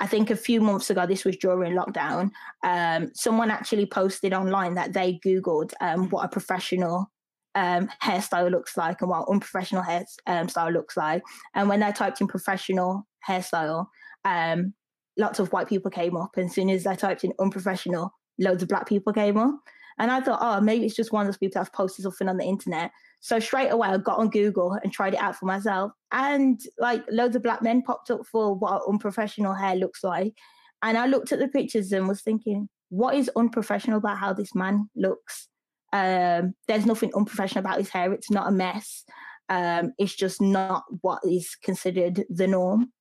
I 0.00 0.06
think 0.06 0.30
a 0.30 0.36
few 0.36 0.60
months 0.60 0.90
ago, 0.90 1.06
this 1.06 1.24
was 1.24 1.36
during 1.36 1.74
lockdown, 1.74 2.30
um, 2.64 3.10
someone 3.14 3.50
actually 3.50 3.86
posted 3.86 4.34
online 4.34 4.74
that 4.74 4.92
they 4.92 5.20
Googled 5.24 5.72
um, 5.80 6.08
what 6.10 6.24
a 6.24 6.28
professional 6.28 7.10
um, 7.54 7.88
hairstyle 8.02 8.50
looks 8.50 8.76
like 8.76 9.00
and 9.00 9.10
what 9.10 9.28
unprofessional 9.28 9.84
hairstyle 9.84 10.66
um, 10.66 10.72
looks 10.72 10.96
like. 10.96 11.22
And 11.54 11.68
when 11.68 11.80
they 11.80 11.92
typed 11.92 12.20
in 12.20 12.26
professional 12.26 13.06
hairstyle, 13.26 13.86
um, 14.24 14.74
lots 15.16 15.38
of 15.38 15.52
white 15.52 15.68
people 15.68 15.90
came 15.90 16.16
up. 16.16 16.36
And 16.36 16.46
as 16.48 16.54
soon 16.54 16.70
as 16.70 16.86
I 16.86 16.94
typed 16.94 17.24
in 17.24 17.32
unprofessional, 17.38 18.12
loads 18.38 18.62
of 18.62 18.68
black 18.68 18.88
people 18.88 19.12
came 19.12 19.36
up. 19.36 19.54
And 19.98 20.10
I 20.10 20.20
thought, 20.20 20.40
oh, 20.42 20.60
maybe 20.60 20.86
it's 20.86 20.96
just 20.96 21.12
one 21.12 21.22
of 21.22 21.28
those 21.28 21.38
people 21.38 21.54
that 21.54 21.66
have 21.66 21.72
posted 21.72 22.02
something 22.02 22.28
on 22.28 22.36
the 22.36 22.44
internet. 22.44 22.90
So 23.20 23.38
straight 23.38 23.68
away, 23.68 23.88
I 23.88 23.96
got 23.98 24.18
on 24.18 24.28
Google 24.28 24.76
and 24.82 24.92
tried 24.92 25.14
it 25.14 25.20
out 25.20 25.36
for 25.36 25.46
myself. 25.46 25.92
And 26.10 26.60
like 26.78 27.04
loads 27.10 27.36
of 27.36 27.42
black 27.42 27.62
men 27.62 27.82
popped 27.82 28.10
up 28.10 28.26
for 28.26 28.54
what 28.54 28.82
unprofessional 28.88 29.54
hair 29.54 29.76
looks 29.76 30.02
like. 30.02 30.34
And 30.82 30.98
I 30.98 31.06
looked 31.06 31.32
at 31.32 31.38
the 31.38 31.48
pictures 31.48 31.92
and 31.92 32.08
was 32.08 32.22
thinking, 32.22 32.68
what 32.90 33.14
is 33.14 33.30
unprofessional 33.36 33.98
about 33.98 34.18
how 34.18 34.32
this 34.32 34.54
man 34.54 34.90
looks? 34.96 35.48
Um, 35.92 36.54
there's 36.66 36.86
nothing 36.86 37.12
unprofessional 37.14 37.64
about 37.64 37.78
his 37.78 37.88
hair. 37.88 38.12
It's 38.12 38.30
not 38.30 38.48
a 38.48 38.52
mess. 38.52 39.04
Um, 39.48 39.92
it's 39.96 40.14
just 40.14 40.40
not 40.40 40.84
what 41.02 41.20
is 41.24 41.56
considered 41.62 42.24
the 42.28 42.46
norm. 42.48 42.92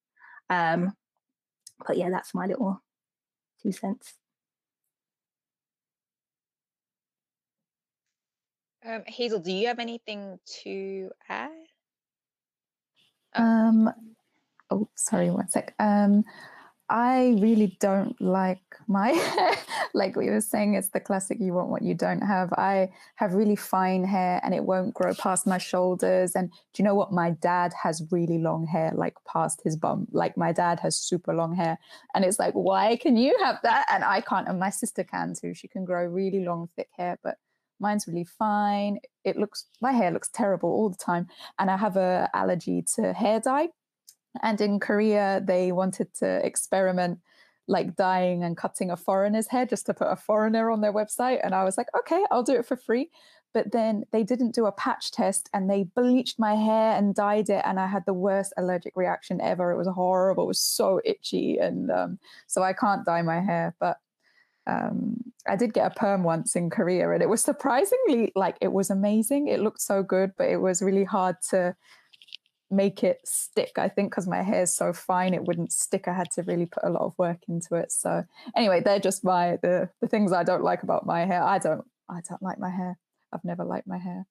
Um, 0.49 0.93
but 1.87 1.97
yeah, 1.97 2.09
that's 2.09 2.33
my 2.33 2.45
little 2.45 2.81
two 3.61 3.71
cents. 3.71 4.13
Um, 8.85 9.03
Hazel, 9.07 9.39
do 9.39 9.51
you 9.51 9.67
have 9.67 9.79
anything 9.79 10.39
to 10.63 11.09
add? 11.29 11.51
Oh. 13.35 13.43
Um, 13.43 13.89
oh, 14.69 14.89
sorry, 14.95 15.29
one 15.29 15.47
sec. 15.47 15.73
Um, 15.79 16.25
I 16.93 17.35
really 17.39 17.75
don't 17.79 18.21
like 18.21 18.61
my 18.87 19.09
hair. 19.09 19.55
like 19.95 20.15
we 20.15 20.29
were 20.29 20.41
saying, 20.41 20.75
it's 20.75 20.89
the 20.89 20.99
classic 20.99 21.39
you 21.41 21.51
want 21.51 21.69
what 21.69 21.81
you 21.81 21.95
don't 21.95 22.21
have. 22.21 22.53
I 22.53 22.91
have 23.15 23.33
really 23.33 23.55
fine 23.55 24.03
hair 24.03 24.39
and 24.43 24.53
it 24.53 24.63
won't 24.63 24.93
grow 24.93 25.15
past 25.15 25.47
my 25.47 25.57
shoulders. 25.57 26.35
And 26.35 26.51
do 26.51 26.57
you 26.77 26.83
know 26.83 26.93
what? 26.93 27.11
My 27.11 27.31
dad 27.31 27.73
has 27.81 28.03
really 28.11 28.37
long 28.37 28.67
hair, 28.67 28.91
like 28.93 29.15
past 29.25 29.61
his 29.63 29.75
bum. 29.75 30.07
Like 30.11 30.37
my 30.37 30.51
dad 30.51 30.79
has 30.81 30.95
super 30.95 31.33
long 31.33 31.55
hair. 31.55 31.79
And 32.13 32.23
it's 32.23 32.37
like, 32.37 32.53
why 32.53 32.95
can 32.97 33.17
you 33.17 33.35
have 33.43 33.57
that? 33.63 33.87
And 33.91 34.03
I 34.03 34.21
can't. 34.21 34.47
And 34.47 34.59
my 34.59 34.69
sister 34.69 35.03
can 35.03 35.33
too. 35.33 35.55
She 35.55 35.67
can 35.67 35.85
grow 35.85 36.05
really 36.05 36.45
long, 36.45 36.69
thick 36.75 36.89
hair, 36.95 37.17
but 37.23 37.37
mine's 37.79 38.07
really 38.07 38.25
fine. 38.37 38.99
It 39.23 39.35
looks, 39.35 39.65
my 39.81 39.93
hair 39.93 40.11
looks 40.11 40.29
terrible 40.29 40.69
all 40.69 40.91
the 40.91 41.03
time. 41.03 41.25
And 41.57 41.71
I 41.71 41.77
have 41.77 41.97
a 41.97 42.29
allergy 42.35 42.83
to 42.97 43.13
hair 43.13 43.39
dye. 43.39 43.69
And 44.41 44.59
in 44.59 44.79
Korea, 44.79 45.41
they 45.45 45.71
wanted 45.71 46.13
to 46.15 46.45
experiment 46.45 47.19
like 47.67 47.95
dyeing 47.95 48.43
and 48.43 48.57
cutting 48.57 48.91
a 48.91 48.97
foreigner's 48.97 49.47
hair 49.47 49.65
just 49.65 49.85
to 49.85 49.93
put 49.93 50.11
a 50.11 50.15
foreigner 50.15 50.69
on 50.69 50.81
their 50.81 50.93
website. 50.93 51.39
And 51.43 51.55
I 51.55 51.63
was 51.63 51.77
like, 51.77 51.87
okay, 51.97 52.23
I'll 52.31 52.43
do 52.43 52.55
it 52.55 52.65
for 52.65 52.75
free. 52.75 53.09
But 53.53 53.71
then 53.71 54.03
they 54.11 54.23
didn't 54.23 54.55
do 54.55 54.65
a 54.65 54.71
patch 54.71 55.11
test 55.11 55.49
and 55.53 55.69
they 55.69 55.83
bleached 55.83 56.39
my 56.39 56.55
hair 56.55 56.97
and 56.97 57.13
dyed 57.13 57.49
it. 57.49 57.61
And 57.63 57.79
I 57.79 57.87
had 57.87 58.05
the 58.05 58.13
worst 58.13 58.51
allergic 58.57 58.93
reaction 58.95 59.39
ever. 59.39 59.71
It 59.71 59.77
was 59.77 59.87
horrible. 59.87 60.45
It 60.45 60.47
was 60.47 60.59
so 60.59 60.99
itchy. 61.05 61.59
And 61.59 61.91
um, 61.91 62.19
so 62.47 62.63
I 62.63 62.73
can't 62.73 63.05
dye 63.05 63.21
my 63.21 63.39
hair. 63.39 63.75
But 63.79 63.97
um, 64.65 65.17
I 65.47 65.55
did 65.55 65.73
get 65.73 65.91
a 65.91 65.95
perm 65.95 66.23
once 66.23 66.55
in 66.55 66.69
Korea 66.69 67.11
and 67.11 67.21
it 67.21 67.27
was 67.27 67.43
surprisingly 67.43 68.31
like 68.35 68.57
it 68.61 68.71
was 68.71 68.89
amazing. 68.89 69.47
It 69.49 69.59
looked 69.59 69.81
so 69.81 70.03
good, 70.03 70.31
but 70.37 70.47
it 70.47 70.57
was 70.57 70.81
really 70.81 71.03
hard 71.03 71.35
to 71.49 71.75
make 72.75 73.03
it 73.03 73.21
stick. 73.25 73.73
I 73.77 73.87
think 73.89 74.11
because 74.11 74.27
my 74.27 74.41
hair 74.41 74.63
is 74.63 74.73
so 74.73 74.93
fine, 74.93 75.33
it 75.33 75.45
wouldn't 75.45 75.71
stick. 75.71 76.07
I 76.07 76.13
had 76.13 76.31
to 76.31 76.43
really 76.43 76.65
put 76.65 76.83
a 76.83 76.89
lot 76.89 77.03
of 77.03 77.13
work 77.17 77.39
into 77.47 77.75
it. 77.75 77.91
So 77.91 78.23
anyway, 78.55 78.81
they're 78.81 78.99
just 78.99 79.23
my 79.23 79.57
the 79.61 79.89
the 80.01 80.07
things 80.07 80.31
I 80.31 80.43
don't 80.43 80.63
like 80.63 80.83
about 80.83 81.05
my 81.05 81.25
hair. 81.25 81.43
I 81.43 81.59
don't 81.59 81.85
I 82.09 82.21
don't 82.27 82.41
like 82.41 82.59
my 82.59 82.69
hair. 82.69 82.97
I've 83.31 83.43
never 83.45 83.63
liked 83.63 83.87
my 83.87 83.97
hair. 83.97 84.25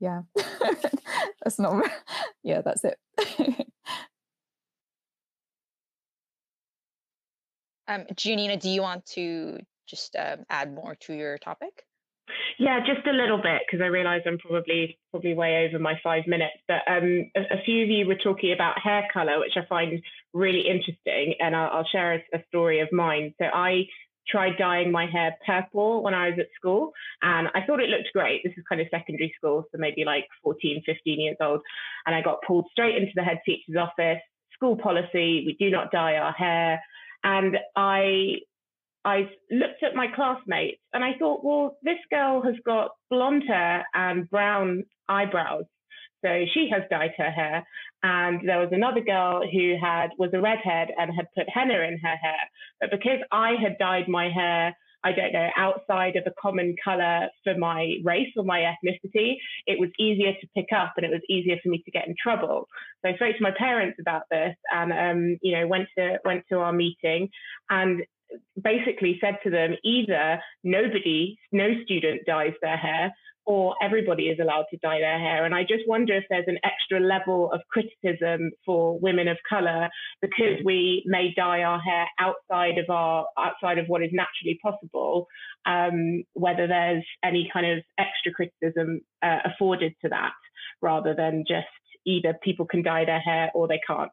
Yeah, 0.00 0.22
that's 1.42 1.58
not. 1.58 1.90
Yeah, 2.42 2.62
that's 2.62 2.84
it. 2.84 2.98
um, 7.86 8.06
Giannina, 8.14 8.58
do 8.58 8.70
you 8.70 8.80
want 8.80 9.04
to 9.08 9.58
just 9.86 10.16
um, 10.16 10.44
add 10.48 10.72
more 10.74 10.94
to 11.00 11.12
your 11.12 11.36
topic? 11.36 11.84
Yeah, 12.58 12.80
just 12.80 13.06
a 13.06 13.12
little 13.12 13.38
bit 13.38 13.62
because 13.66 13.82
I 13.82 13.86
realise 13.86 14.22
I'm 14.26 14.38
probably 14.38 14.98
probably 15.10 15.34
way 15.34 15.66
over 15.66 15.78
my 15.78 15.94
five 16.02 16.26
minutes. 16.26 16.56
But 16.68 16.82
um, 16.86 17.30
a, 17.36 17.58
a, 17.58 17.62
few 17.64 17.82
of 17.84 17.88
you 17.88 18.06
were 18.06 18.16
talking 18.16 18.52
about 18.52 18.78
hair 18.78 19.06
colour, 19.12 19.38
which 19.38 19.56
I 19.56 19.66
find 19.66 20.00
really 20.32 20.68
interesting, 20.68 21.34
and 21.40 21.56
I'll, 21.56 21.78
I'll 21.78 21.88
share 21.90 22.14
a, 22.14 22.38
a, 22.38 22.44
story 22.48 22.80
of 22.80 22.88
mine. 22.92 23.34
So 23.40 23.46
I 23.46 23.84
tried 24.28 24.58
dyeing 24.58 24.92
my 24.92 25.06
hair 25.06 25.36
purple 25.46 26.02
when 26.02 26.14
I 26.14 26.30
was 26.30 26.38
at 26.38 26.46
school, 26.56 26.92
and 27.22 27.48
I 27.54 27.64
thought 27.66 27.80
it 27.80 27.88
looked 27.88 28.12
great. 28.12 28.42
This 28.44 28.52
is 28.56 28.64
kind 28.68 28.80
of 28.80 28.86
secondary 28.90 29.32
school, 29.36 29.64
so 29.72 29.78
maybe 29.78 30.04
like 30.04 30.26
14, 30.42 30.82
15 30.84 31.20
years 31.20 31.36
old, 31.40 31.60
and 32.06 32.14
I 32.14 32.22
got 32.22 32.38
pulled 32.46 32.66
straight 32.72 32.96
into 32.96 33.12
the 33.14 33.22
head 33.22 33.40
teacher's 33.44 33.76
office. 33.76 34.20
School 34.54 34.76
policy: 34.76 35.44
we 35.46 35.56
do 35.58 35.70
not 35.70 35.90
dye 35.90 36.16
our 36.16 36.32
hair. 36.32 36.80
And 37.22 37.58
I 37.76 38.38
I 39.04 39.30
looked 39.50 39.82
at 39.82 39.94
my 39.94 40.08
classmates 40.14 40.80
and 40.92 41.02
I 41.02 41.12
thought, 41.18 41.44
well, 41.44 41.76
this 41.82 41.98
girl 42.10 42.42
has 42.42 42.54
got 42.66 42.90
blonde 43.08 43.44
hair 43.46 43.86
and 43.94 44.28
brown 44.28 44.84
eyebrows. 45.08 45.64
So 46.24 46.44
she 46.52 46.68
has 46.70 46.82
dyed 46.90 47.12
her 47.16 47.30
hair. 47.30 47.64
And 48.02 48.46
there 48.46 48.60
was 48.60 48.70
another 48.72 49.00
girl 49.00 49.42
who 49.50 49.74
had 49.80 50.08
was 50.18 50.30
a 50.34 50.40
redhead 50.40 50.88
and 50.98 51.14
had 51.14 51.26
put 51.36 51.48
henna 51.48 51.80
in 51.80 51.98
her 52.02 52.16
hair. 52.16 52.40
But 52.80 52.90
because 52.90 53.20
I 53.32 53.52
had 53.60 53.78
dyed 53.78 54.08
my 54.08 54.30
hair, 54.30 54.74
I 55.02 55.12
don't 55.12 55.32
know, 55.32 55.48
outside 55.56 56.16
of 56.16 56.24
a 56.26 56.34
common 56.40 56.76
color 56.82 57.28
for 57.42 57.56
my 57.56 57.94
race 58.04 58.28
or 58.36 58.44
my 58.44 58.60
ethnicity, 58.60 59.36
it 59.66 59.80
was 59.80 59.88
easier 59.98 60.32
to 60.32 60.48
pick 60.54 60.66
up 60.76 60.92
and 60.96 61.06
it 61.06 61.10
was 61.10 61.22
easier 61.28 61.56
for 61.62 61.70
me 61.70 61.82
to 61.84 61.90
get 61.90 62.06
in 62.06 62.14
trouble. 62.22 62.66
So 63.02 63.10
I 63.10 63.14
spoke 63.14 63.36
to 63.36 63.42
my 63.42 63.52
parents 63.56 63.98
about 63.98 64.22
this 64.30 64.54
and 64.70 64.92
um, 64.92 65.38
you 65.40 65.58
know, 65.58 65.66
went 65.66 65.88
to 65.96 66.18
went 66.24 66.44
to 66.50 66.58
our 66.58 66.72
meeting 66.72 67.30
and 67.70 68.02
basically 68.62 69.18
said 69.20 69.38
to 69.44 69.50
them 69.50 69.76
either 69.84 70.40
nobody, 70.64 71.38
no 71.52 71.68
student 71.84 72.22
dyes 72.26 72.54
their 72.62 72.76
hair, 72.76 73.12
or 73.46 73.74
everybody 73.82 74.24
is 74.24 74.38
allowed 74.38 74.66
to 74.70 74.76
dye 74.78 75.00
their 75.00 75.18
hair. 75.18 75.44
And 75.44 75.54
I 75.54 75.62
just 75.62 75.82
wonder 75.86 76.14
if 76.14 76.24
there's 76.30 76.44
an 76.46 76.58
extra 76.62 77.00
level 77.00 77.50
of 77.52 77.60
criticism 77.70 78.50
for 78.64 78.98
women 79.00 79.28
of 79.28 79.38
color 79.48 79.88
because 80.20 80.62
we 80.64 81.02
may 81.06 81.32
dye 81.34 81.62
our 81.62 81.80
hair 81.80 82.06
outside 82.18 82.78
of 82.78 82.88
our 82.90 83.26
outside 83.38 83.78
of 83.78 83.86
what 83.86 84.02
is 84.02 84.10
naturally 84.12 84.58
possible. 84.62 85.26
Um, 85.66 86.22
whether 86.34 86.66
there's 86.66 87.04
any 87.24 87.50
kind 87.52 87.66
of 87.66 87.78
extra 87.98 88.32
criticism 88.32 89.00
uh, 89.22 89.38
afforded 89.44 89.94
to 90.02 90.10
that, 90.10 90.32
rather 90.80 91.14
than 91.14 91.44
just 91.48 91.66
either 92.06 92.34
people 92.42 92.66
can 92.66 92.82
dye 92.82 93.04
their 93.04 93.20
hair 93.20 93.50
or 93.54 93.68
they 93.68 93.80
can't. 93.86 94.10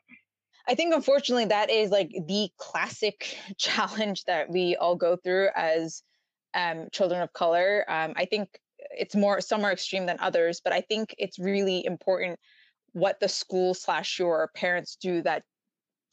I 0.68 0.76
think 0.76 0.94
unfortunately 0.94 1.46
that 1.46 1.70
is 1.70 1.92
like 1.92 2.12
the 2.28 2.50
classic 2.58 3.38
challenge 3.58 4.26
that 4.26 4.50
we 4.50 4.76
all 4.76 4.96
go 4.96 5.16
through 5.16 5.50
as 5.56 6.04
um, 6.54 6.88
children 6.92 7.22
of 7.22 7.34
color. 7.34 7.86
Um, 7.88 8.14
I 8.16 8.26
think 8.26 8.60
it's 8.92 9.16
more 9.16 9.42
some 9.42 9.64
are 9.64 9.72
extreme 9.72 10.06
than 10.06 10.18
others, 10.20 10.62
but 10.64 10.74
I 10.74 10.82
think 10.82 11.16
it's 11.18 11.40
really 11.40 11.86
important 11.86 12.40
what 12.94 13.20
the 13.20 13.30
school 13.30 13.74
slash 13.74 14.20
your 14.20 14.50
parents 14.56 14.98
do 15.00 15.22
that 15.22 15.44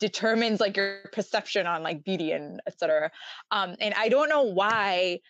determines 0.01 0.61
like 0.61 0.77
your 0.77 1.09
perception 1.13 1.67
on 1.67 1.83
like 1.83 2.05
beauty 2.05 2.33
and 2.33 2.61
etc. 2.67 3.11
Um, 3.51 3.77
and 3.81 3.95
I 3.95 4.09
don't 4.09 4.29
know 4.29 4.43
why. 4.43 5.21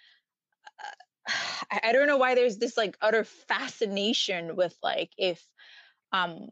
Uh, 1.28 1.32
I 1.82 1.92
don't 1.92 2.06
know 2.06 2.18
why 2.18 2.34
there's 2.34 2.58
this 2.58 2.76
like 2.76 2.96
utter 3.00 3.24
fascination 3.24 4.56
with 4.56 4.76
like 4.82 5.10
if 5.16 5.42
um 6.12 6.48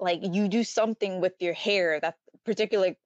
like 0.00 0.20
you 0.22 0.48
do 0.48 0.64
something 0.64 1.20
with 1.20 1.34
your 1.40 1.54
hair 1.54 2.00
that 2.00 2.16
particularly 2.44 2.96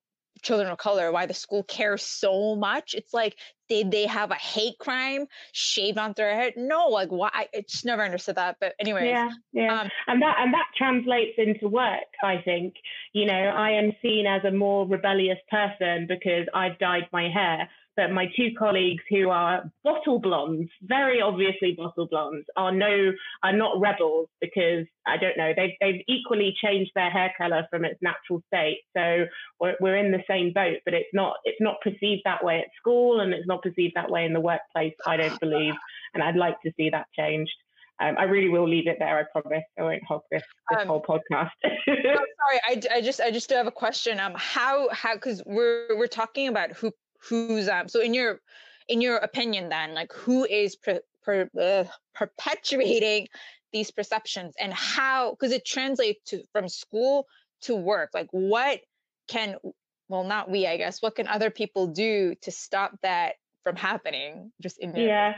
children 0.43 0.69
of 0.69 0.79
color 0.79 1.11
why 1.13 1.27
the 1.27 1.35
school 1.35 1.63
cares 1.63 2.03
so 2.03 2.55
much 2.57 2.95
it's 2.95 3.15
like 3.15 3.37
did 3.69 3.91
they 3.91 4.07
have 4.07 4.31
a 4.31 4.35
hate 4.35 4.77
crime 4.79 5.27
shaved 5.53 5.97
onto 5.97 6.15
their 6.17 6.35
head 6.35 6.53
no 6.57 6.89
like 6.89 7.09
why 7.09 7.31
i 7.33 7.49
just 7.69 7.85
never 7.85 8.03
understood 8.03 8.35
that 8.35 8.57
but 8.61 8.75
anyway 8.79 9.09
yeah 9.09 9.31
yeah 9.53 9.81
um, 9.81 9.89
and 10.09 10.21
that 10.21 10.37
and 10.41 10.53
that 10.53 10.67
translates 10.77 11.35
into 11.39 11.69
work 11.69 12.11
i 12.23 12.37
think 12.45 12.75
you 13.13 13.25
know 13.25 13.33
i 13.33 13.71
am 13.71 13.93
seen 14.03 14.27
as 14.27 14.45
a 14.45 14.51
more 14.51 14.87
rebellious 14.87 15.39
person 15.51 16.07
because 16.09 16.47
i've 16.53 16.79
dyed 16.79 17.09
my 17.13 17.29
hair 17.31 17.69
that 17.97 18.13
my 18.13 18.27
two 18.37 18.51
colleagues 18.59 19.03
who 19.09 19.31
are 19.31 19.71
bottle 19.83 20.19
blondes, 20.19 20.71
very 20.83 21.21
obviously 21.21 21.73
bottle 21.73 22.07
blondes, 22.07 22.47
are 22.57 22.73
no 22.73 23.13
are 23.43 23.53
not 23.53 23.81
rebels 23.81 24.29
because 24.41 24.87
I 25.07 25.17
don't 25.17 25.37
know 25.37 25.53
they've 25.57 25.75
they've 25.81 26.03
equally 26.09 26.55
changed 26.63 26.93
their 26.95 27.11
hair 27.11 27.33
color 27.37 27.67
from 27.71 27.85
its 27.85 28.01
natural 28.03 28.43
state. 28.49 28.81
So 28.97 29.27
we're, 29.61 29.77
we're 29.81 29.97
in 29.97 30.13
the 30.13 30.23
same 30.29 30.53
boat, 30.53 30.79
but 30.85 30.95
it's 30.95 31.11
not 31.13 31.37
it's 31.45 31.61
not 31.61 31.81
perceived 31.83 32.23
that 32.25 32.45
way 32.45 32.61
at 32.61 32.69
school 32.79 33.21
and 33.21 33.33
it's 33.33 33.47
not 33.47 33.63
perceived 33.63 33.95
that 33.97 34.11
way 34.11 34.25
in 34.25 34.33
the 34.33 34.41
workplace. 34.41 34.95
I 35.07 35.17
don't 35.17 35.39
believe, 35.41 35.75
and 36.15 36.23
I'd 36.23 36.37
like 36.37 36.61
to 36.63 36.73
see 36.77 36.91
that 36.91 37.07
changed. 37.17 37.55
Um, 38.01 38.17
I 38.19 38.25
really 38.25 38.49
will 38.49 38.69
leave 38.69 38.89
it 38.89 38.97
there. 38.99 39.19
I 39.19 39.41
promise. 39.41 39.63
I 39.79 39.83
won't 39.83 40.03
hog 40.05 40.23
this, 40.31 40.43
this 40.71 40.81
um, 40.81 40.89
whole 40.89 41.03
podcast. 41.03 41.51
no, 41.65 41.75
sorry, 41.87 42.61
I, 42.67 42.83
I 42.91 43.01
just 43.01 43.21
I 43.21 43.31
just 43.31 43.49
do 43.49 43.55
have 43.55 43.69
a 43.69 43.73
question. 43.73 44.19
Um, 44.19 44.33
how 44.35 44.89
how 44.91 45.15
because 45.15 45.43
we're 45.47 45.97
we're 45.97 46.09
talking 46.09 46.49
about 46.49 46.73
who 46.73 46.91
who's 47.29 47.69
um 47.69 47.89
so 47.89 48.01
in 48.01 48.15
your 48.15 48.41
in 48.89 49.01
your 49.01 49.17
opinion 49.17 49.69
then 49.69 49.95
like 49.95 50.13
who 50.13 50.45
is 50.45 50.77
per, 50.77 51.01
per, 51.23 51.49
uh, 51.61 51.85
perpetuating 52.15 53.29
these 53.73 53.91
perceptions 53.91 54.55
and 54.61 54.73
how 54.73 55.31
because 55.31 55.53
it 55.53 55.65
translates 55.65 56.21
to 56.31 56.43
from 56.53 56.69
school 56.69 57.27
to 57.61 57.75
work 57.75 58.11
like 58.15 58.29
what 58.31 58.81
can 59.27 59.57
well 60.09 60.25
not 60.25 60.51
we 60.51 60.67
i 60.67 60.77
guess 60.77 61.01
what 61.03 61.17
can 61.17 61.27
other 61.29 61.51
people 61.51 61.87
do 61.87 62.35
to 62.43 62.51
stop 62.51 62.93
that 63.03 63.35
from 63.63 63.77
happening 63.77 64.53
just 64.61 64.79
in 64.79 64.95
your 64.95 65.07
yeah. 65.07 65.35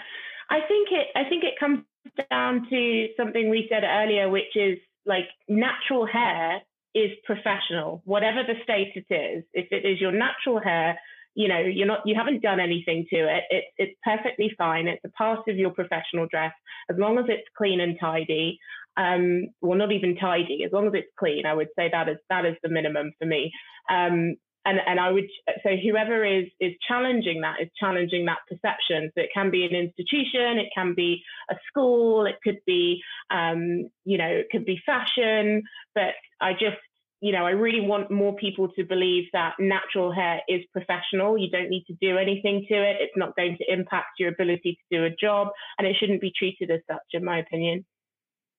I 0.51 0.61
think 0.61 0.88
it 0.90 1.09
i 1.14 1.29
think 1.29 1.44
it 1.44 1.55
comes 1.59 1.85
down 2.31 2.66
to 2.70 3.09
something 3.16 3.49
we 3.49 3.66
said 3.68 3.85
earlier 3.85 4.29
which 4.29 4.54
is 4.54 4.79
like 5.06 5.29
natural 5.48 6.06
hair 6.06 6.61
is 6.96 7.11
professional 7.25 8.00
whatever 8.04 8.42
the 8.42 8.54
state 8.65 8.92
it 8.96 9.15
is. 9.15 9.44
If 9.52 9.69
it 9.71 9.85
is 9.87 10.00
your 10.00 10.13
natural 10.13 10.58
hair 10.58 10.98
you 11.37 11.49
know 11.49 11.59
you're 11.61 11.87
not 11.87 12.01
you 12.05 12.15
haven't 12.17 12.43
done 12.43 12.59
anything 12.59 13.07
to 13.11 13.17
it. 13.17 13.45
It's 13.51 13.67
it's 13.77 13.99
perfectly 14.03 14.53
fine. 14.59 14.89
It's 14.89 15.05
a 15.05 15.11
part 15.11 15.47
of 15.49 15.57
your 15.57 15.71
professional 15.71 16.27
dress. 16.29 16.53
As 16.91 16.97
long 16.99 17.19
as 17.19 17.27
it's 17.29 17.47
clean 17.57 17.81
and 17.81 17.97
tidy 18.01 18.59
um 18.97 19.49
well 19.61 19.77
not 19.77 19.93
even 19.93 20.17
tidy 20.17 20.65
as 20.65 20.73
long 20.73 20.87
as 20.87 20.95
it's 20.95 21.13
clean 21.19 21.45
i 21.45 21.53
would 21.53 21.69
say 21.79 21.91
that 21.93 22.09
is 22.09 22.17
that 22.31 22.47
is 22.47 22.57
the 22.63 22.69
minimum 22.69 23.13
for 23.19 23.27
me. 23.27 23.53
Um 23.91 24.37
and 24.65 24.81
and 24.87 24.99
i 24.99 25.11
would 25.11 25.29
so 25.63 25.77
whoever 25.77 26.25
is 26.25 26.47
is 26.61 26.73
challenging 26.89 27.43
that 27.43 27.57
is 27.61 27.69
challenging 27.79 28.25
that 28.25 28.39
perception. 28.49 29.11
So 29.15 29.23
it 29.23 29.31
can 29.35 29.51
be 29.51 29.65
an 29.65 29.75
institution 29.75 30.59
it 30.59 30.71
can 30.75 30.95
be 30.95 31.23
a 31.51 31.57
school 31.69 32.25
it 32.27 32.37
could 32.43 32.61
be 32.67 33.03
um 33.31 33.91
you 34.05 34.17
know 34.17 34.29
it 34.29 34.49
could 34.51 34.65
be 34.65 34.81
fashion 34.87 35.63
but 35.95 36.15
i 36.41 36.53
just 36.53 36.81
you 37.27 37.33
know, 37.33 37.44
I 37.44 37.50
really 37.50 37.81
want 37.81 38.08
more 38.08 38.37
people 38.37 38.68
to 38.77 38.85
believe 38.85 39.24
that 39.33 39.54
natural 39.58 40.12
hair 40.12 40.42
is 40.48 40.60
professional. 40.72 41.37
You 41.37 41.50
don't 41.50 41.68
need 41.68 41.85
to 41.88 41.96
do 42.00 42.16
anything 42.18 42.64
to 42.68 42.74
it. 42.77 42.98
It's 43.00 43.16
not 43.16 43.35
going 43.35 43.56
to 43.56 43.64
impact 43.72 44.20
your 44.20 44.29
ability 44.29 44.79
to 44.79 44.96
do 44.96 45.04
a 45.06 45.10
job, 45.10 45.48
and 45.77 45.88
it 45.88 45.96
shouldn't 45.98 46.20
be 46.20 46.33
treated 46.38 46.70
as 46.70 46.83
such, 46.88 47.02
in 47.14 47.24
my 47.24 47.40
opinion. 47.40 47.85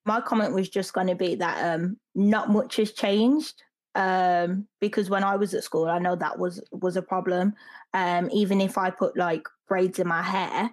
My 0.03 0.19
comment 0.19 0.53
was 0.53 0.67
just 0.67 0.91
going 0.91 1.07
to 1.07 1.15
be 1.15 1.35
that 1.35 1.75
um, 1.75 1.95
not 2.13 2.49
much 2.49 2.75
has 2.75 2.91
changed 2.91 3.63
um, 3.95 4.67
because 4.81 5.09
when 5.09 5.23
I 5.23 5.37
was 5.37 5.53
at 5.53 5.63
school, 5.63 5.87
I 5.87 5.99
know 5.99 6.17
that 6.17 6.37
was 6.37 6.61
was 6.73 6.97
a 6.97 7.01
problem. 7.01 7.53
Um, 7.93 8.29
even 8.33 8.59
if 8.59 8.77
I 8.77 8.89
put 8.89 9.15
like 9.15 9.47
braids 9.69 9.97
in 9.97 10.09
my 10.09 10.23
hair, 10.23 10.71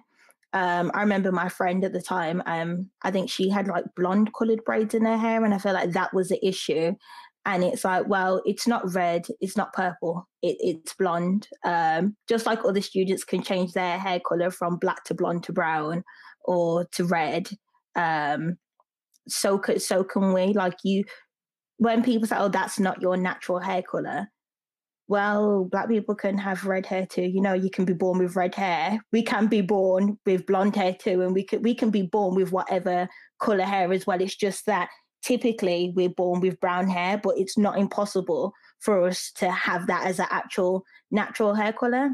um, 0.55 0.89
I 0.93 1.01
remember 1.01 1.33
my 1.33 1.49
friend 1.49 1.83
at 1.83 1.91
the 1.91 2.01
time. 2.01 2.41
Um, 2.45 2.89
I 3.03 3.11
think 3.11 3.29
she 3.29 3.49
had 3.49 3.67
like 3.67 3.83
blonde 3.93 4.33
colored 4.33 4.63
braids 4.63 4.93
in 4.93 5.03
her 5.05 5.17
hair, 5.17 5.43
and 5.43 5.53
I 5.53 5.59
felt 5.59 5.75
like 5.75 5.91
that 5.91 6.13
was 6.13 6.29
the 6.29 6.45
issue. 6.45 6.95
And 7.45 7.63
it's 7.63 7.85
like, 7.85 8.07
well, 8.07 8.41
it's 8.45 8.67
not 8.67 8.93
red, 8.93 9.27
it's 9.39 9.55
not 9.55 9.73
purple, 9.73 10.27
it, 10.41 10.57
it's 10.59 10.93
blonde. 10.95 11.47
Um, 11.63 12.15
just 12.27 12.45
like 12.45 12.65
other 12.65 12.81
students 12.81 13.23
can 13.23 13.43
change 13.43 13.73
their 13.73 13.99
hair 13.99 14.19
color 14.19 14.49
from 14.49 14.77
black 14.77 15.03
to 15.05 15.13
blonde 15.13 15.43
to 15.43 15.53
brown 15.53 16.03
or 16.43 16.85
to 16.93 17.05
red. 17.05 17.47
Um, 17.95 18.57
so 19.27 19.61
so 19.77 20.03
can 20.03 20.33
we. 20.33 20.53
Like 20.53 20.77
you, 20.83 21.03
when 21.77 22.03
people 22.03 22.27
say, 22.27 22.37
"Oh, 22.37 22.49
that's 22.49 22.79
not 22.79 23.01
your 23.01 23.17
natural 23.17 23.59
hair 23.59 23.81
color," 23.81 24.27
well, 25.07 25.65
black 25.65 25.87
people 25.87 26.15
can 26.15 26.37
have 26.37 26.65
red 26.65 26.85
hair 26.85 27.05
too. 27.05 27.23
You 27.23 27.41
know, 27.41 27.53
you 27.53 27.69
can 27.69 27.85
be 27.85 27.93
born 27.93 28.19
with 28.19 28.35
red 28.35 28.55
hair. 28.55 28.99
We 29.11 29.21
can 29.21 29.47
be 29.47 29.61
born 29.61 30.17
with 30.25 30.45
blonde 30.45 30.75
hair 30.75 30.95
too, 30.99 31.21
and 31.21 31.33
we 31.33 31.43
can 31.43 31.61
we 31.61 31.75
can 31.75 31.91
be 31.91 32.03
born 32.03 32.35
with 32.35 32.51
whatever 32.51 33.07
color 33.39 33.63
hair 33.63 33.91
as 33.93 34.07
well. 34.07 34.21
It's 34.21 34.35
just 34.35 34.65
that 34.65 34.89
typically 35.25 35.91
we're 35.95 36.09
born 36.09 36.39
with 36.39 36.59
brown 36.59 36.87
hair, 36.87 37.19
but 37.21 37.37
it's 37.37 37.57
not 37.57 37.79
impossible 37.79 38.53
for 38.79 39.07
us 39.07 39.31
to 39.31 39.49
have 39.49 39.87
that 39.87 40.05
as 40.05 40.19
an 40.19 40.27
actual 40.29 40.85
natural 41.09 41.55
hair 41.55 41.73
color. 41.73 42.11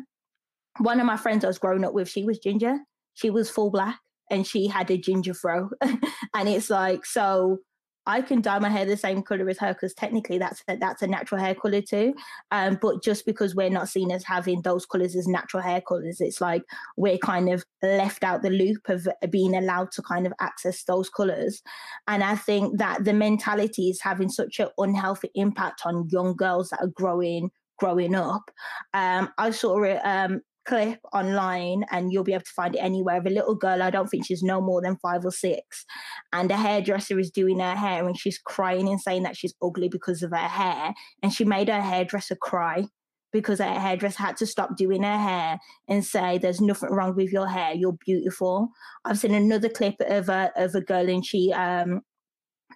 One 0.80 1.00
of 1.00 1.06
my 1.06 1.18
friends 1.18 1.44
I 1.44 1.48
was 1.48 1.60
growing 1.60 1.84
up 1.84 1.94
with, 1.94 2.10
she 2.10 2.24
was 2.24 2.40
ginger. 2.40 2.80
She 3.14 3.30
was 3.30 3.50
full 3.50 3.70
black 3.70 4.00
and 4.30 4.48
she 4.48 4.68
had 4.68 4.90
a 4.90 4.98
ginger 4.98 5.34
fro. 5.34 5.70
and 5.82 6.48
it's 6.48 6.70
like, 6.70 7.06
so 7.06 7.58
I 8.06 8.22
can 8.22 8.42
dye 8.42 8.60
my 8.60 8.70
hair 8.70 8.86
the 8.86 8.98
same 8.98 9.22
color 9.22 9.48
as 9.50 9.60
her 9.60 9.74
because 9.74 9.94
technically 9.94 10.38
that's 10.38 10.64
a, 10.68 10.76
that's 10.78 11.02
a 11.02 11.08
natural 11.08 11.40
hair 11.40 11.54
color 11.54 11.82
too. 11.82 12.14
Um, 12.50 12.80
but 12.82 13.04
just 13.04 13.26
because 13.26 13.56
we're 13.56 13.70
not 13.70 13.90
seen 13.90 14.12
as 14.12 14.24
having 14.24 14.62
those 14.62 14.86
colors 14.86 15.16
as 15.16 15.28
natural 15.28 15.62
hair 15.62 15.82
colors, 15.82 16.20
it's 16.20 16.42
like 16.42 16.64
we're 16.98 17.18
kind 17.18 17.50
of 17.50 17.64
left 17.84 18.24
out 18.24 18.42
the 18.42 18.50
loop 18.50 18.90
of 18.90 19.08
being 19.30 19.56
allowed 19.56 19.92
to 19.94 20.02
kind 20.02 20.26
of 20.26 20.34
access 20.40 20.84
those 20.84 21.10
colors. 21.10 21.62
And 22.08 22.24
I 22.24 22.36
think 22.36 22.80
that 22.80 23.04
the 23.04 23.14
mentality 23.14 23.90
is 23.90 24.02
having 24.02 24.30
such 24.30 24.60
an 24.60 24.70
unhealthy 24.78 25.30
impact 25.36 25.82
on 25.86 26.10
young 26.10 26.36
girls 26.36 26.70
that 26.70 26.82
are 26.82 26.88
growing 26.88 27.52
growing 27.82 28.14
up. 28.14 28.52
Um, 28.94 29.30
I 29.40 29.50
saw 29.50 29.82
it 29.82 30.00
um, 30.04 30.42
clip 30.66 31.00
online 31.14 31.84
and 31.92 32.12
you'll 32.12 32.24
be 32.24 32.34
able 32.34 32.44
to 32.44 32.52
find 32.52 32.76
it 32.76 32.80
anywhere. 32.80 33.18
Of 33.18 33.26
a 33.26 33.30
little 33.30 33.56
girl 33.56 33.82
i 33.82 33.90
don't 33.90 34.08
think 34.08 34.26
she's 34.26 34.44
no 34.44 34.62
more 34.62 34.82
than 34.82 34.98
five 34.98 35.26
or 35.26 35.32
six. 35.32 35.86
And 36.34 36.52
a 36.52 36.58
hairdresser 36.58 37.20
is 37.20 37.32
doing 37.32 37.60
her 37.60 37.76
hair 37.76 38.06
and 38.06 38.18
she's 38.18 38.38
crying 38.38 38.88
and 38.88 39.00
saying 39.00 39.24
that 39.24 39.38
she's 39.38 39.54
ugly 39.62 39.90
because 39.90 40.24
of 40.24 40.32
her 40.32 40.38
hair. 40.38 40.94
And 41.24 41.34
she 41.34 41.44
made 41.44 41.70
her 41.70 41.82
hairdresser 41.82 42.36
cry 42.36 42.86
because 43.32 43.60
her 43.60 43.80
hairdresser 43.80 44.22
had 44.22 44.38
to 44.38 44.46
stop 44.46 44.76
doing 44.76 45.04
her 45.04 45.18
hair 45.18 45.60
and 45.88 46.06
say 46.06 46.38
there's 46.38 46.62
nothing 46.62 46.90
wrong 46.90 47.16
with 47.16 47.32
your 47.32 47.48
hair. 47.48 47.74
You're 47.74 47.98
beautiful. 48.06 48.70
I've 49.06 49.20
seen 49.20 49.34
another 49.34 49.70
clip 49.70 49.96
of 50.02 50.30
a, 50.30 50.52
of 50.56 50.76
a 50.76 50.82
girl 50.82 51.10
and 51.10 51.26
she 51.26 51.52
um 51.54 52.02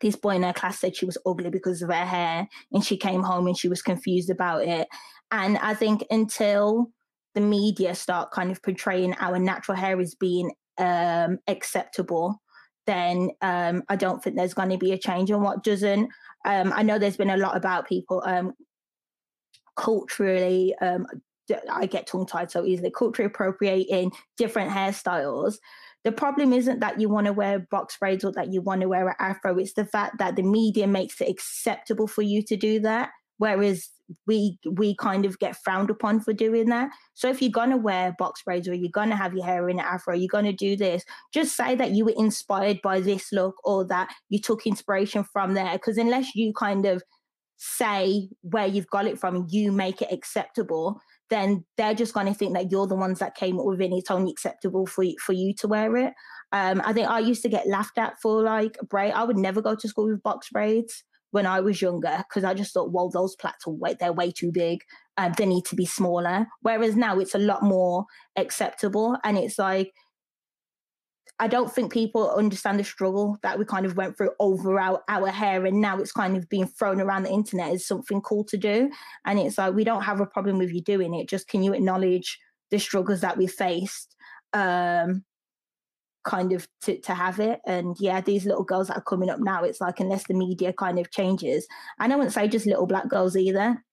this 0.02 0.18
boy 0.18 0.36
in 0.36 0.44
her 0.44 0.52
class 0.52 0.80
said 0.80 0.96
she 0.96 1.06
was 1.06 1.18
ugly 1.26 1.50
because 1.50 1.82
of 1.82 1.90
her 1.90 2.06
hair 2.06 2.50
and 2.74 2.84
she 2.84 2.98
came 2.98 3.24
home 3.24 3.48
and 3.48 3.58
she 3.58 3.70
was 3.70 3.82
confused 3.82 4.30
about 4.30 4.64
it. 4.64 4.88
And 5.32 5.58
i 5.58 5.74
think 5.74 6.04
until 6.10 6.92
the 7.36 7.42
media 7.42 7.94
start 7.94 8.32
kind 8.32 8.52
of 8.52 8.62
portraying 8.64 9.14
our 9.20 9.38
natural 9.38 9.78
hair 9.78 10.00
as 10.00 10.16
being 10.16 10.52
um, 10.78 11.38
acceptable, 11.48 12.42
then 12.88 13.30
um, 13.42 13.84
I 13.90 13.96
don't 13.96 14.24
think 14.24 14.36
there's 14.36 14.54
going 14.54 14.70
to 14.70 14.78
be 14.78 14.94
a 14.94 14.98
change. 14.98 15.30
And 15.30 15.42
what 15.42 15.64
doesn't, 15.64 16.10
um, 16.46 16.74
I 16.74 16.84
know 16.84 16.98
there's 16.98 17.18
been 17.18 17.30
a 17.30 17.38
lot 17.38 17.56
about 17.56 17.88
people 17.88 18.24
um, 18.26 18.54
culturally, 19.76 20.74
um, 20.82 21.06
I 21.72 21.86
get 21.86 22.08
tongue 22.08 22.26
tied 22.26 22.50
so 22.50 22.66
easily, 22.66 22.92
culturally 22.92 23.28
appropriating 23.28 24.12
different 24.38 24.72
hairstyles. 24.72 25.56
The 26.04 26.12
problem 26.12 26.54
isn't 26.54 26.80
that 26.80 27.00
you 27.00 27.10
want 27.10 27.26
to 27.28 27.34
wear 27.34 27.60
box 27.60 27.98
braids 27.98 28.24
or 28.24 28.32
that 28.34 28.52
you 28.54 28.62
want 28.62 28.82
to 28.82 28.88
wear 28.88 29.08
an 29.10 29.16
afro. 29.20 29.58
It's 29.58 29.74
the 29.74 29.86
fact 29.86 30.18
that 30.20 30.36
the 30.36 30.44
media 30.44 30.88
makes 30.88 31.20
it 31.22 31.30
acceptable 31.30 32.08
for 32.08 32.22
you 32.22 32.42
to 32.44 32.56
do 32.56 32.80
that. 32.82 33.10
Whereas 33.38 33.90
we 34.28 34.60
we 34.70 34.96
kind 34.96 35.26
of 35.26 35.40
get 35.40 35.58
frowned 35.64 35.90
upon 35.90 36.20
for 36.20 36.34
doing 36.34 36.68
that. 36.70 36.90
So 37.14 37.30
if 37.30 37.42
you're 37.42 37.52
gonna 37.52 37.78
wear 37.78 38.16
box 38.18 38.44
braids 38.44 38.68
or 38.68 38.74
you're 38.74 38.90
gonna 38.92 39.16
have 39.16 39.34
your 39.34 39.46
hair 39.46 39.70
in 39.70 39.80
an 39.80 39.86
afro, 39.86 40.14
you're 40.16 40.28
gonna 40.28 40.54
do 40.54 40.76
this. 40.76 41.04
Just 41.34 41.56
say 41.56 41.76
that 41.76 41.92
you 41.92 42.06
were 42.06 42.14
inspired 42.18 42.82
by 42.84 43.00
this 43.00 43.32
look 43.32 43.56
or 43.64 43.86
that 43.88 44.10
you 44.30 44.40
took 44.40 44.66
inspiration 44.68 45.24
from 45.24 45.54
there. 45.54 45.74
Because 45.74 45.98
unless 45.98 46.36
you 46.36 46.54
kind 46.54 46.86
of 46.86 47.04
say 47.58 48.30
where 48.42 48.68
you've 48.68 48.90
got 48.90 49.06
it 49.06 49.20
from 49.20 49.48
you 49.50 49.72
make 49.72 50.02
it 50.02 50.12
acceptable, 50.12 51.00
then 51.30 51.64
they're 51.78 51.96
just 51.96 52.14
going 52.14 52.28
to 52.28 52.34
think 52.34 52.54
that 52.54 52.72
you're 52.72 52.88
the 52.88 52.96
ones 52.96 53.20
that 53.20 53.36
came 53.36 53.60
up 53.60 53.66
with 53.66 53.82
it. 53.82 53.92
It's 53.92 54.12
only 54.12 54.32
acceptable 54.32 54.86
for 54.86 55.04
you, 55.04 55.16
for 55.20 55.34
you 55.34 55.54
to 55.56 55.68
wear 55.68 55.96
it. 55.98 56.14
Um, 56.52 56.82
I 56.86 56.94
think 56.94 57.08
I 57.08 57.20
used 57.20 57.42
to 57.44 57.50
get 57.50 57.68
laughed 57.68 57.98
at 57.98 58.20
for 58.22 58.44
like 58.44 58.78
braid. 58.90 59.14
I 59.14 59.24
would 59.24 59.38
never 59.38 59.62
go 59.62 59.76
to 59.76 59.88
school 59.88 60.08
with 60.08 60.22
box 60.22 60.50
braids 60.50 61.04
when 61.36 61.46
I 61.46 61.60
was 61.60 61.82
younger 61.82 62.24
because 62.30 62.46
I 62.46 62.54
just 62.54 62.74
thought, 62.74 62.94
well, 62.94 63.10
those 63.10 63.36
plaits 63.36 63.68
are 63.68 63.72
way, 63.72 63.94
they're 64.00 64.14
way 64.14 64.32
too 64.32 64.54
big. 64.54 64.80
Um, 65.18 65.34
they 65.38 65.46
need 65.46 65.66
to 65.66 65.76
be 65.76 65.86
smaller. 65.86 66.48
Whereas 66.62 66.96
now 66.96 67.20
it's 67.20 67.36
a 67.36 67.40
lot 67.40 67.62
more 67.62 68.06
acceptable, 68.38 69.18
and 69.22 69.38
it's 69.38 69.60
like 69.60 69.92
I 71.38 71.50
don't 71.50 71.70
think 71.70 71.92
people 71.92 72.32
understand 72.32 72.80
the 72.80 72.86
struggle 72.86 73.38
that 73.44 73.60
we 73.60 73.66
kind 73.66 73.86
of 73.86 73.98
went 73.98 74.16
through 74.16 74.32
over 74.40 74.80
our, 74.80 75.04
our 75.10 75.28
hair, 75.28 75.66
and 75.66 75.82
now 75.82 75.98
it's 76.00 76.14
kind 76.14 76.38
of 76.38 76.48
being 76.48 76.68
thrown 76.68 77.02
around 77.02 77.24
the 77.24 77.34
internet 77.34 77.74
as 77.74 77.86
something 77.86 78.22
cool 78.22 78.46
to 78.46 78.58
do. 78.58 78.90
And 79.26 79.38
it's 79.38 79.58
like 79.58 79.74
we 79.74 79.84
don't 79.84 80.04
have 80.04 80.22
a 80.22 80.26
problem 80.26 80.58
with 80.58 80.72
you 80.72 80.82
doing 80.82 81.14
it. 81.14 81.28
Just 81.28 81.50
can 81.50 81.64
you 81.64 81.74
acknowledge 81.74 82.40
the 82.72 82.80
struggles 82.80 83.20
that 83.22 83.38
we 83.38 83.48
faced? 83.48 84.16
Um, 84.54 85.26
kind 86.26 86.52
of 86.52 86.68
to, 86.82 87.00
to 87.02 87.14
have 87.14 87.40
it. 87.40 87.62
And 87.66 87.96
yeah, 88.00 88.22
these 88.22 88.46
little 88.46 88.64
girls 88.64 88.88
that 88.88 88.98
are 88.98 89.04
coming 89.04 89.30
up 89.30 89.40
now, 89.40 89.64
it's 89.64 89.82
like 89.82 90.00
unless 90.00 90.26
the 90.28 90.34
media 90.34 90.74
kind 90.74 91.00
of 91.00 91.12
changes, 91.12 91.68
and 92.00 92.12
I 92.12 92.16
wouldn't 92.16 92.34
say 92.34 92.48
just 92.48 92.66
little 92.66 92.88
black 92.88 93.08
girls 93.10 93.38
either. 93.38 93.84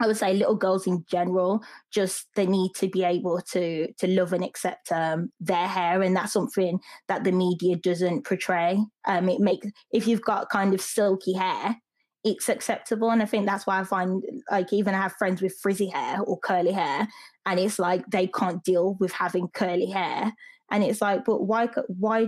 I 0.00 0.06
would 0.08 0.16
say 0.16 0.34
little 0.34 0.56
girls 0.56 0.88
in 0.88 1.04
general, 1.08 1.62
just 1.92 2.26
they 2.34 2.44
need 2.44 2.72
to 2.76 2.88
be 2.88 3.04
able 3.04 3.40
to 3.52 3.92
to 3.92 4.06
love 4.08 4.32
and 4.32 4.42
accept 4.42 4.90
um, 4.90 5.30
their 5.40 5.68
hair, 5.68 6.02
and 6.02 6.16
that's 6.16 6.32
something 6.32 6.80
that 7.08 7.22
the 7.22 7.32
media 7.32 7.76
doesn't 7.76 8.26
portray. 8.26 8.78
Um, 9.06 9.28
it 9.28 9.40
makes 9.40 9.68
if 9.92 10.08
you've 10.08 10.22
got 10.22 10.50
kind 10.50 10.74
of 10.74 10.80
silky 10.80 11.34
hair, 11.34 11.76
it's 12.24 12.48
acceptable, 12.48 13.10
and 13.10 13.22
I 13.22 13.26
think 13.26 13.46
that's 13.46 13.66
why 13.66 13.78
I 13.78 13.84
find 13.84 14.24
like 14.50 14.72
even 14.72 14.94
I 14.94 14.98
have 14.98 15.14
friends 15.14 15.40
with 15.40 15.56
frizzy 15.62 15.88
hair 15.88 16.20
or 16.20 16.38
curly 16.38 16.72
hair, 16.72 17.06
and 17.46 17.60
it's 17.60 17.78
like 17.78 18.04
they 18.10 18.26
can't 18.26 18.62
deal 18.64 18.96
with 18.98 19.12
having 19.12 19.48
curly 19.54 19.86
hair, 19.86 20.32
and 20.72 20.82
it's 20.82 21.00
like 21.00 21.24
but 21.24 21.42
why 21.42 21.68
why 21.86 22.26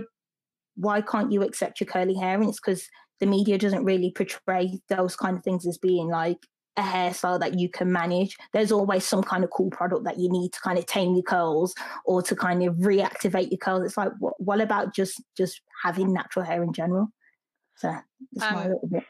why 0.75 1.01
can't 1.01 1.31
you 1.31 1.41
accept 1.41 1.81
your 1.81 1.87
curly 1.87 2.15
hair 2.15 2.35
and 2.35 2.47
it's 2.49 2.59
because 2.59 2.87
the 3.19 3.25
media 3.25 3.57
doesn't 3.57 3.83
really 3.83 4.11
portray 4.11 4.79
those 4.89 5.15
kind 5.15 5.37
of 5.37 5.43
things 5.43 5.67
as 5.67 5.77
being 5.77 6.07
like 6.07 6.37
a 6.77 6.81
hairstyle 6.81 7.39
that 7.39 7.57
you 7.57 7.69
can 7.69 7.89
manage. 7.89 8.35
There's 8.51 8.71
always 8.71 9.05
some 9.05 9.23
kind 9.23 9.45
of 9.45 9.49
cool 9.49 9.69
product 9.69 10.03
that 10.03 10.19
you 10.19 10.29
need 10.29 10.51
to 10.51 10.59
kind 10.59 10.77
of 10.77 10.85
tame 10.85 11.13
your 11.13 11.23
curls 11.23 11.73
or 12.03 12.21
to 12.23 12.35
kind 12.35 12.63
of 12.63 12.75
reactivate 12.75 13.49
your 13.49 13.57
curls. 13.59 13.85
It's 13.85 13.97
like, 13.97 14.11
what, 14.19 14.33
what 14.39 14.59
about 14.59 14.93
just 14.93 15.23
just 15.37 15.61
having 15.83 16.11
natural 16.11 16.43
hair 16.43 16.63
in 16.63 16.73
general? 16.73 17.07
So 17.77 17.95
that's 18.33 18.51
um, 18.51 18.55
my 18.55 18.63
little 18.67 18.89
bit 18.89 19.03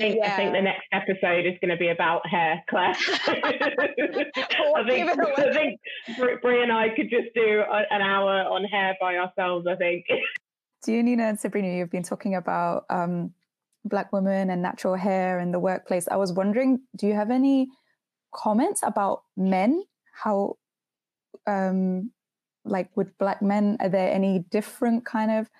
think 0.00 0.16
yeah. 0.22 0.32
I 0.32 0.36
think 0.36 0.52
the 0.52 0.62
next 0.62 0.86
episode 0.92 1.46
is 1.46 1.54
going 1.60 1.70
to 1.70 1.76
be 1.76 1.88
about 1.88 2.26
hair, 2.26 2.62
Claire. 2.68 2.94
I 3.26 4.82
think 4.88 5.10
I 5.10 5.52
think 5.52 5.80
Brie 6.42 6.62
and 6.62 6.72
I 6.72 6.88
could 6.96 7.10
just 7.10 7.34
do 7.34 7.62
a, 7.70 7.82
an 7.90 8.00
hour 8.00 8.42
on 8.44 8.64
hair 8.64 8.96
by 9.00 9.16
ourselves. 9.16 9.66
I 9.66 9.76
think. 9.76 10.06
Do 10.84 10.94
you, 10.94 11.02
Nina 11.02 11.24
and 11.24 11.38
Sabrina, 11.38 11.76
you've 11.76 11.90
been 11.90 12.02
talking 12.02 12.34
about 12.34 12.86
um, 12.88 13.34
black 13.84 14.14
women 14.14 14.48
and 14.48 14.62
natural 14.62 14.94
hair 14.94 15.38
in 15.38 15.52
the 15.52 15.58
workplace. 15.58 16.08
I 16.08 16.16
was 16.16 16.32
wondering, 16.32 16.80
do 16.96 17.06
you 17.06 17.12
have 17.12 17.30
any 17.30 17.68
comments 18.34 18.80
about 18.82 19.24
men? 19.36 19.82
How, 20.14 20.56
um, 21.46 22.12
like 22.64 22.88
with 22.96 23.18
black 23.18 23.42
men, 23.42 23.76
are 23.80 23.90
there 23.90 24.10
any 24.10 24.46
different 24.50 25.04
kind 25.04 25.30
of 25.30 25.50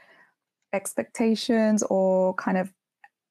expectations 0.73 1.83
or 1.91 2.33
kind 2.37 2.57
of 2.57 2.73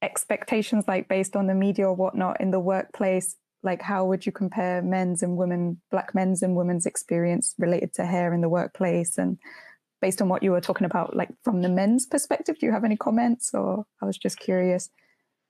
expectations 0.01 0.85
like 0.87 1.07
based 1.07 1.35
on 1.35 1.47
the 1.47 1.53
media 1.53 1.87
or 1.87 1.93
whatnot 1.93 2.39
in 2.39 2.51
the 2.51 2.59
workplace 2.59 3.35
like 3.61 3.81
how 3.81 4.05
would 4.05 4.25
you 4.25 4.31
compare 4.31 4.81
men's 4.81 5.21
and 5.21 5.35
women 5.35 5.81
black 5.91 6.15
men's 6.15 6.41
and 6.41 6.55
women's 6.55 6.85
experience 6.85 7.53
related 7.57 7.93
to 7.93 8.05
hair 8.05 8.33
in 8.33 8.41
the 8.41 8.47
workplace 8.47 9.17
and 9.17 9.37
based 10.01 10.21
on 10.21 10.29
what 10.29 10.41
you 10.41 10.51
were 10.51 10.61
talking 10.61 10.85
about 10.85 11.15
like 11.15 11.29
from 11.43 11.61
the 11.61 11.67
men's 11.67 12.05
perspective 12.05 12.57
do 12.57 12.65
you 12.65 12.71
have 12.71 12.85
any 12.85 12.95
comments 12.95 13.53
or 13.53 13.85
i 14.01 14.05
was 14.05 14.17
just 14.17 14.39
curious 14.39 14.89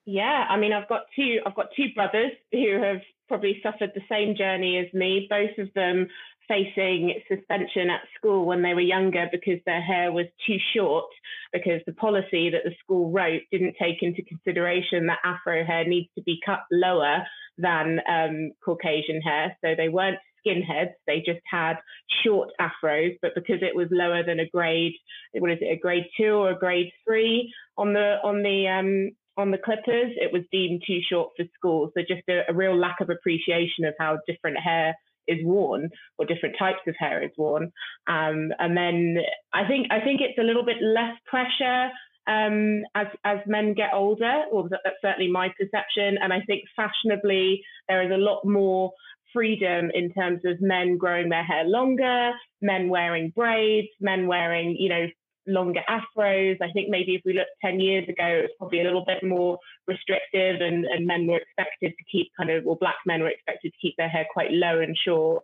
Yeah, 0.06 0.48
I 0.50 0.58
mean, 0.58 0.74
I've 0.74 0.90
got 0.90 1.02
two. 1.16 1.40
I've 1.46 1.56
got 1.56 1.68
two 1.76 1.94
brothers 1.94 2.32
who 2.52 2.82
have 2.82 3.02
probably 3.28 3.60
suffered 3.62 3.92
the 3.94 4.02
same 4.10 4.36
journey 4.36 4.80
as 4.80 4.92
me. 4.92 5.28
Both 5.30 5.58
of 5.60 5.72
them 5.76 6.08
facing 6.50 7.14
suspension 7.30 7.90
at 7.90 8.02
school 8.18 8.46
when 8.46 8.62
they 8.62 8.74
were 8.74 8.82
younger 8.82 9.28
because 9.32 9.60
their 9.66 9.82
hair 9.82 10.12
was 10.12 10.26
too 10.46 10.58
short 10.76 11.06
because 11.54 11.80
the 11.86 11.94
policy 11.94 12.50
that 12.50 12.64
the 12.66 12.76
school 12.84 13.12
wrote 13.12 13.44
didn't 13.52 13.76
take 13.80 14.02
into 14.02 14.24
consideration 14.24 15.06
that 15.06 15.20
afro 15.24 15.64
hair 15.64 15.86
needs 15.86 16.10
to 16.16 16.24
be 16.24 16.40
cut 16.46 16.62
lower 16.72 17.24
than 17.58 18.00
um, 18.10 18.52
Caucasian 18.66 19.22
hair. 19.22 19.56
So 19.64 19.76
they 19.78 19.90
weren't 19.90 20.18
skinheads. 20.46 20.94
They 21.06 21.20
just 21.20 21.42
had 21.50 21.76
short 22.24 22.50
afros, 22.60 23.18
but 23.22 23.36
because 23.36 23.62
it 23.62 23.76
was 23.76 23.88
lower 23.92 24.24
than 24.24 24.40
a 24.40 24.50
grade, 24.50 24.94
what 25.34 25.52
is 25.52 25.60
it, 25.62 25.78
a 25.78 25.80
grade 25.80 26.06
two 26.18 26.34
or 26.34 26.52
a 26.52 26.60
grade 26.60 26.92
three 27.08 27.54
on 27.78 27.94
the 27.94 28.18
on 28.24 28.42
the 28.42 28.68
um, 28.68 29.12
on 29.38 29.52
the 29.52 29.58
clippers, 29.58 30.12
it 30.16 30.34
was 30.34 30.44
deemed 30.52 30.84
too 30.86 31.00
short 31.10 31.30
for 31.38 31.46
school. 31.56 31.92
So 31.96 32.02
just 32.02 32.28
a, 32.30 32.42
a 32.50 32.54
real 32.54 32.78
lack 32.78 32.98
of 33.00 33.10
appreciation 33.10 33.86
of 33.86 33.94
how 34.00 34.18
different 34.28 34.58
hair 34.58 34.96
is 35.30 35.40
worn 35.44 35.90
or 36.18 36.26
different 36.26 36.56
types 36.58 36.80
of 36.88 36.96
hair 36.98 37.24
is 37.24 37.32
worn. 37.38 37.72
Um, 38.08 38.50
and 38.60 38.76
then 38.76 39.18
I 39.54 39.68
think 39.68 39.88
I 39.92 40.00
think 40.02 40.22
it's 40.22 40.40
a 40.40 40.44
little 40.44 40.66
bit 40.66 40.78
less 40.82 41.16
pressure 41.26 41.90
um, 42.28 42.84
as 42.96 43.08
as 43.24 43.40
men 43.48 43.74
get 43.74 43.94
older, 43.94 44.44
or 44.52 44.70
that's 44.70 45.02
certainly 45.02 45.32
my 45.32 45.50
perception. 45.60 46.18
And 46.22 46.32
I 46.32 46.42
think 46.46 46.64
fashionably 46.76 47.62
there 47.88 48.04
is 48.04 48.12
a 48.12 48.18
lot 48.22 48.42
more 48.46 48.92
freedom 49.34 49.92
in 49.94 50.12
terms 50.14 50.42
of 50.46 50.58
men 50.60 50.98
growing 50.98 51.30
their 51.30 51.44
hair 51.44 51.64
longer, 51.66 52.32
men 52.62 52.90
wearing 52.90 53.32
braids, 53.36 53.88
men 54.00 54.28
wearing 54.28 54.76
you 54.78 54.90
know 54.90 55.06
longer 55.50 55.82
afros. 55.90 56.58
I 56.62 56.72
think 56.72 56.90
maybe 56.90 57.16
if 57.16 57.22
we 57.26 57.34
look 57.34 57.48
10 57.64 57.80
years 57.80 58.08
ago, 58.08 58.26
it 58.26 58.42
was 58.42 58.52
probably 58.58 58.82
a 58.82 58.84
little 58.84 59.06
bit 59.06 59.24
more 59.24 59.58
restrictive 59.88 60.62
and, 60.62 60.86
and 60.86 61.06
men 61.06 61.28
were 61.28 61.38
expected 61.38 61.94
to 61.98 62.06
keep 62.12 62.32
kind 62.38 62.50
of, 62.50 62.66
or 62.66 62.78
black 62.78 62.98
men 63.06 63.22
were 63.22 63.30
expected 63.30 63.72
to 63.72 63.78
keep 63.82 63.96
their 63.98 64.10
hair 64.10 64.26
quite 64.32 64.52
low 64.52 64.80
and 64.80 64.96
short. 65.06 65.44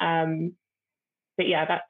Um, 0.00 0.54
but 1.36 1.48
yeah, 1.48 1.64
that's, 1.66 1.82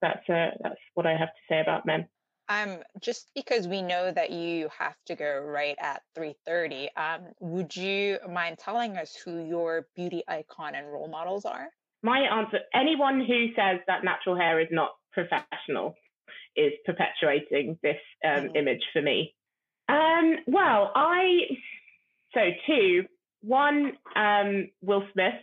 that's, 0.00 0.28
uh, 0.28 0.56
that's 0.62 0.80
what 0.94 1.06
I 1.06 1.12
have 1.12 1.28
to 1.28 1.42
say 1.48 1.60
about 1.60 1.86
men. 1.86 2.08
Um, 2.48 2.80
just 3.00 3.30
because 3.34 3.66
we 3.66 3.80
know 3.80 4.12
that 4.12 4.30
you 4.30 4.68
have 4.76 4.96
to 5.06 5.14
go 5.14 5.40
right 5.40 5.76
at 5.80 6.02
3.30, 6.16 6.88
um, 6.96 7.28
would 7.40 7.74
you 7.74 8.18
mind 8.30 8.58
telling 8.58 8.96
us 8.96 9.16
who 9.16 9.44
your 9.44 9.86
beauty 9.96 10.22
icon 10.28 10.74
and 10.74 10.92
role 10.92 11.08
models 11.08 11.46
are? 11.46 11.68
My 12.02 12.18
answer, 12.18 12.58
anyone 12.74 13.24
who 13.26 13.46
says 13.56 13.80
that 13.86 14.04
natural 14.04 14.36
hair 14.36 14.60
is 14.60 14.68
not 14.70 14.90
professional 15.12 15.94
is 16.56 16.72
perpetuating 16.84 17.78
this 17.82 17.98
um, 18.24 18.48
mm. 18.48 18.56
image 18.56 18.82
for 18.92 19.02
me. 19.02 19.34
Um, 19.88 20.36
well, 20.46 20.92
I 20.94 21.40
so 22.32 22.40
two. 22.66 23.04
One, 23.42 23.92
um, 24.16 24.70
Will 24.80 25.04
Smith. 25.12 25.34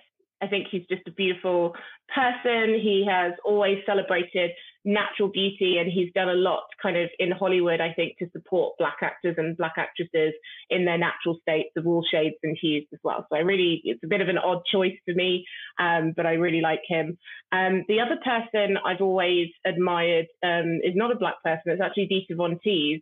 I 0.42 0.48
think 0.48 0.68
he's 0.72 0.88
just 0.90 1.08
a 1.08 1.12
beautiful 1.12 1.76
person. 2.14 2.74
He 2.82 3.06
has 3.08 3.34
always 3.46 3.78
celebrated 3.86 4.52
natural 4.84 5.30
beauty 5.30 5.78
and 5.80 5.92
he's 5.92 6.12
done 6.14 6.30
a 6.30 6.34
lot 6.34 6.64
kind 6.82 6.98
of 6.98 7.10
in 7.20 7.32
Hollywood, 7.32 7.82
I 7.82 7.94
think, 7.94 8.18
to 8.20 8.30
support 8.32 8.78
black 8.78 8.98
actors 9.02 9.36
and 9.38 9.58
black 9.58 9.76
actresses 9.78 10.34
in 10.70 10.86
their 10.86 10.98
natural 10.98 11.38
states 11.42 11.70
of 11.78 11.86
all 11.86 12.04
shades 12.10 12.36
and 12.44 12.58
hues 12.60 12.88
as 12.94 13.00
well. 13.04 13.26
So 13.30 13.38
I 13.38 13.42
really, 13.42 13.82
it's 13.84 14.04
a 14.04 14.08
bit 14.08 14.22
of 14.22 14.30
an 14.30 14.38
odd 14.38 14.62
choice 14.72 14.98
for 15.06 15.14
me, 15.14 15.46
um, 15.80 16.14
but 16.16 16.26
I 16.26 16.34
really 16.34 16.62
like 16.62 16.82
him. 16.88 17.18
Um, 17.52 17.84
the 17.88 18.00
other 18.00 18.18
person 18.24 18.78
I've 18.84 19.02
always 19.02 19.50
admired 19.66 20.28
um, 20.44 20.80
is 20.84 20.96
not 20.96 21.12
a 21.12 21.20
black 21.20 21.42
person, 21.44 21.72
it's 21.72 21.82
actually 21.82 22.08
Dita 22.08 22.36
Von 22.36 22.60
Teese. 22.66 23.02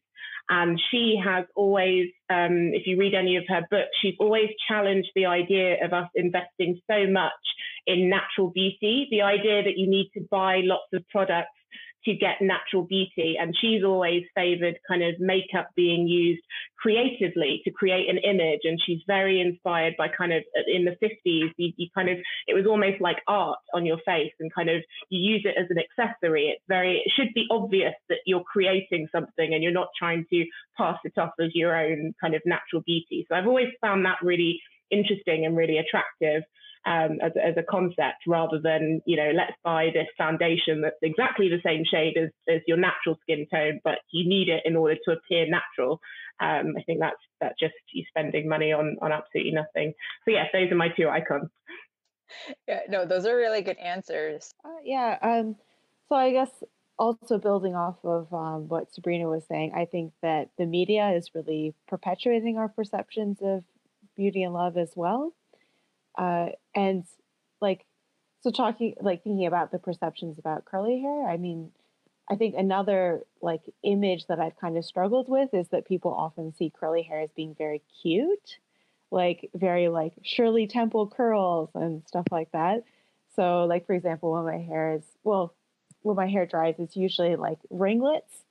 And 0.51 0.81
she 0.89 1.19
has 1.23 1.45
always, 1.55 2.07
um, 2.29 2.71
if 2.73 2.87
you 2.87 2.97
read 2.97 3.13
any 3.13 3.37
of 3.37 3.43
her 3.47 3.61
books, 3.69 3.89
she's 4.01 4.15
always 4.19 4.49
challenged 4.67 5.09
the 5.15 5.27
idea 5.27 5.85
of 5.85 5.93
us 5.93 6.09
investing 6.15 6.81
so 6.89 7.05
much 7.07 7.31
in 7.85 8.09
natural 8.09 8.49
beauty, 8.49 9.07
the 9.11 9.21
idea 9.21 9.61
that 9.63 9.77
you 9.77 9.87
need 9.87 10.09
to 10.15 10.25
buy 10.31 10.61
lots 10.63 10.87
of 10.91 11.07
products 11.09 11.49
to 12.05 12.13
get 12.13 12.41
natural 12.41 12.83
beauty. 12.83 13.35
And 13.39 13.55
she's 13.59 13.83
always 13.83 14.23
favored 14.35 14.79
kind 14.87 15.03
of 15.03 15.19
makeup 15.19 15.69
being 15.75 16.07
used 16.07 16.41
creatively 16.77 17.61
to 17.65 17.71
create 17.71 18.09
an 18.09 18.17
image. 18.17 18.61
And 18.63 18.79
she's 18.85 19.01
very 19.05 19.41
inspired 19.41 19.95
by 19.97 20.07
kind 20.07 20.33
of 20.33 20.43
in 20.67 20.85
the 20.85 20.95
50s, 21.03 21.51
you, 21.57 21.73
you 21.75 21.87
kind 21.93 22.09
of, 22.09 22.17
it 22.47 22.53
was 22.53 22.65
almost 22.65 23.01
like 23.01 23.17
art 23.27 23.59
on 23.73 23.85
your 23.85 23.97
face 24.05 24.31
and 24.39 24.53
kind 24.53 24.69
of 24.69 24.81
you 25.09 25.19
use 25.19 25.45
it 25.45 25.55
as 25.59 25.67
an 25.69 25.77
accessory. 25.77 26.47
It's 26.47 26.63
very, 26.67 26.97
it 27.05 27.11
should 27.15 27.33
be 27.33 27.47
obvious 27.51 27.93
that 28.07 28.19
you're 28.25 28.43
creating 28.43 29.07
something 29.11 29.53
and 29.53 29.61
you're 29.61 29.71
not 29.71 29.89
trying 29.97 30.25
to 30.29 30.45
pass 30.77 30.97
it 31.03 31.17
off 31.17 31.33
as 31.39 31.49
your 31.53 31.75
own 31.75 32.13
kind 32.21 32.35
of 32.35 32.41
natural 32.45 32.81
beauty. 32.85 33.25
So 33.29 33.35
I've 33.35 33.47
always 33.47 33.69
found 33.81 34.05
that 34.05 34.17
really 34.23 34.61
interesting 34.91 35.45
and 35.45 35.55
really 35.55 35.77
attractive 35.77 36.43
um, 36.85 37.17
as, 37.21 37.33
as 37.41 37.55
a 37.57 37.63
concept 37.63 38.23
rather 38.25 38.59
than, 38.61 39.01
you 39.05 39.17
know, 39.17 39.31
let's 39.35 39.53
buy 39.63 39.89
this 39.93 40.07
foundation 40.17 40.81
that's 40.81 40.95
exactly 41.01 41.49
the 41.49 41.61
same 41.63 41.83
shade 41.89 42.17
as, 42.17 42.29
as 42.47 42.61
your 42.67 42.77
natural 42.77 43.17
skin 43.21 43.45
tone, 43.53 43.79
but 43.83 43.99
you 44.11 44.27
need 44.27 44.49
it 44.49 44.63
in 44.65 44.75
order 44.75 44.95
to 45.05 45.11
appear 45.11 45.45
natural. 45.47 45.99
Um, 46.39 46.75
I 46.77 46.83
think 46.83 46.99
that's 46.99 47.17
that 47.41 47.53
just 47.59 47.73
you 47.93 48.03
spending 48.07 48.47
money 48.47 48.71
on 48.71 48.95
on 49.01 49.11
absolutely 49.11 49.51
nothing. 49.51 49.93
So 50.23 50.31
yes, 50.31 50.47
those 50.53 50.71
are 50.71 50.75
my 50.75 50.87
two 50.89 51.09
icons. 51.09 51.49
Yeah, 52.67 52.81
no, 52.87 53.05
those 53.05 53.25
are 53.25 53.35
really 53.35 53.61
good 53.61 53.77
answers. 53.77 54.53
Uh, 54.63 54.69
yeah. 54.83 55.17
Um, 55.21 55.57
so 56.07 56.15
I 56.15 56.31
guess 56.31 56.49
also 56.97 57.37
building 57.37 57.75
off 57.75 57.97
of 58.03 58.31
um, 58.33 58.69
what 58.69 58.93
Sabrina 58.93 59.27
was 59.27 59.45
saying, 59.47 59.73
I 59.75 59.85
think 59.85 60.13
that 60.21 60.49
the 60.57 60.65
media 60.65 61.09
is 61.11 61.31
really 61.33 61.73
perpetuating 61.87 62.57
our 62.57 62.69
perceptions 62.69 63.39
of 63.41 63.63
beauty 64.15 64.43
and 64.43 64.53
love 64.53 64.77
as 64.77 64.93
well 64.95 65.33
uh, 66.19 66.49
and 66.75 67.03
like 67.61 67.85
so 68.41 68.51
talking 68.51 68.93
like 69.01 69.23
thinking 69.23 69.47
about 69.47 69.71
the 69.71 69.79
perceptions 69.79 70.37
about 70.37 70.65
curly 70.65 71.01
hair 71.01 71.27
i 71.27 71.35
mean 71.37 71.71
i 72.29 72.35
think 72.35 72.55
another 72.57 73.21
like 73.41 73.61
image 73.83 74.27
that 74.27 74.39
i've 74.39 74.55
kind 74.57 74.77
of 74.77 74.85
struggled 74.85 75.27
with 75.27 75.53
is 75.53 75.67
that 75.69 75.87
people 75.87 76.13
often 76.13 76.53
see 76.53 76.71
curly 76.79 77.01
hair 77.01 77.21
as 77.21 77.31
being 77.31 77.55
very 77.57 77.81
cute 78.01 78.59
like 79.11 79.49
very 79.55 79.89
like 79.89 80.13
shirley 80.23 80.67
temple 80.67 81.07
curls 81.07 81.69
and 81.73 82.03
stuff 82.07 82.25
like 82.31 82.51
that. 82.51 82.83
So 83.35 83.65
like 83.65 83.85
for 83.85 83.93
example 83.93 84.31
when 84.31 84.45
my 84.45 84.57
hair 84.57 84.95
is 84.95 85.03
well 85.23 85.55
when 86.01 86.15
my 86.15 86.27
hair 86.27 86.45
dries 86.45 86.75
it's 86.77 86.95
usually 86.95 87.35
like 87.35 87.59
ringlets. 87.69 88.43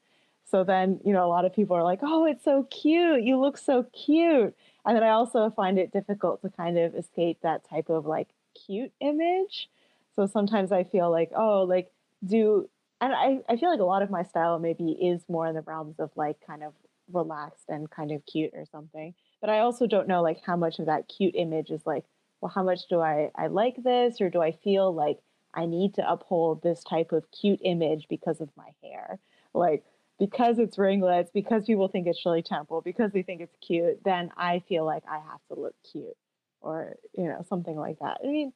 So 0.50 0.64
then 0.64 1.00
you 1.04 1.12
know 1.12 1.26
a 1.26 1.28
lot 1.28 1.44
of 1.44 1.54
people 1.54 1.76
are 1.76 1.84
like 1.84 2.00
oh 2.02 2.24
it's 2.24 2.44
so 2.44 2.64
cute. 2.64 3.22
You 3.22 3.38
look 3.38 3.58
so 3.58 3.84
cute 3.92 4.56
and 4.88 4.96
then 4.96 5.02
I 5.02 5.10
also 5.10 5.50
find 5.50 5.78
it 5.78 5.92
difficult 5.92 6.40
to 6.40 6.48
kind 6.48 6.78
of 6.78 6.94
escape 6.94 7.40
that 7.42 7.68
type 7.68 7.90
of 7.90 8.06
like 8.06 8.28
cute 8.66 8.90
image. 9.00 9.68
So 10.16 10.26
sometimes 10.26 10.72
I 10.72 10.84
feel 10.84 11.10
like, 11.10 11.30
oh, 11.36 11.64
like 11.64 11.92
do 12.26 12.70
and 13.02 13.12
I, 13.12 13.40
I 13.50 13.58
feel 13.58 13.70
like 13.70 13.80
a 13.80 13.84
lot 13.84 14.00
of 14.00 14.08
my 14.10 14.22
style 14.22 14.58
maybe 14.58 14.92
is 14.92 15.20
more 15.28 15.46
in 15.46 15.54
the 15.54 15.60
realms 15.60 16.00
of 16.00 16.10
like 16.16 16.38
kind 16.44 16.64
of 16.64 16.72
relaxed 17.12 17.66
and 17.68 17.90
kind 17.90 18.10
of 18.12 18.24
cute 18.24 18.52
or 18.54 18.64
something. 18.72 19.12
But 19.42 19.50
I 19.50 19.58
also 19.58 19.86
don't 19.86 20.08
know 20.08 20.22
like 20.22 20.40
how 20.42 20.56
much 20.56 20.78
of 20.78 20.86
that 20.86 21.06
cute 21.06 21.34
image 21.36 21.70
is 21.70 21.82
like, 21.84 22.06
well, 22.40 22.50
how 22.52 22.62
much 22.62 22.88
do 22.88 23.02
I, 23.02 23.30
I 23.36 23.48
like 23.48 23.82
this 23.84 24.22
or 24.22 24.30
do 24.30 24.40
I 24.40 24.52
feel 24.52 24.94
like 24.94 25.18
I 25.52 25.66
need 25.66 25.96
to 25.96 26.10
uphold 26.10 26.62
this 26.62 26.82
type 26.82 27.12
of 27.12 27.30
cute 27.30 27.60
image 27.62 28.06
because 28.08 28.40
of 28.40 28.48
my 28.56 28.70
hair? 28.82 29.18
Like 29.52 29.84
because 30.18 30.58
it's 30.58 30.78
ringlets, 30.78 31.30
because 31.32 31.64
people 31.64 31.88
think 31.88 32.06
it's 32.06 32.18
Shirley 32.18 32.42
Temple, 32.42 32.80
because 32.80 33.12
they 33.12 33.22
think 33.22 33.40
it's 33.40 33.56
cute, 33.64 34.02
then 34.04 34.30
I 34.36 34.62
feel 34.68 34.84
like 34.84 35.04
I 35.08 35.16
have 35.16 35.40
to 35.52 35.60
look 35.60 35.74
cute 35.90 36.16
or, 36.60 36.96
you 37.16 37.24
know, 37.24 37.44
something 37.48 37.76
like 37.76 37.98
that. 38.00 38.18
I 38.22 38.26
mean, 38.26 38.52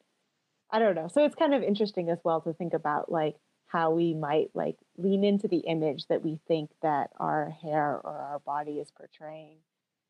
I 0.69 0.79
don't 0.79 0.95
know. 0.95 1.07
So 1.07 1.23
it's 1.23 1.35
kind 1.35 1.53
of 1.53 1.63
interesting 1.63 2.09
as 2.09 2.19
well 2.23 2.41
to 2.41 2.53
think 2.53 2.73
about 2.73 3.11
like 3.11 3.35
how 3.67 3.91
we 3.91 4.13
might 4.13 4.49
like 4.53 4.75
lean 4.97 5.23
into 5.23 5.47
the 5.47 5.59
image 5.59 6.07
that 6.07 6.23
we 6.23 6.39
think 6.47 6.69
that 6.81 7.11
our 7.17 7.49
hair 7.61 7.99
or 8.03 8.17
our 8.17 8.39
body 8.39 8.73
is 8.73 8.91
portraying, 8.91 9.57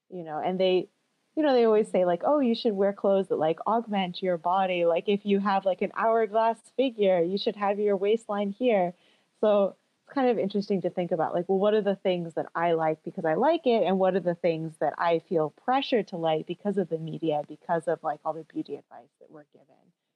you 0.09 0.23
know, 0.23 0.41
and 0.43 0.59
they, 0.59 0.89
you 1.35 1.43
know, 1.43 1.53
they 1.53 1.65
always 1.65 1.89
say 1.89 2.05
like, 2.05 2.21
oh, 2.25 2.39
you 2.39 2.55
should 2.55 2.73
wear 2.73 2.93
clothes 2.93 3.27
that 3.27 3.37
like 3.37 3.59
augment 3.67 4.21
your 4.21 4.37
body. 4.37 4.85
Like 4.85 5.05
if 5.07 5.25
you 5.25 5.39
have 5.39 5.65
like 5.65 5.81
an 5.81 5.91
hourglass 5.95 6.57
figure, 6.75 7.21
you 7.21 7.37
should 7.37 7.55
have 7.55 7.79
your 7.79 7.95
waistline 7.95 8.51
here. 8.51 8.93
So 9.39 9.75
kind 10.11 10.29
of 10.29 10.37
interesting 10.37 10.81
to 10.81 10.89
think 10.89 11.11
about 11.11 11.33
like 11.33 11.47
well 11.47 11.57
what 11.57 11.73
are 11.73 11.81
the 11.81 11.95
things 11.95 12.33
that 12.33 12.45
i 12.55 12.73
like 12.73 12.97
because 13.03 13.25
i 13.25 13.33
like 13.33 13.65
it 13.65 13.83
and 13.83 13.97
what 13.97 14.15
are 14.15 14.19
the 14.19 14.35
things 14.35 14.73
that 14.79 14.93
i 14.97 15.19
feel 15.29 15.49
pressure 15.65 16.03
to 16.03 16.17
like 16.17 16.45
because 16.45 16.77
of 16.77 16.89
the 16.89 16.97
media 16.97 17.41
because 17.47 17.87
of 17.87 18.01
like 18.03 18.19
all 18.25 18.33
the 18.33 18.43
beauty 18.43 18.75
advice 18.75 19.09
that 19.19 19.31
we're 19.31 19.45
given? 19.53 19.67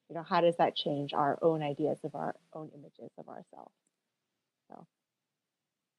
You 0.09 0.15
know 0.15 0.23
how 0.23 0.41
does 0.41 0.55
that 0.57 0.75
change 0.75 1.13
our 1.13 1.37
own 1.41 1.61
ideas 1.61 1.99
of 2.03 2.15
our 2.15 2.35
own 2.53 2.69
images 2.75 3.11
of 3.17 3.27
ourselves? 3.27 3.73
So 4.69 4.85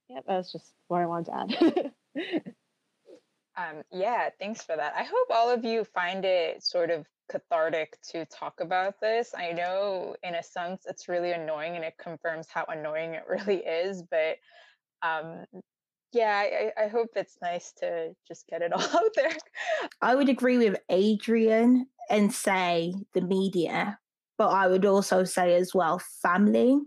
yeah 0.09 0.20
that's 0.26 0.53
just 0.53 0.72
what 0.89 1.01
i 1.01 1.07
wanted 1.07 1.26
to 1.26 1.36
add. 1.36 2.55
Um, 3.57 3.82
yeah 3.91 4.28
thanks 4.39 4.62
for 4.62 4.76
that. 4.76 4.95
I 4.97 5.03
hope 5.03 5.26
all 5.30 5.51
of 5.51 5.64
you 5.64 5.82
find 5.82 6.24
it 6.24 6.62
sort 6.62 6.91
of 6.91 7.07
cathartic 7.29 7.99
to 8.11 8.24
talk 8.26 8.61
about 8.61 9.01
this. 9.01 9.35
I 9.37 9.53
know 9.53 10.16
in 10.22 10.35
a 10.35 10.43
sense 10.43 10.83
it's 10.87 11.09
really 11.09 11.33
annoying 11.33 11.76
and 11.76 11.85
it 11.85 11.95
confirms 11.99 12.49
how 12.49 12.64
annoying 12.68 13.14
it 13.14 13.24
really 13.29 13.59
is, 13.59 14.03
but 14.11 14.37
um, 15.03 15.45
yeah, 16.12 16.43
I, 16.79 16.85
I 16.85 16.89
hope 16.89 17.11
it's 17.16 17.37
nice 17.43 17.72
to 17.79 18.14
just 18.26 18.47
get 18.49 18.62
it 18.62 18.72
all 18.72 18.81
out 18.97 19.14
there. 19.14 19.31
I 20.01 20.14
would 20.14 20.29
agree 20.29 20.59
with 20.59 20.79
Adrian 20.89 21.87
and 22.11 22.33
say 22.33 22.95
the 23.14 23.20
media, 23.20 23.99
but 24.39 24.49
I 24.49 24.66
would 24.66 24.87
also 24.87 25.24
say 25.24 25.55
as 25.57 25.74
well 25.74 26.01
family 26.22 26.81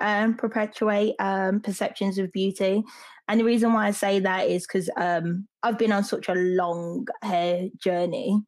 um, 0.00 0.34
perpetuate 0.34 1.14
um, 1.18 1.60
perceptions 1.60 2.18
of 2.18 2.32
beauty. 2.32 2.82
And 3.28 3.38
the 3.38 3.44
reason 3.44 3.72
why 3.72 3.86
I 3.86 3.90
say 3.92 4.18
that 4.20 4.48
is 4.48 4.66
because 4.66 4.90
um, 4.96 5.46
I've 5.62 5.78
been 5.78 5.92
on 5.92 6.04
such 6.04 6.28
a 6.28 6.34
long 6.34 7.06
hair 7.22 7.68
journey. 7.78 8.42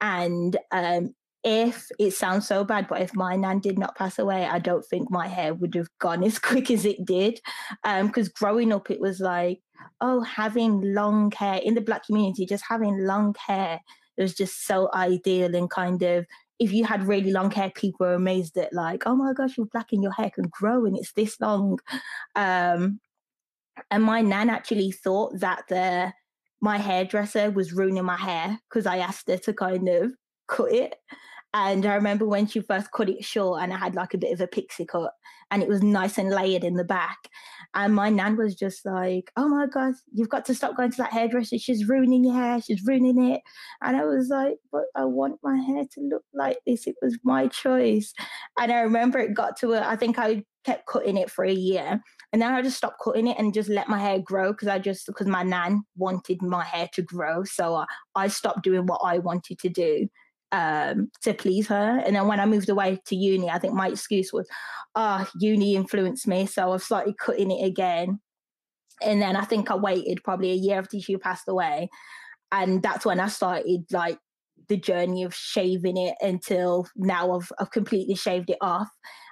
And 0.00 0.56
um, 0.72 1.14
if 1.44 1.88
it 1.98 2.12
sounds 2.12 2.46
so 2.46 2.64
bad, 2.64 2.88
but 2.88 3.02
if 3.02 3.14
my 3.14 3.36
nan 3.36 3.60
did 3.60 3.78
not 3.78 3.96
pass 3.96 4.18
away, 4.18 4.46
I 4.46 4.58
don't 4.58 4.84
think 4.84 5.10
my 5.10 5.28
hair 5.28 5.54
would 5.54 5.74
have 5.74 5.88
gone 5.98 6.24
as 6.28 6.38
quick 6.38 6.70
as 6.70 6.84
it 6.84 7.04
did. 7.04 7.40
Because 7.82 8.28
um, 8.28 8.32
growing 8.34 8.72
up, 8.72 8.90
it 8.90 9.00
was 9.00 9.20
like, 9.20 9.60
oh, 10.00 10.20
having 10.20 10.94
long 10.94 11.30
hair 11.32 11.60
in 11.62 11.74
the 11.74 11.80
black 11.80 12.06
community, 12.06 12.46
just 12.46 12.64
having 12.68 13.04
long 13.06 13.34
hair 13.46 13.80
it 14.16 14.22
was 14.22 14.34
just 14.34 14.66
so 14.66 14.90
ideal 14.94 15.54
and 15.54 15.70
kind 15.70 16.02
of 16.02 16.26
if 16.58 16.72
you 16.72 16.84
had 16.84 17.06
really 17.06 17.30
long 17.30 17.50
hair, 17.50 17.70
people 17.74 18.06
were 18.06 18.14
amazed 18.14 18.56
at 18.56 18.72
like, 18.72 19.02
oh 19.06 19.14
my 19.14 19.34
gosh, 19.34 19.58
you're 19.58 19.66
black 19.66 19.92
and 19.92 20.02
your 20.02 20.12
hair 20.12 20.30
can 20.30 20.48
grow 20.48 20.86
and 20.86 20.96
it's 20.96 21.12
this 21.12 21.38
long. 21.38 21.78
Um, 22.34 23.00
and 23.90 24.02
my 24.02 24.22
nan 24.22 24.48
actually 24.48 24.90
thought 24.90 25.38
that 25.40 25.64
the 25.68 26.14
my 26.60 26.78
hairdresser 26.78 27.50
was 27.50 27.72
ruining 27.72 28.04
my 28.04 28.16
hair 28.16 28.58
because 28.68 28.86
I 28.86 28.98
asked 28.98 29.28
her 29.28 29.38
to 29.38 29.52
kind 29.52 29.88
of 29.88 30.12
cut 30.48 30.72
it. 30.72 30.96
And 31.54 31.86
I 31.86 31.94
remember 31.94 32.26
when 32.26 32.46
she 32.46 32.60
first 32.60 32.92
cut 32.92 33.08
it 33.08 33.24
short 33.24 33.62
and 33.62 33.72
I 33.72 33.78
had 33.78 33.94
like 33.94 34.14
a 34.14 34.18
bit 34.18 34.32
of 34.32 34.40
a 34.40 34.46
pixie 34.46 34.84
cut 34.84 35.12
and 35.50 35.62
it 35.62 35.68
was 35.68 35.82
nice 35.82 36.18
and 36.18 36.30
layered 36.30 36.64
in 36.64 36.74
the 36.74 36.84
back. 36.84 37.16
And 37.74 37.94
my 37.94 38.10
nan 38.10 38.36
was 38.36 38.54
just 38.54 38.84
like, 38.84 39.30
oh 39.36 39.48
my 39.48 39.66
God, 39.66 39.94
you've 40.12 40.28
got 40.28 40.44
to 40.46 40.54
stop 40.54 40.76
going 40.76 40.90
to 40.90 40.96
that 40.98 41.12
hairdresser. 41.12 41.58
She's 41.58 41.88
ruining 41.88 42.24
your 42.24 42.34
hair. 42.34 42.60
She's 42.60 42.84
ruining 42.84 43.32
it. 43.32 43.42
And 43.82 43.96
I 43.96 44.04
was 44.04 44.28
like, 44.28 44.56
but 44.72 44.84
I 44.94 45.04
want 45.04 45.38
my 45.42 45.56
hair 45.56 45.84
to 45.92 46.00
look 46.00 46.24
like 46.34 46.58
this. 46.66 46.86
It 46.86 46.96
was 47.00 47.18
my 47.22 47.48
choice. 47.48 48.12
And 48.60 48.72
I 48.72 48.80
remember 48.80 49.18
it 49.18 49.34
got 49.34 49.56
to 49.58 49.74
a, 49.74 49.80
I 49.86 49.96
think 49.96 50.18
I 50.18 50.44
kept 50.64 50.86
cutting 50.86 51.16
it 51.16 51.30
for 51.30 51.44
a 51.44 51.52
year. 51.52 52.02
And 52.32 52.42
then 52.42 52.52
I 52.52 52.62
just 52.62 52.76
stopped 52.76 53.00
cutting 53.02 53.28
it 53.28 53.38
and 53.38 53.54
just 53.54 53.68
let 53.68 53.88
my 53.88 53.98
hair 53.98 54.18
grow 54.18 54.52
because 54.52 54.68
I 54.68 54.78
just, 54.78 55.06
because 55.06 55.26
my 55.26 55.42
nan 55.42 55.82
wanted 55.96 56.42
my 56.42 56.64
hair 56.64 56.88
to 56.94 57.02
grow. 57.02 57.44
So 57.44 57.76
I, 57.76 57.86
I 58.14 58.28
stopped 58.28 58.62
doing 58.62 58.86
what 58.86 59.00
I 59.04 59.18
wanted 59.18 59.58
to 59.60 59.68
do 59.68 60.08
um, 60.52 61.10
to 61.22 61.34
please 61.34 61.68
her. 61.68 62.02
And 62.04 62.16
then 62.16 62.26
when 62.26 62.40
I 62.40 62.46
moved 62.46 62.68
away 62.68 63.00
to 63.06 63.16
uni, 63.16 63.48
I 63.48 63.58
think 63.58 63.74
my 63.74 63.88
excuse 63.88 64.32
was, 64.32 64.48
ah, 64.94 65.24
oh, 65.26 65.38
uni 65.40 65.76
influenced 65.76 66.26
me. 66.26 66.46
So 66.46 66.72
I've 66.72 66.82
started 66.82 67.18
cutting 67.18 67.50
it 67.50 67.64
again. 67.64 68.20
And 69.02 69.20
then 69.20 69.36
I 69.36 69.44
think 69.44 69.70
I 69.70 69.76
waited 69.76 70.24
probably 70.24 70.50
a 70.50 70.54
year 70.54 70.78
after 70.78 70.98
she 71.00 71.16
passed 71.16 71.48
away. 71.48 71.90
And 72.52 72.82
that's 72.82 73.04
when 73.04 73.20
I 73.20 73.28
started 73.28 73.84
like 73.90 74.18
the 74.68 74.76
journey 74.76 75.22
of 75.22 75.34
shaving 75.34 75.96
it 75.96 76.14
until 76.20 76.86
now 76.96 77.32
I've, 77.32 77.52
I've 77.58 77.70
completely 77.70 78.14
shaved 78.14 78.50
it 78.50 78.58
off. 78.60 78.88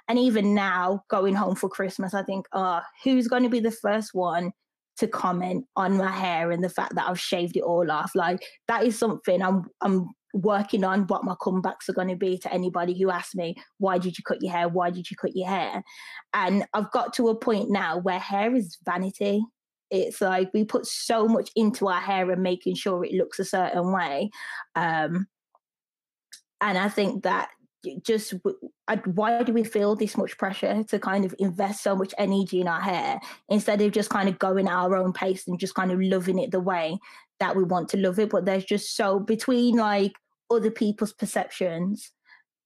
And 0.07 0.19
even 0.19 0.53
now, 0.53 1.03
going 1.09 1.35
home 1.35 1.55
for 1.55 1.69
Christmas, 1.69 2.13
I 2.13 2.23
think, 2.23 2.45
oh, 2.53 2.81
who's 3.03 3.27
going 3.27 3.43
to 3.43 3.49
be 3.49 3.59
the 3.59 3.71
first 3.71 4.13
one 4.13 4.51
to 4.97 5.07
comment 5.07 5.65
on 5.75 5.97
my 5.97 6.11
hair 6.11 6.51
and 6.51 6.63
the 6.63 6.69
fact 6.69 6.95
that 6.95 7.07
I've 7.07 7.19
shaved 7.19 7.57
it 7.57 7.63
all 7.63 7.89
off? 7.91 8.11
Like 8.15 8.43
that 8.67 8.83
is 8.83 8.97
something 8.97 9.41
I'm 9.41 9.65
I'm 9.81 10.09
working 10.35 10.83
on 10.83 11.03
what 11.07 11.23
my 11.23 11.33
comebacks 11.35 11.87
are 11.87 11.93
going 11.93 12.09
to 12.09 12.15
be 12.15 12.37
to 12.37 12.53
anybody 12.53 12.97
who 12.97 13.09
asks 13.09 13.35
me, 13.35 13.55
why 13.77 13.97
did 13.97 14.17
you 14.17 14.23
cut 14.23 14.41
your 14.41 14.51
hair? 14.51 14.67
Why 14.67 14.89
did 14.89 15.09
you 15.09 15.15
cut 15.15 15.35
your 15.35 15.47
hair? 15.47 15.81
And 16.33 16.65
I've 16.73 16.91
got 16.91 17.13
to 17.13 17.29
a 17.29 17.35
point 17.35 17.69
now 17.69 17.97
where 17.99 18.19
hair 18.19 18.53
is 18.53 18.77
vanity. 18.85 19.41
It's 19.91 20.19
like 20.19 20.51
we 20.53 20.65
put 20.65 20.85
so 20.85 21.27
much 21.27 21.51
into 21.55 21.87
our 21.87 22.01
hair 22.01 22.29
and 22.31 22.43
making 22.43 22.75
sure 22.75 23.05
it 23.05 23.13
looks 23.13 23.39
a 23.39 23.45
certain 23.45 23.93
way. 23.93 24.29
Um, 24.75 25.27
and 26.59 26.77
I 26.77 26.89
think 26.89 27.23
that 27.23 27.49
just 28.03 28.33
why 29.05 29.43
do 29.43 29.53
we 29.53 29.63
feel 29.63 29.95
this 29.95 30.17
much 30.17 30.37
pressure 30.37 30.83
to 30.83 30.99
kind 30.99 31.25
of 31.25 31.33
invest 31.39 31.83
so 31.83 31.95
much 31.95 32.13
energy 32.17 32.61
in 32.61 32.67
our 32.67 32.81
hair 32.81 33.19
instead 33.49 33.81
of 33.81 33.91
just 33.91 34.09
kind 34.09 34.29
of 34.29 34.39
going 34.39 34.67
our 34.67 34.95
own 34.95 35.13
pace 35.13 35.47
and 35.47 35.59
just 35.59 35.75
kind 35.75 35.91
of 35.91 36.01
loving 36.01 36.39
it 36.39 36.51
the 36.51 36.59
way 36.59 36.97
that 37.39 37.55
we 37.55 37.63
want 37.63 37.89
to 37.89 37.97
love 37.97 38.19
it 38.19 38.29
but 38.29 38.45
there's 38.45 38.65
just 38.65 38.95
so 38.95 39.19
between 39.19 39.75
like 39.77 40.13
other 40.49 40.71
people's 40.71 41.13
perceptions 41.13 42.11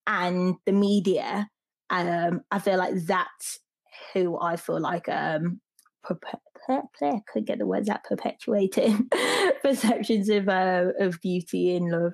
and 0.08 0.56
the 0.66 0.72
media, 0.72 1.48
um, 1.90 2.42
I 2.52 2.60
feel 2.60 2.78
like 2.78 2.96
that's 3.06 3.60
who 4.14 4.40
I 4.40 4.56
feel 4.56 4.80
like 4.80 5.08
um, 5.08 5.62
I 6.10 7.22
could 7.32 7.46
get 7.46 7.60
the 7.60 7.66
words 7.66 7.90
out 7.90 8.04
perpetuating 8.04 9.10
perceptions 9.62 10.30
of 10.30 10.50
uh, 10.50 10.88
of 11.00 11.20
beauty 11.22 11.76
and 11.76 11.92
love. 11.92 12.14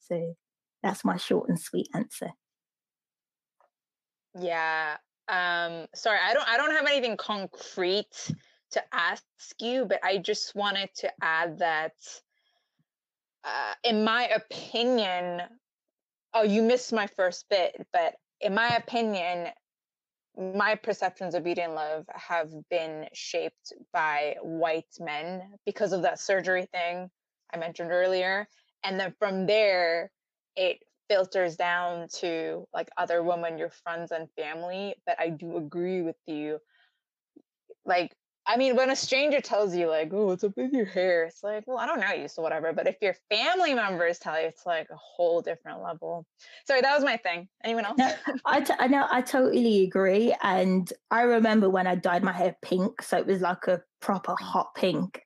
So 0.00 0.34
that's 0.82 1.04
my 1.04 1.16
short 1.16 1.48
and 1.48 1.58
sweet 1.58 1.88
answer. 1.94 2.30
Yeah. 4.38 4.96
Um, 5.28 5.86
sorry, 5.94 6.18
I 6.24 6.34
don't 6.34 6.48
I 6.48 6.56
don't 6.56 6.70
have 6.70 6.86
anything 6.86 7.16
concrete 7.16 8.30
to 8.72 8.82
ask 8.92 9.24
you, 9.60 9.84
but 9.84 10.00
I 10.04 10.18
just 10.18 10.54
wanted 10.54 10.90
to 10.96 11.10
add 11.20 11.58
that 11.58 11.94
uh, 13.44 13.74
in 13.84 14.04
my 14.04 14.28
opinion, 14.28 15.42
oh, 16.34 16.42
you 16.42 16.62
missed 16.62 16.92
my 16.92 17.06
first 17.06 17.46
bit, 17.48 17.86
but 17.92 18.14
in 18.40 18.54
my 18.54 18.76
opinion, 18.76 19.48
my 20.36 20.74
perceptions 20.74 21.34
of 21.34 21.44
beauty 21.44 21.62
and 21.62 21.74
love 21.74 22.04
have 22.12 22.50
been 22.68 23.06
shaped 23.14 23.72
by 23.92 24.36
white 24.42 24.84
men 25.00 25.42
because 25.64 25.92
of 25.92 26.02
that 26.02 26.20
surgery 26.20 26.66
thing 26.72 27.08
I 27.54 27.56
mentioned 27.56 27.90
earlier. 27.90 28.46
And 28.84 29.00
then 29.00 29.14
from 29.18 29.46
there, 29.46 30.10
it 30.56 30.78
filters 31.08 31.56
down 31.56 32.08
to 32.20 32.66
like 32.74 32.88
other 32.96 33.22
women, 33.22 33.58
your 33.58 33.70
friends 33.70 34.12
and 34.12 34.28
family. 34.36 34.94
But 35.06 35.20
I 35.20 35.30
do 35.30 35.56
agree 35.56 36.02
with 36.02 36.16
you. 36.26 36.58
Like 37.84 38.16
I 38.48 38.56
mean, 38.56 38.76
when 38.76 38.90
a 38.90 38.96
stranger 38.96 39.40
tells 39.40 39.74
you 39.74 39.88
like, 39.88 40.12
"Oh, 40.12 40.26
what's 40.26 40.44
up 40.44 40.56
with 40.56 40.72
your 40.72 40.84
hair?" 40.84 41.24
It's 41.24 41.42
like, 41.42 41.64
well, 41.66 41.78
I 41.78 41.86
don't 41.86 41.98
know 41.98 42.12
you, 42.12 42.28
so 42.28 42.42
whatever. 42.42 42.72
But 42.72 42.86
if 42.86 42.96
your 43.02 43.16
family 43.28 43.74
members 43.74 44.20
tell 44.20 44.40
you, 44.40 44.46
it's 44.46 44.64
like 44.64 44.88
a 44.90 44.96
whole 44.96 45.42
different 45.42 45.82
level. 45.82 46.24
Sorry, 46.66 46.80
that 46.80 46.94
was 46.94 47.02
my 47.02 47.16
thing. 47.16 47.48
Anyone 47.64 47.86
else? 47.86 47.98
No, 47.98 48.14
I, 48.46 48.60
t- 48.60 48.74
I 48.78 48.86
know 48.86 49.06
I 49.10 49.20
totally 49.20 49.82
agree, 49.82 50.32
and 50.42 50.90
I 51.10 51.22
remember 51.22 51.68
when 51.68 51.88
I 51.88 51.96
dyed 51.96 52.22
my 52.22 52.32
hair 52.32 52.56
pink, 52.62 53.02
so 53.02 53.18
it 53.18 53.26
was 53.26 53.40
like 53.40 53.66
a 53.66 53.82
proper 54.00 54.36
hot 54.38 54.74
pink, 54.76 55.22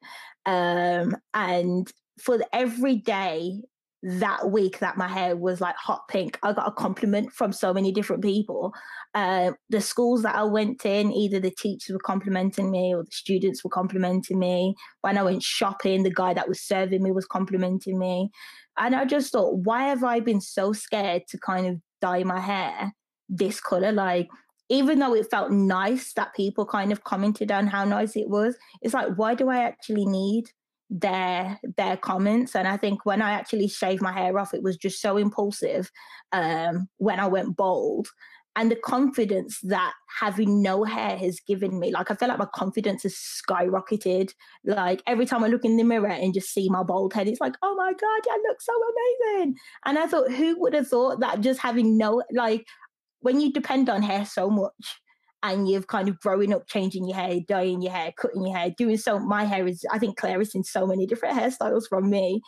um, 0.47 1.15
and 1.35 1.93
for 2.23 2.39
every 2.55 2.97
day 2.97 3.61
that 4.03 4.51
week 4.51 4.79
that 4.79 4.97
my 4.97 5.09
hair 5.09 5.37
was 5.37 5.61
like 5.61 5.77
hot 5.77 6.09
pink, 6.09 6.39
I 6.43 6.53
got 6.53 6.69
a 6.69 6.73
compliment 6.73 7.33
from 7.33 7.53
so 7.53 7.75
many 7.75 7.93
different 7.93 8.23
people. 8.23 8.73
Uh, 9.15 9.53
the 9.69 9.81
schools 9.81 10.23
that 10.23 10.35
I 10.35 10.45
went 10.45 10.87
in, 10.87 11.13
either 11.13 11.39
the 11.39 11.51
teachers 11.51 11.93
were 11.93 12.01
complimenting 12.01 12.71
me 12.71 12.95
or 12.95 13.05
the 13.05 13.11
students 13.13 13.63
were 13.63 13.71
complimenting 13.71 14.39
me. 14.39 14.75
When 15.03 15.19
I 15.19 15.23
went 15.23 15.43
shopping, 15.43 16.03
the 16.03 16.11
guy 16.11 16.33
that 16.33 16.49
was 16.49 16.63
serving 16.63 17.03
me 17.03 17.13
was 17.13 17.27
complimenting 17.27 17.99
me. 17.99 18.31
And 18.79 18.95
I 18.95 19.05
just 19.05 19.33
thought, 19.33 19.59
why 19.59 19.85
have 19.85 20.03
I 20.03 20.21
been 20.21 20.41
so 20.41 20.73
scared 20.73 21.23
to 21.29 21.39
kind 21.39 21.67
of 21.67 21.77
dye 22.01 22.25
my 22.25 22.41
hair 22.41 22.93
this 23.29 23.61
color? 23.61 23.93
Like, 23.93 24.29
even 24.71 25.01
though 25.01 25.15
it 25.15 25.31
felt 25.31 25.51
nice 25.51 26.15
that 26.15 26.35
people 26.35 26.65
kind 26.65 26.93
of 26.93 27.05
commented 27.05 27.51
on 27.53 27.67
how 27.67 27.85
nice 27.85 28.17
it 28.17 28.31
was, 28.31 28.57
it's 28.81 28.95
like, 28.95 29.09
why 29.17 29.35
do 29.35 29.51
I 29.51 29.59
actually 29.65 30.07
need 30.07 30.45
their 30.91 31.59
their 31.77 31.97
comments. 31.97 32.55
And 32.57 32.67
i 32.67 32.77
think 32.77 33.07
when 33.07 33.23
i 33.23 33.31
actually 33.31 33.69
shaved 33.69 34.03
my 34.03 34.13
hair 34.13 34.39
off 34.39 34.53
it 34.53 34.63
was 34.63 34.77
just 34.77 35.01
so 35.01 35.17
impulsive 35.17 35.91
um, 36.33 36.89
when 36.99 37.21
i 37.21 37.27
went 37.27 37.57
bald 37.57 38.09
and 38.57 38.69
the 38.71 38.77
confidence 38.77 39.61
that 39.63 39.93
having 40.19 40.61
no 40.61 40.83
hair 40.83 41.17
has 41.17 41.39
given 41.47 41.79
me 41.79 41.93
like 41.93 42.11
i 42.11 42.15
feel 42.15 42.29
like 42.29 42.39
my 42.39 42.49
confidence 42.53 43.05
has 43.05 43.15
skyrocketed. 43.15 44.33
Like 44.65 45.03
every 45.07 45.27
time 45.27 45.45
i 45.45 45.47
look 45.47 45.65
in 45.65 45.77
the 45.77 45.85
mirror 45.85 46.09
and 46.09 46.35
just 46.35 46.53
see 46.53 46.69
my 46.69 46.83
bald 46.83 47.15
head 47.15 47.29
it's 47.29 47.41
like 47.41 47.55
oh 47.63 47.75
my 47.77 47.93
god 47.93 48.23
i 48.29 48.43
look 48.49 48.61
so 48.61 48.73
amazing. 49.29 49.57
And 49.85 49.99
i 49.99 50.07
thought 50.07 50.33
who 50.33 50.61
would 50.61 50.75
have 50.75 50.89
thought 50.89 51.21
that 51.21 51.41
just 51.41 51.61
having 51.61 51.97
no 51.97 52.23
like 52.33 52.67
when 53.21 53.41
you 53.41 53.53
depend 53.53 53.89
on 53.89 54.03
hair 54.03 54.25
so 54.25 54.51
much 54.51 55.01
and 55.43 55.69
you've 55.69 55.87
kind 55.87 56.09
of 56.09 56.21
growing 56.21 56.53
up 56.53 56.67
changing 56.67 57.07
your 57.07 57.17
hair, 57.17 57.41
dyeing 57.49 57.83
your 57.83 57.93
hair, 57.93 58.13
cutting 58.17 58.47
your 58.47 58.57
hair, 58.57 58.71
doing 58.77 58.97
so. 58.97 59.19
My 59.19 59.45
hair 59.45 59.67
is, 59.67 59.85
I 59.91 59.99
think 59.99 60.17
Claire 60.17 60.41
is 60.41 60.55
in 60.55 60.65
so 60.65 60.87
many 60.87 61.07
different 61.07 61.39
hairstyles 61.39 61.89
from 61.89 62.11
me. 62.11 62.43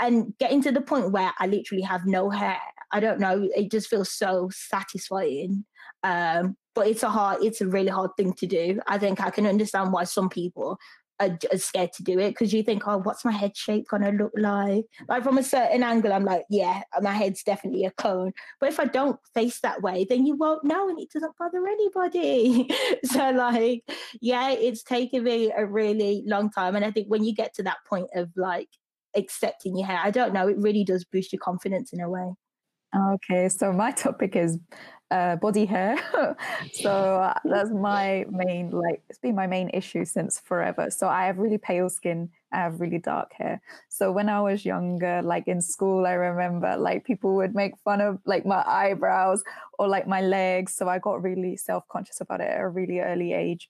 And 0.00 0.32
getting 0.38 0.62
to 0.62 0.70
the 0.70 0.80
point 0.80 1.10
where 1.10 1.32
I 1.40 1.46
literally 1.48 1.82
have 1.82 2.06
no 2.06 2.30
hair, 2.30 2.60
I 2.92 3.00
don't 3.00 3.18
know, 3.18 3.48
it 3.54 3.70
just 3.70 3.88
feels 3.88 4.12
so 4.12 4.48
satisfying. 4.52 5.64
Um, 6.04 6.56
but 6.76 6.86
it's 6.86 7.02
a 7.02 7.10
hard, 7.10 7.42
it's 7.42 7.60
a 7.60 7.66
really 7.66 7.88
hard 7.88 8.12
thing 8.16 8.32
to 8.34 8.46
do. 8.46 8.80
I 8.86 8.98
think 8.98 9.20
I 9.20 9.30
can 9.30 9.46
understand 9.46 9.92
why 9.92 10.04
some 10.04 10.28
people 10.28 10.78
are, 11.20 11.38
are 11.52 11.58
scared 11.58 11.92
to 11.94 12.02
do 12.02 12.18
it 12.18 12.30
because 12.30 12.52
you 12.52 12.62
think, 12.62 12.86
oh, 12.86 12.98
what's 12.98 13.24
my 13.24 13.32
head 13.32 13.56
shape 13.56 13.88
gonna 13.88 14.12
look 14.12 14.32
like? 14.36 14.84
Like 15.08 15.22
from 15.22 15.38
a 15.38 15.42
certain 15.42 15.82
angle, 15.82 16.12
I'm 16.12 16.24
like, 16.24 16.44
yeah, 16.50 16.82
my 17.02 17.12
head's 17.12 17.42
definitely 17.42 17.84
a 17.84 17.90
cone. 17.92 18.32
But 18.60 18.70
if 18.70 18.80
I 18.80 18.84
don't 18.84 19.18
face 19.34 19.60
that 19.60 19.82
way, 19.82 20.06
then 20.08 20.26
you 20.26 20.36
won't 20.36 20.64
know, 20.64 20.88
and 20.88 20.98
it 20.98 21.10
doesn't 21.12 21.36
bother 21.38 21.66
anybody. 21.66 22.70
so 23.04 23.30
like, 23.30 23.82
yeah, 24.20 24.50
it's 24.50 24.82
taken 24.82 25.24
me 25.24 25.52
a 25.56 25.66
really 25.66 26.22
long 26.26 26.50
time, 26.50 26.76
and 26.76 26.84
I 26.84 26.90
think 26.90 27.08
when 27.08 27.24
you 27.24 27.34
get 27.34 27.54
to 27.54 27.62
that 27.64 27.78
point 27.88 28.08
of 28.14 28.30
like 28.36 28.68
accepting 29.16 29.76
your 29.76 29.86
hair, 29.86 30.00
I 30.02 30.10
don't 30.10 30.32
know, 30.32 30.48
it 30.48 30.56
really 30.58 30.84
does 30.84 31.04
boost 31.04 31.32
your 31.32 31.40
confidence 31.40 31.92
in 31.92 32.00
a 32.00 32.08
way. 32.08 32.32
Okay, 32.96 33.48
so 33.50 33.72
my 33.72 33.90
topic 33.90 34.34
is 34.34 34.58
uh, 35.10 35.36
body 35.36 35.64
hair. 35.64 35.96
so 36.72 36.90
uh, 36.90 37.34
that's 37.44 37.70
my 37.70 38.26
main, 38.30 38.70
like, 38.70 39.02
it's 39.08 39.18
been 39.18 39.34
my 39.34 39.46
main 39.46 39.70
issue 39.70 40.04
since 40.04 40.38
forever. 40.38 40.90
So 40.90 41.08
I 41.08 41.26
have 41.26 41.38
really 41.38 41.58
pale 41.58 41.88
skin. 41.88 42.30
I 42.52 42.56
have 42.58 42.80
really 42.80 42.98
dark 42.98 43.32
hair. 43.32 43.60
So 43.88 44.12
when 44.12 44.28
I 44.28 44.40
was 44.40 44.64
younger, 44.64 45.22
like 45.22 45.48
in 45.48 45.60
school, 45.60 46.06
I 46.06 46.12
remember 46.12 46.76
like 46.76 47.04
people 47.04 47.36
would 47.36 47.54
make 47.54 47.76
fun 47.78 48.00
of 48.00 48.18
like 48.24 48.46
my 48.46 48.62
eyebrows 48.66 49.42
or 49.78 49.88
like 49.88 50.06
my 50.06 50.20
legs. 50.20 50.74
So 50.74 50.88
I 50.88 50.98
got 50.98 51.22
really 51.22 51.56
self 51.56 51.86
conscious 51.88 52.20
about 52.20 52.40
it 52.40 52.50
at 52.50 52.60
a 52.60 52.68
really 52.68 53.00
early 53.00 53.32
age. 53.32 53.68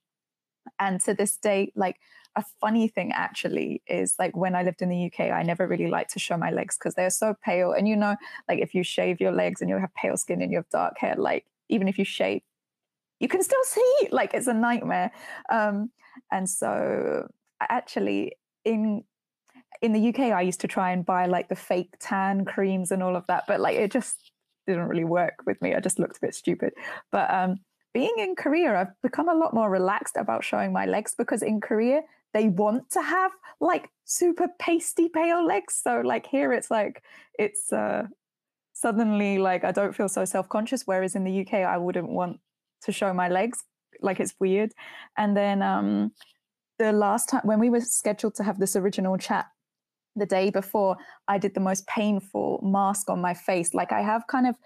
And 0.78 1.00
to 1.02 1.14
this 1.14 1.36
day, 1.36 1.72
like 1.74 1.96
a 2.36 2.44
funny 2.60 2.88
thing 2.88 3.12
actually 3.12 3.82
is 3.86 4.14
like 4.18 4.36
when 4.36 4.54
I 4.54 4.62
lived 4.62 4.82
in 4.82 4.88
the 4.88 5.06
UK, 5.06 5.32
I 5.32 5.42
never 5.42 5.66
really 5.66 5.88
liked 5.88 6.12
to 6.12 6.18
show 6.18 6.36
my 6.36 6.50
legs 6.50 6.76
because 6.78 6.94
they're 6.94 7.10
so 7.10 7.34
pale. 7.44 7.72
And 7.72 7.88
you 7.88 7.96
know, 7.96 8.16
like 8.48 8.60
if 8.60 8.74
you 8.74 8.82
shave 8.82 9.20
your 9.20 9.32
legs 9.32 9.60
and 9.60 9.68
you 9.68 9.76
have 9.76 9.92
pale 9.94 10.16
skin 10.16 10.40
and 10.42 10.52
you 10.52 10.58
have 10.58 10.68
dark 10.68 10.98
hair, 10.98 11.14
like 11.16 11.46
even 11.68 11.88
if 11.88 11.98
you 11.98 12.04
shave, 12.04 12.42
you 13.20 13.28
can 13.28 13.42
still 13.42 13.64
see. 13.64 14.08
Like 14.10 14.34
it's 14.34 14.46
a 14.46 14.54
nightmare. 14.54 15.10
Um, 15.50 15.90
and 16.30 16.48
so 16.48 17.28
actually 17.60 18.36
in 18.64 19.04
in 19.80 19.92
the 19.92 20.08
UK, 20.08 20.32
I 20.32 20.42
used 20.42 20.60
to 20.60 20.68
try 20.68 20.90
and 20.90 21.04
buy 21.04 21.26
like 21.26 21.48
the 21.48 21.56
fake 21.56 21.94
tan 22.00 22.44
creams 22.44 22.90
and 22.90 23.02
all 23.02 23.16
of 23.16 23.26
that, 23.28 23.44
but 23.46 23.60
like 23.60 23.76
it 23.76 23.92
just 23.92 24.32
didn't 24.66 24.88
really 24.88 25.04
work 25.04 25.42
with 25.46 25.60
me. 25.62 25.74
I 25.74 25.80
just 25.80 25.98
looked 25.98 26.16
a 26.16 26.20
bit 26.20 26.34
stupid. 26.34 26.72
But 27.12 27.32
um, 27.32 27.60
being 27.94 28.14
in 28.18 28.34
Korea, 28.34 28.80
I've 28.80 29.02
become 29.02 29.28
a 29.28 29.34
lot 29.34 29.54
more 29.54 29.70
relaxed 29.70 30.16
about 30.16 30.44
showing 30.44 30.72
my 30.72 30.86
legs 30.86 31.14
because 31.16 31.42
in 31.42 31.60
Korea, 31.60 32.02
they 32.34 32.48
want 32.48 32.90
to 32.90 33.02
have 33.02 33.32
like 33.60 33.90
super 34.04 34.48
pasty 34.58 35.08
pale 35.08 35.44
legs. 35.44 35.80
So 35.82 36.02
like 36.04 36.26
here 36.26 36.52
it's 36.52 36.70
like 36.70 37.02
it's 37.38 37.72
uh 37.72 38.04
suddenly 38.72 39.38
like 39.38 39.64
I 39.64 39.72
don't 39.72 39.94
feel 39.94 40.08
so 40.08 40.24
self-conscious. 40.24 40.82
Whereas 40.86 41.14
in 41.14 41.24
the 41.24 41.40
UK 41.40 41.54
I 41.54 41.78
wouldn't 41.78 42.08
want 42.08 42.40
to 42.82 42.92
show 42.92 43.12
my 43.12 43.28
legs. 43.28 43.64
Like 44.00 44.20
it's 44.20 44.34
weird. 44.38 44.72
And 45.16 45.36
then 45.36 45.62
um 45.62 46.12
the 46.78 46.92
last 46.92 47.28
time 47.28 47.42
when 47.44 47.58
we 47.58 47.70
were 47.70 47.80
scheduled 47.80 48.34
to 48.36 48.44
have 48.44 48.58
this 48.58 48.76
original 48.76 49.18
chat 49.18 49.46
the 50.14 50.26
day 50.26 50.50
before, 50.50 50.96
I 51.26 51.38
did 51.38 51.54
the 51.54 51.60
most 51.60 51.86
painful 51.86 52.60
mask 52.62 53.10
on 53.10 53.20
my 53.20 53.34
face. 53.34 53.74
Like 53.74 53.92
I 53.92 54.02
have 54.02 54.26
kind 54.26 54.46
of, 54.46 54.56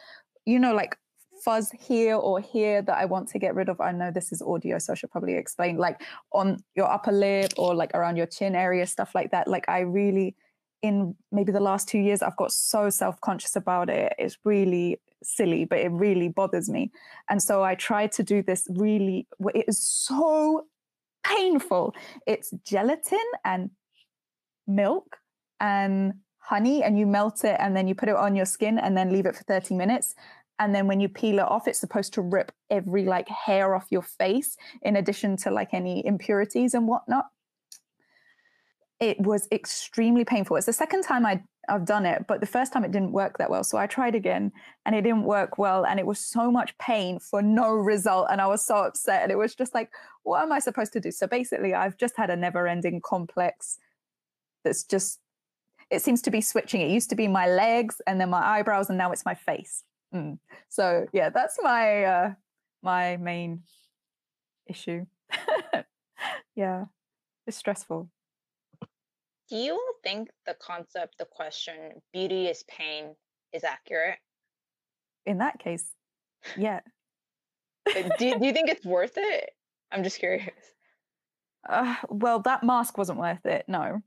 you 0.45 0.59
know, 0.59 0.75
like 0.75 0.97
fuzz 1.45 1.71
here 1.79 2.15
or 2.15 2.41
here 2.41 2.83
that 2.83 2.97
I 2.97 3.05
want 3.05 3.29
to 3.31 3.39
get 3.39 3.55
rid 3.55 3.69
of. 3.69 3.81
I 3.81 3.93
know 3.93 4.11
this 4.11 4.33
is 4.33 4.43
audio, 4.43 4.79
so 4.79 4.93
I 4.93 4.97
should 4.97 5.11
probably 5.11 5.35
explain 5.35 5.77
like 5.77 6.03
on 6.33 6.59
your 6.75 6.91
upper 6.91 7.13
lip 7.13 7.53
or 7.57 7.75
like 7.75 7.91
around 7.95 8.17
your 8.17 8.27
chin 8.27 8.55
area, 8.55 8.87
stuff 8.87 9.15
like 9.15 9.31
that. 9.31 9.49
Like 9.49 9.69
I 9.69 9.81
really, 9.81 10.37
in 10.83 11.15
maybe 11.31 11.53
the 11.53 11.61
last 11.61 11.89
two 11.89 11.99
years, 11.99 12.23
I've 12.23 12.37
got 12.37 12.53
so 12.53 12.91
self 12.91 13.21
conscious 13.21 13.57
about 13.57 13.89
it. 13.91 14.15
It's 14.19 14.39
really 14.45 15.01
silly, 15.23 15.65
but 15.65 15.79
it 15.79 15.91
really 15.91 16.29
bothers 16.29 16.69
me. 16.69 16.91
And 17.29 17.43
so 17.43 17.63
I 17.63 17.75
try 17.75 18.07
to 18.09 18.23
do 18.23 18.43
this 18.43 18.67
really, 18.71 19.27
it 19.55 19.65
is 19.69 19.85
so 19.85 20.67
painful. 21.25 21.95
It's 22.27 22.51
gelatin 22.65 23.25
and 23.45 23.71
milk 24.67 25.17
and 25.61 26.15
honey 26.39 26.83
and 26.83 26.99
you 26.99 27.07
melt 27.07 27.45
it 27.45 27.57
and 27.61 27.77
then 27.77 27.87
you 27.87 27.95
put 27.95 28.09
it 28.09 28.17
on 28.17 28.35
your 28.35 28.45
skin 28.45 28.79
and 28.79 28.97
then 28.97 29.13
leave 29.13 29.27
it 29.27 29.37
for 29.37 29.45
30 29.45 29.77
minutes 29.77 30.15
and 30.63 30.73
then 30.73 30.87
when 30.87 31.01
you 31.01 31.09
peel 31.09 31.41
it 31.41 31.49
off 31.49 31.67
it's 31.67 31.81
supposed 31.81 32.15
to 32.15 32.23
rip 32.23 32.53
every 32.71 33.05
like 33.05 33.29
hair 33.29 33.75
off 33.75 33.87
your 33.91 34.03
face 34.03 34.57
in 34.83 34.95
addition 34.97 35.37
to 35.37 35.51
like 35.51 35.75
any 35.75 36.07
impurities 36.07 36.73
and 36.75 36.87
whatnot. 36.87 37.27
It 39.01 39.21
was 39.21 39.49
extremely 39.51 40.25
painful. 40.25 40.57
It's 40.57 40.67
the 40.67 40.73
second 40.73 41.03
time 41.03 41.27
I, 41.27 41.43
i've 41.69 41.85
done 41.85 42.07
it 42.07 42.25
but 42.27 42.41
the 42.41 42.47
first 42.47 42.73
time 42.73 42.85
it 42.85 42.93
didn't 42.93 43.13
work 43.13 43.39
that 43.39 43.51
well. 43.51 43.65
So 43.65 43.77
i 43.77 43.87
tried 43.87 44.15
again 44.15 44.53
and 44.87 44.95
it 44.95 45.03
didn't 45.03 45.25
work 45.25 45.59
well 45.59 45.85
and 45.85 45.99
it 45.99 46.07
was 46.07 46.21
so 46.21 46.51
much 46.51 46.79
pain 46.79 47.19
for 47.19 47.43
no 47.43 47.73
result 47.73 48.29
and 48.31 48.41
i 48.41 48.47
was 48.47 48.65
so 48.65 48.77
upset. 48.77 49.23
And 49.23 49.33
it 49.33 49.39
was 49.39 49.57
just 49.57 49.75
like 49.75 49.91
what 50.23 50.43
am 50.43 50.53
i 50.53 50.61
supposed 50.61 50.93
to 50.93 51.01
do? 51.01 51.11
So 51.11 51.27
basically 51.27 51.75
i've 51.75 51.97
just 51.97 52.17
had 52.17 52.31
a 52.31 52.37
never 52.37 52.69
ending 52.69 53.01
complex 53.01 53.79
that's 54.65 54.85
just 54.85 55.19
it 55.91 56.01
seems 56.01 56.23
to 56.23 56.31
be 56.31 56.41
switching. 56.41 56.81
It 56.81 56.91
used 56.91 57.11
to 57.11 57.17
be 57.17 57.29
my 57.29 57.47
legs 57.47 58.01
and 58.07 58.19
then 58.19 58.31
my 58.31 58.43
eyebrows 58.43 58.89
and 58.89 58.97
now 58.97 59.13
it's 59.13 59.27
my 59.27 59.35
face 59.35 59.83
Mm. 60.15 60.39
So 60.69 61.07
yeah, 61.13 61.31
that's 61.31 61.59
my 61.63 62.05
uh, 62.05 62.35
my 62.83 63.17
main 63.17 63.63
issue. 64.67 65.07
yeah, 66.57 66.85
it's 67.47 67.57
stressful. 67.57 68.09
Do 69.49 69.57
you 69.57 69.79
think 70.03 70.29
the 70.47 70.55
concept, 70.55 71.19
the 71.19 71.27
question, 71.27 72.01
beauty 72.13 72.47
is 72.47 72.65
pain, 72.69 73.15
is 73.53 73.65
accurate? 73.65 74.19
In 75.27 75.39
that 75.39 75.59
case, 75.59 75.85
yeah. 76.57 76.81
do, 77.87 78.39
do 78.39 78.47
you 78.47 78.53
think 78.53 78.71
it's 78.71 78.85
worth 78.85 79.13
it? 79.17 79.51
I'm 79.91 80.03
just 80.03 80.19
curious. 80.19 80.49
Uh, 81.69 81.95
well, 82.09 82.41
that 82.41 82.65
mask 82.65 82.99
wasn't 82.99 83.21
worth 83.21 83.47
it. 83.47 83.65
No, 83.69 84.03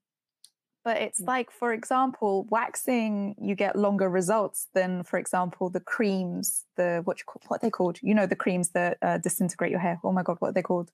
but 0.86 1.02
it's 1.02 1.20
mm. 1.20 1.28
like 1.28 1.52
for 1.52 1.74
example 1.74 2.48
waxing 2.50 3.36
you 3.42 3.56
get 3.56 3.76
longer 3.76 4.10
results 4.10 4.68
than 4.74 5.04
for 5.04 5.18
example 5.18 5.70
the 5.70 5.82
creams 5.82 6.64
the 6.78 7.02
what 7.04 7.20
you 7.20 7.26
call, 7.26 7.42
what 7.48 7.62
they 7.62 7.70
called 7.70 7.98
you 8.02 8.14
know 8.14 8.26
the 8.26 8.36
creams 8.36 8.70
that 8.70 8.98
uh, 9.02 9.18
disintegrate 9.18 9.72
your 9.72 9.80
hair 9.80 10.00
oh 10.06 10.14
my 10.14 10.24
god 10.24 10.38
what 10.40 10.50
are 10.50 10.54
they 10.54 10.62
called 10.62 10.90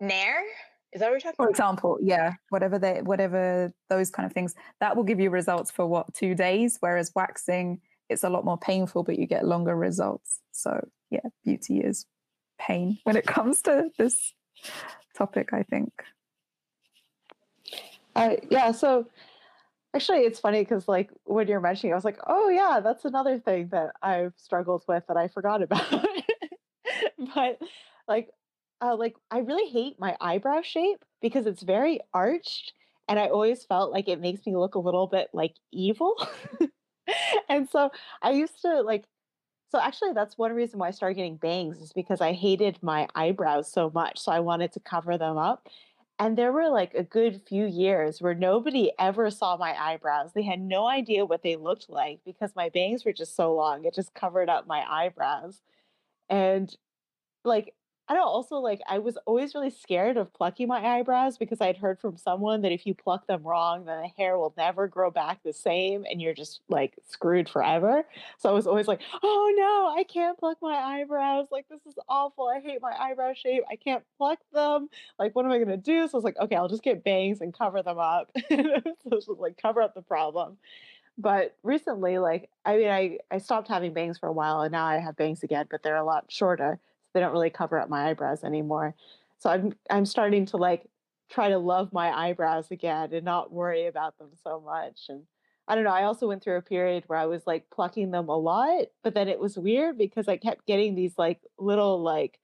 nair 0.00 0.42
is 0.92 1.00
that 1.00 1.06
what 1.06 1.12
you're 1.12 1.20
talking 1.20 1.30
about? 1.30 1.36
for 1.36 1.42
about? 1.44 1.50
example 1.50 1.98
yeah 2.02 2.32
whatever 2.48 2.78
they 2.78 3.02
whatever 3.02 3.72
those 3.88 4.10
kind 4.10 4.26
of 4.26 4.32
things 4.32 4.54
that 4.80 4.96
will 4.96 5.04
give 5.04 5.20
you 5.20 5.30
results 5.30 5.70
for 5.70 5.86
what 5.86 6.12
two 6.14 6.34
days 6.34 6.78
whereas 6.80 7.12
waxing 7.14 7.80
it's 8.08 8.24
a 8.24 8.30
lot 8.30 8.44
more 8.44 8.58
painful 8.58 9.04
but 9.04 9.18
you 9.18 9.26
get 9.26 9.44
longer 9.44 9.76
results 9.76 10.40
so 10.50 10.80
yeah 11.10 11.20
beauty 11.44 11.80
is 11.80 12.06
pain 12.58 12.98
when 13.04 13.16
it 13.16 13.26
comes 13.26 13.60
to 13.60 13.90
this 13.98 14.32
topic 15.14 15.50
i 15.52 15.62
think 15.62 15.92
yeah, 18.50 18.72
so 18.72 19.06
actually, 19.94 20.20
it's 20.20 20.40
funny 20.40 20.60
because 20.60 20.88
like 20.88 21.10
when 21.24 21.48
you're 21.48 21.60
mentioning, 21.60 21.90
it, 21.90 21.94
I 21.94 21.96
was 21.96 22.04
like, 22.04 22.18
oh 22.26 22.48
yeah, 22.48 22.80
that's 22.80 23.04
another 23.04 23.38
thing 23.38 23.68
that 23.68 23.92
I've 24.02 24.34
struggled 24.36 24.84
with 24.88 25.04
that 25.08 25.16
I 25.16 25.28
forgot 25.28 25.62
about. 25.62 25.86
but 27.34 27.58
like, 28.08 28.30
uh, 28.80 28.96
like 28.96 29.16
I 29.30 29.38
really 29.38 29.70
hate 29.70 29.98
my 29.98 30.16
eyebrow 30.20 30.62
shape 30.62 31.04
because 31.20 31.46
it's 31.46 31.62
very 31.62 32.00
arched, 32.12 32.72
and 33.08 33.18
I 33.18 33.28
always 33.28 33.64
felt 33.64 33.92
like 33.92 34.08
it 34.08 34.20
makes 34.20 34.46
me 34.46 34.56
look 34.56 34.74
a 34.74 34.80
little 34.80 35.06
bit 35.06 35.28
like 35.32 35.54
evil. 35.72 36.14
and 37.48 37.68
so 37.68 37.90
I 38.22 38.30
used 38.32 38.60
to 38.62 38.82
like 38.82 39.04
so 39.70 39.80
actually 39.80 40.12
that's 40.12 40.38
one 40.38 40.52
reason 40.52 40.78
why 40.78 40.88
I 40.88 40.92
started 40.92 41.16
getting 41.16 41.36
bangs 41.36 41.80
is 41.80 41.92
because 41.92 42.20
I 42.20 42.32
hated 42.32 42.78
my 42.82 43.08
eyebrows 43.14 43.70
so 43.70 43.90
much. 43.92 44.18
So 44.18 44.32
I 44.32 44.40
wanted 44.40 44.72
to 44.72 44.80
cover 44.80 45.18
them 45.18 45.36
up. 45.36 45.68
And 46.18 46.36
there 46.36 46.52
were 46.52 46.68
like 46.70 46.94
a 46.94 47.02
good 47.02 47.42
few 47.46 47.66
years 47.66 48.22
where 48.22 48.34
nobody 48.34 48.90
ever 48.98 49.30
saw 49.30 49.56
my 49.58 49.74
eyebrows. 49.78 50.32
They 50.32 50.42
had 50.44 50.60
no 50.60 50.88
idea 50.88 51.26
what 51.26 51.42
they 51.42 51.56
looked 51.56 51.90
like 51.90 52.20
because 52.24 52.56
my 52.56 52.70
bangs 52.70 53.04
were 53.04 53.12
just 53.12 53.36
so 53.36 53.54
long. 53.54 53.84
It 53.84 53.94
just 53.94 54.14
covered 54.14 54.48
up 54.48 54.66
my 54.66 54.82
eyebrows. 54.88 55.60
And 56.30 56.74
like 57.44 57.74
I 58.08 58.14
don't 58.14 58.22
also 58.22 58.56
like 58.58 58.80
I 58.88 59.00
was 59.00 59.16
always 59.26 59.54
really 59.54 59.70
scared 59.70 60.16
of 60.16 60.32
plucking 60.32 60.68
my 60.68 60.98
eyebrows 60.98 61.38
because 61.38 61.60
I'd 61.60 61.76
heard 61.76 61.98
from 61.98 62.16
someone 62.16 62.62
that 62.62 62.70
if 62.70 62.86
you 62.86 62.94
pluck 62.94 63.26
them 63.26 63.42
wrong, 63.42 63.84
then 63.84 64.00
the 64.00 64.08
hair 64.08 64.38
will 64.38 64.54
never 64.56 64.86
grow 64.86 65.10
back 65.10 65.42
the 65.42 65.52
same 65.52 66.04
and 66.08 66.22
you're 66.22 66.34
just 66.34 66.60
like 66.68 66.94
screwed 67.08 67.48
forever. 67.48 68.04
So 68.38 68.48
I 68.48 68.52
was 68.52 68.68
always 68.68 68.86
like, 68.86 69.00
oh 69.24 69.52
no, 69.56 69.98
I 69.98 70.04
can't 70.04 70.38
pluck 70.38 70.58
my 70.62 70.74
eyebrows. 70.74 71.48
Like 71.50 71.66
this 71.68 71.84
is 71.84 71.98
awful. 72.08 72.48
I 72.48 72.60
hate 72.60 72.80
my 72.80 72.94
eyebrow 72.96 73.32
shape. 73.34 73.64
I 73.68 73.74
can't 73.74 74.04
pluck 74.18 74.38
them. 74.52 74.88
Like 75.18 75.34
what 75.34 75.44
am 75.44 75.50
I 75.50 75.58
gonna 75.58 75.76
do? 75.76 76.06
So 76.06 76.14
I 76.14 76.18
was 76.18 76.24
like, 76.24 76.38
okay, 76.38 76.54
I'll 76.54 76.68
just 76.68 76.84
get 76.84 77.02
bangs 77.02 77.40
and 77.40 77.52
cover 77.52 77.82
them 77.82 77.98
up. 77.98 78.30
so 78.48 78.82
just 79.10 79.28
like 79.28 79.60
cover 79.60 79.82
up 79.82 79.94
the 79.94 80.02
problem. 80.02 80.58
But 81.18 81.56
recently, 81.64 82.18
like 82.18 82.50
I 82.64 82.76
mean, 82.76 82.88
I, 82.88 83.18
I 83.32 83.38
stopped 83.38 83.66
having 83.66 83.94
bangs 83.94 84.18
for 84.18 84.28
a 84.28 84.32
while 84.32 84.60
and 84.60 84.70
now 84.70 84.84
I 84.84 84.98
have 84.98 85.16
bangs 85.16 85.42
again, 85.42 85.66
but 85.68 85.82
they're 85.82 85.96
a 85.96 86.04
lot 86.04 86.26
shorter 86.28 86.78
they 87.16 87.20
don't 87.20 87.32
really 87.32 87.48
cover 87.48 87.78
up 87.78 87.88
my 87.88 88.10
eyebrows 88.10 88.44
anymore. 88.44 88.94
So 89.38 89.48
I'm 89.48 89.72
I'm 89.88 90.04
starting 90.04 90.44
to 90.46 90.58
like 90.58 90.86
try 91.30 91.48
to 91.48 91.56
love 91.56 91.90
my 91.94 92.10
eyebrows 92.10 92.70
again 92.70 93.14
and 93.14 93.24
not 93.24 93.50
worry 93.50 93.86
about 93.86 94.18
them 94.18 94.28
so 94.44 94.60
much. 94.60 95.06
And 95.08 95.22
I 95.66 95.74
don't 95.74 95.84
know, 95.84 95.94
I 95.94 96.04
also 96.04 96.28
went 96.28 96.44
through 96.44 96.58
a 96.58 96.62
period 96.62 97.04
where 97.06 97.18
I 97.18 97.24
was 97.24 97.46
like 97.46 97.70
plucking 97.70 98.10
them 98.10 98.28
a 98.28 98.36
lot, 98.36 98.88
but 99.02 99.14
then 99.14 99.28
it 99.28 99.40
was 99.40 99.56
weird 99.56 99.96
because 99.96 100.28
I 100.28 100.36
kept 100.36 100.66
getting 100.66 100.94
these 100.94 101.14
like 101.16 101.40
little 101.58 102.02
like 102.02 102.38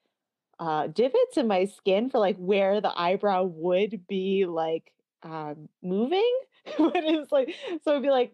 uh, 0.59 0.87
divots 0.87 1.37
in 1.37 1.47
my 1.47 1.67
skin 1.67 2.09
for 2.09 2.19
like 2.19 2.37
where 2.39 2.81
the 2.81 2.99
eyebrow 2.99 3.45
would 3.45 4.07
be 4.09 4.47
like 4.47 4.91
um, 5.23 5.69
moving. 5.83 6.33
but 6.79 6.93
it's 6.95 7.31
like 7.31 7.55
so 7.85 7.91
it'd 7.91 8.03
be 8.03 8.09
like 8.09 8.33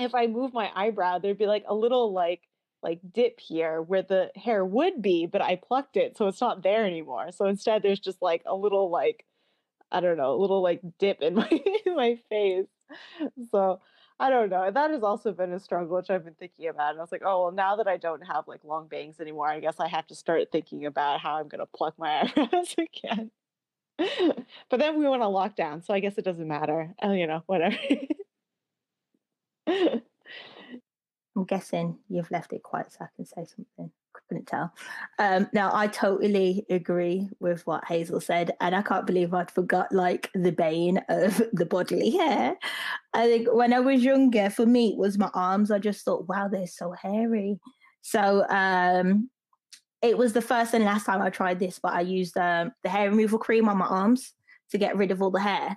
if 0.00 0.16
I 0.16 0.26
move 0.26 0.52
my 0.52 0.68
eyebrow, 0.74 1.18
there'd 1.18 1.38
be 1.38 1.46
like 1.46 1.64
a 1.68 1.74
little 1.74 2.12
like 2.12 2.40
like 2.82 3.00
dip 3.12 3.40
here 3.40 3.82
where 3.82 4.02
the 4.02 4.30
hair 4.36 4.64
would 4.64 5.02
be, 5.02 5.26
but 5.26 5.42
I 5.42 5.56
plucked 5.56 5.96
it, 5.96 6.16
so 6.16 6.28
it's 6.28 6.40
not 6.40 6.62
there 6.62 6.86
anymore. 6.86 7.32
So 7.32 7.46
instead, 7.46 7.82
there's 7.82 8.00
just 8.00 8.22
like 8.22 8.42
a 8.46 8.54
little 8.56 8.90
like 8.90 9.24
I 9.92 10.00
don't 10.00 10.16
know, 10.18 10.34
a 10.34 10.40
little 10.40 10.62
like 10.62 10.80
dip 10.98 11.22
in 11.22 11.34
my 11.36 11.48
in 11.86 11.96
my 11.96 12.18
face. 12.28 12.66
So 13.50 13.80
I 14.18 14.30
don't 14.30 14.50
know. 14.50 14.70
That 14.70 14.90
has 14.90 15.02
also 15.02 15.32
been 15.32 15.52
a 15.52 15.60
struggle, 15.60 15.96
which 15.96 16.10
I've 16.10 16.24
been 16.24 16.34
thinking 16.34 16.68
about. 16.68 16.90
And 16.90 16.98
I 16.98 17.02
was 17.02 17.12
like, 17.12 17.22
oh, 17.24 17.44
well, 17.44 17.52
now 17.52 17.76
that 17.76 17.88
I 17.88 17.96
don't 17.96 18.20
have 18.26 18.46
like 18.48 18.64
long 18.64 18.86
bangs 18.88 19.18
anymore, 19.20 19.48
I 19.48 19.60
guess 19.60 19.80
I 19.80 19.88
have 19.88 20.06
to 20.08 20.14
start 20.14 20.42
thinking 20.52 20.84
about 20.86 21.20
how 21.20 21.36
I'm 21.38 21.48
to 21.50 21.66
pluck 21.66 21.94
my 21.98 22.20
eyebrows 22.36 22.74
again. 22.78 23.30
but 24.70 24.78
then 24.80 24.98
we 24.98 25.08
went 25.08 25.22
on 25.22 25.32
lockdown, 25.32 25.84
so 25.84 25.94
I 25.94 26.00
guess 26.00 26.18
it 26.18 26.24
doesn't 26.24 26.48
matter. 26.48 26.94
Oh, 27.02 27.12
you 27.12 27.26
know, 27.26 27.42
whatever. 27.46 27.76
I'm 31.40 31.46
guessing 31.46 31.98
you've 32.08 32.30
left 32.30 32.52
it 32.52 32.62
quiet 32.62 32.92
so 32.92 33.04
I 33.04 33.08
can 33.16 33.24
say 33.24 33.46
something 33.46 33.90
couldn't 34.28 34.46
tell. 34.46 34.72
Um, 35.18 35.48
now, 35.52 35.70
I 35.72 35.86
totally 35.86 36.64
agree 36.70 37.28
with 37.40 37.66
what 37.66 37.84
Hazel 37.86 38.20
said, 38.20 38.52
and 38.60 38.74
I 38.74 38.82
can't 38.82 39.06
believe 39.06 39.34
I'd 39.34 39.50
forgot 39.50 39.92
like 39.92 40.30
the 40.34 40.52
bane 40.52 41.00
of 41.08 41.42
the 41.52 41.66
bodily 41.66 42.10
hair. 42.10 42.56
I 43.14 43.26
think 43.26 43.48
when 43.52 43.72
I 43.72 43.80
was 43.80 44.02
younger, 44.02 44.50
for 44.50 44.66
me, 44.66 44.90
it 44.90 44.98
was 44.98 45.18
my 45.18 45.30
arms. 45.34 45.70
I 45.70 45.78
just 45.78 46.04
thought, 46.04 46.28
wow, 46.28 46.48
they're 46.48 46.66
so 46.66 46.92
hairy. 46.92 47.58
So 48.02 48.46
um, 48.48 49.30
it 50.02 50.16
was 50.16 50.32
the 50.32 50.42
first 50.42 50.74
and 50.74 50.84
last 50.84 51.06
time 51.06 51.22
I 51.22 51.30
tried 51.30 51.58
this, 51.58 51.78
but 51.78 51.92
I 51.92 52.00
used 52.00 52.36
um, 52.36 52.72
the 52.82 52.88
hair 52.88 53.10
removal 53.10 53.38
cream 53.38 53.68
on 53.68 53.78
my 53.78 53.86
arms 53.86 54.32
to 54.70 54.78
get 54.78 54.96
rid 54.96 55.10
of 55.10 55.20
all 55.20 55.30
the 55.30 55.40
hair. 55.40 55.76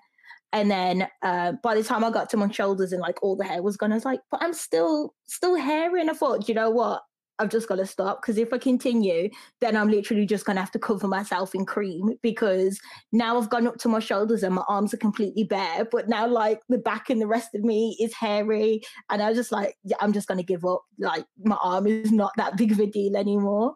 And 0.53 0.69
then 0.69 1.07
uh, 1.23 1.53
by 1.63 1.75
the 1.75 1.83
time 1.83 2.03
I 2.03 2.11
got 2.11 2.29
to 2.29 2.37
my 2.37 2.49
shoulders 2.49 2.93
and 2.93 3.01
like 3.01 3.21
all 3.23 3.35
the 3.35 3.43
hair 3.43 3.61
was 3.63 3.75
gone, 3.75 3.91
I 3.91 3.95
was 3.95 4.05
like, 4.05 4.21
but 4.31 4.41
I'm 4.41 4.53
still 4.53 5.13
still 5.25 5.55
hairy. 5.55 5.99
And 5.99 6.09
I 6.11 6.13
thought, 6.13 6.47
you 6.47 6.53
know 6.53 6.69
what? 6.69 7.01
I've 7.39 7.49
just 7.49 7.67
got 7.67 7.77
to 7.77 7.85
stop 7.87 8.21
because 8.21 8.37
if 8.37 8.53
I 8.53 8.59
continue, 8.59 9.29
then 9.59 9.75
I'm 9.75 9.89
literally 9.89 10.27
just 10.27 10.45
going 10.45 10.55
to 10.55 10.61
have 10.61 10.71
to 10.71 10.79
cover 10.79 11.07
myself 11.07 11.55
in 11.55 11.65
cream 11.65 12.11
because 12.21 12.79
now 13.11 13.39
I've 13.39 13.49
gone 13.49 13.65
up 13.65 13.77
to 13.79 13.89
my 13.89 13.97
shoulders 13.97 14.43
and 14.43 14.53
my 14.53 14.63
arms 14.69 14.93
are 14.93 14.97
completely 14.97 15.43
bare. 15.43 15.85
But 15.91 16.07
now, 16.07 16.27
like 16.27 16.61
the 16.69 16.77
back 16.77 17.09
and 17.09 17.19
the 17.19 17.27
rest 17.27 17.55
of 17.55 17.63
me 17.63 17.97
is 17.99 18.13
hairy, 18.13 18.81
and 19.09 19.23
I 19.23 19.29
was 19.29 19.37
just 19.37 19.51
like 19.51 19.75
yeah, 19.83 19.97
I'm 19.99 20.13
just 20.13 20.27
going 20.27 20.37
to 20.37 20.43
give 20.43 20.63
up. 20.63 20.83
Like 20.99 21.25
my 21.43 21.57
arm 21.63 21.87
is 21.87 22.11
not 22.11 22.31
that 22.37 22.55
big 22.55 22.71
of 22.71 22.79
a 22.79 22.85
deal 22.85 23.17
anymore. 23.17 23.73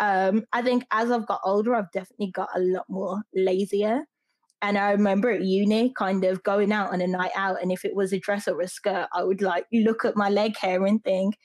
Um, 0.00 0.44
I 0.52 0.62
think 0.62 0.84
as 0.90 1.12
I've 1.12 1.26
got 1.26 1.40
older, 1.44 1.76
I've 1.76 1.92
definitely 1.92 2.32
got 2.32 2.48
a 2.56 2.60
lot 2.60 2.86
more 2.88 3.22
lazier. 3.34 4.04
And 4.62 4.78
I 4.78 4.92
remember 4.92 5.30
at 5.30 5.42
uni, 5.42 5.92
kind 5.96 6.24
of 6.24 6.42
going 6.42 6.72
out 6.72 6.92
on 6.92 7.00
a 7.00 7.06
night 7.06 7.32
out, 7.36 7.62
and 7.62 7.70
if 7.70 7.84
it 7.84 7.94
was 7.94 8.12
a 8.12 8.18
dress 8.18 8.48
or 8.48 8.60
a 8.60 8.68
skirt, 8.68 9.08
I 9.12 9.22
would 9.22 9.42
like 9.42 9.66
look 9.72 10.04
at 10.04 10.16
my 10.16 10.30
leg 10.30 10.56
hair 10.56 10.84
and 10.84 11.02
think, 11.04 11.36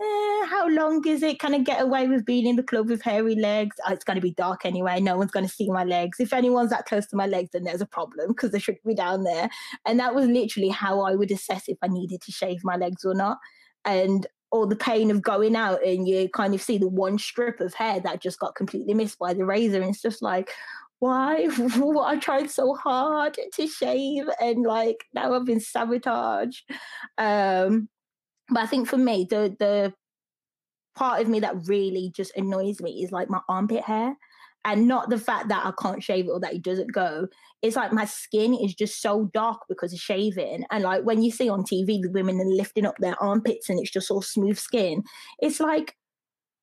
eh, 0.00 0.46
how 0.46 0.68
long 0.68 1.06
is 1.06 1.22
it? 1.22 1.38
Can 1.38 1.54
I 1.54 1.58
get 1.58 1.80
away 1.80 2.08
with 2.08 2.24
being 2.24 2.46
in 2.46 2.56
the 2.56 2.62
club 2.62 2.88
with 2.88 3.02
hairy 3.02 3.34
legs? 3.34 3.76
Oh, 3.86 3.92
it's 3.92 4.04
going 4.04 4.16
to 4.16 4.22
be 4.22 4.32
dark 4.32 4.64
anyway. 4.64 5.00
No 5.00 5.16
one's 5.16 5.30
going 5.30 5.46
to 5.46 5.52
see 5.52 5.70
my 5.70 5.84
legs. 5.84 6.20
If 6.20 6.32
anyone's 6.32 6.70
that 6.70 6.86
close 6.86 7.06
to 7.08 7.16
my 7.16 7.26
legs, 7.26 7.50
then 7.52 7.64
there's 7.64 7.80
a 7.80 7.86
problem 7.86 8.28
because 8.28 8.50
they 8.50 8.58
shouldn't 8.58 8.84
be 8.84 8.94
down 8.94 9.24
there. 9.24 9.50
And 9.86 9.98
that 10.00 10.14
was 10.14 10.26
literally 10.26 10.70
how 10.70 11.00
I 11.00 11.14
would 11.14 11.30
assess 11.30 11.64
if 11.68 11.78
I 11.82 11.88
needed 11.88 12.22
to 12.22 12.32
shave 12.32 12.60
my 12.64 12.76
legs 12.76 13.04
or 13.04 13.14
not. 13.14 13.38
And 13.84 14.26
or 14.52 14.66
the 14.66 14.76
pain 14.76 15.10
of 15.10 15.22
going 15.22 15.54
out 15.54 15.84
and 15.84 16.08
you 16.08 16.28
kind 16.28 16.54
of 16.54 16.62
see 16.62 16.76
the 16.76 16.88
one 16.88 17.18
strip 17.18 17.60
of 17.60 17.72
hair 17.72 18.00
that 18.00 18.20
just 18.20 18.40
got 18.40 18.56
completely 18.56 18.94
missed 18.94 19.18
by 19.18 19.32
the 19.32 19.44
razor. 19.44 19.80
And 19.80 19.90
it's 19.90 20.02
just 20.02 20.22
like, 20.22 20.50
why? 21.48 21.48
I 22.04 22.18
tried 22.18 22.50
so 22.50 22.74
hard 22.74 23.38
to 23.54 23.66
shave 23.66 24.24
and 24.40 24.64
like 24.64 25.04
now 25.14 25.34
I've 25.34 25.46
been 25.46 25.60
sabotaged. 25.60 26.70
Um, 27.18 27.88
but 28.50 28.60
I 28.60 28.66
think 28.66 28.88
for 28.88 28.98
me, 28.98 29.26
the 29.28 29.56
the 29.58 29.94
part 30.94 31.22
of 31.22 31.28
me 31.28 31.40
that 31.40 31.66
really 31.66 32.12
just 32.14 32.36
annoys 32.36 32.80
me 32.80 33.02
is 33.02 33.12
like 33.12 33.30
my 33.30 33.40
armpit 33.48 33.82
hair. 33.82 34.16
And 34.62 34.86
not 34.86 35.08
the 35.08 35.16
fact 35.16 35.48
that 35.48 35.64
I 35.64 35.72
can't 35.80 36.02
shave 36.02 36.26
it 36.26 36.30
or 36.30 36.40
that 36.40 36.52
it 36.52 36.62
doesn't 36.62 36.92
go. 36.92 37.28
It's 37.62 37.76
like 37.76 37.94
my 37.94 38.04
skin 38.04 38.52
is 38.52 38.74
just 38.74 39.00
so 39.00 39.30
dark 39.32 39.62
because 39.70 39.94
of 39.94 40.00
shaving. 40.00 40.66
And 40.70 40.84
like 40.84 41.02
when 41.02 41.22
you 41.22 41.30
see 41.30 41.48
on 41.48 41.62
TV 41.62 42.02
the 42.02 42.10
women 42.10 42.38
are 42.38 42.44
lifting 42.44 42.84
up 42.84 42.96
their 42.98 43.16
armpits 43.22 43.70
and 43.70 43.80
it's 43.80 43.90
just 43.90 44.10
all 44.10 44.20
smooth 44.20 44.58
skin, 44.58 45.02
it's 45.38 45.60
like, 45.60 45.96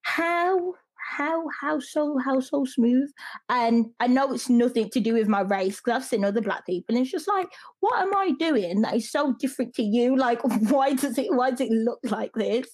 how 0.04 0.76
how 1.08 1.46
how 1.62 1.80
so 1.80 2.18
how 2.18 2.40
so 2.40 2.66
smooth 2.66 3.10
and 3.50 3.86
i 4.00 4.08
know 4.08 4.34
it's 4.34 4.50
nothing 4.50 4.90
to 4.90 5.00
do 5.00 5.14
with 5.14 5.28
my 5.28 5.42
race 5.42 5.78
because 5.78 6.02
i've 6.02 6.08
seen 6.08 6.26
other 6.26 6.42
black 6.42 6.66
people 6.66 6.96
and 6.96 7.02
it's 7.02 7.12
just 7.12 7.28
like 7.28 7.48
what 7.80 8.02
am 8.02 8.16
i 8.16 8.32
doing 8.40 8.82
that 8.82 8.96
is 8.96 9.10
so 9.10 9.34
different 9.40 9.74
to 9.74 9.84
you 9.84 10.18
like 10.28 10.40
why 10.70 10.94
does 10.94 11.18
it 11.18 11.34
why 11.34 11.50
does 11.50 11.62
it 11.62 11.72
look 11.72 12.00
like 12.04 12.34
this 12.34 12.68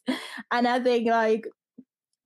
and 0.52 0.68
i 0.68 0.80
think 0.80 1.08
like 1.08 1.46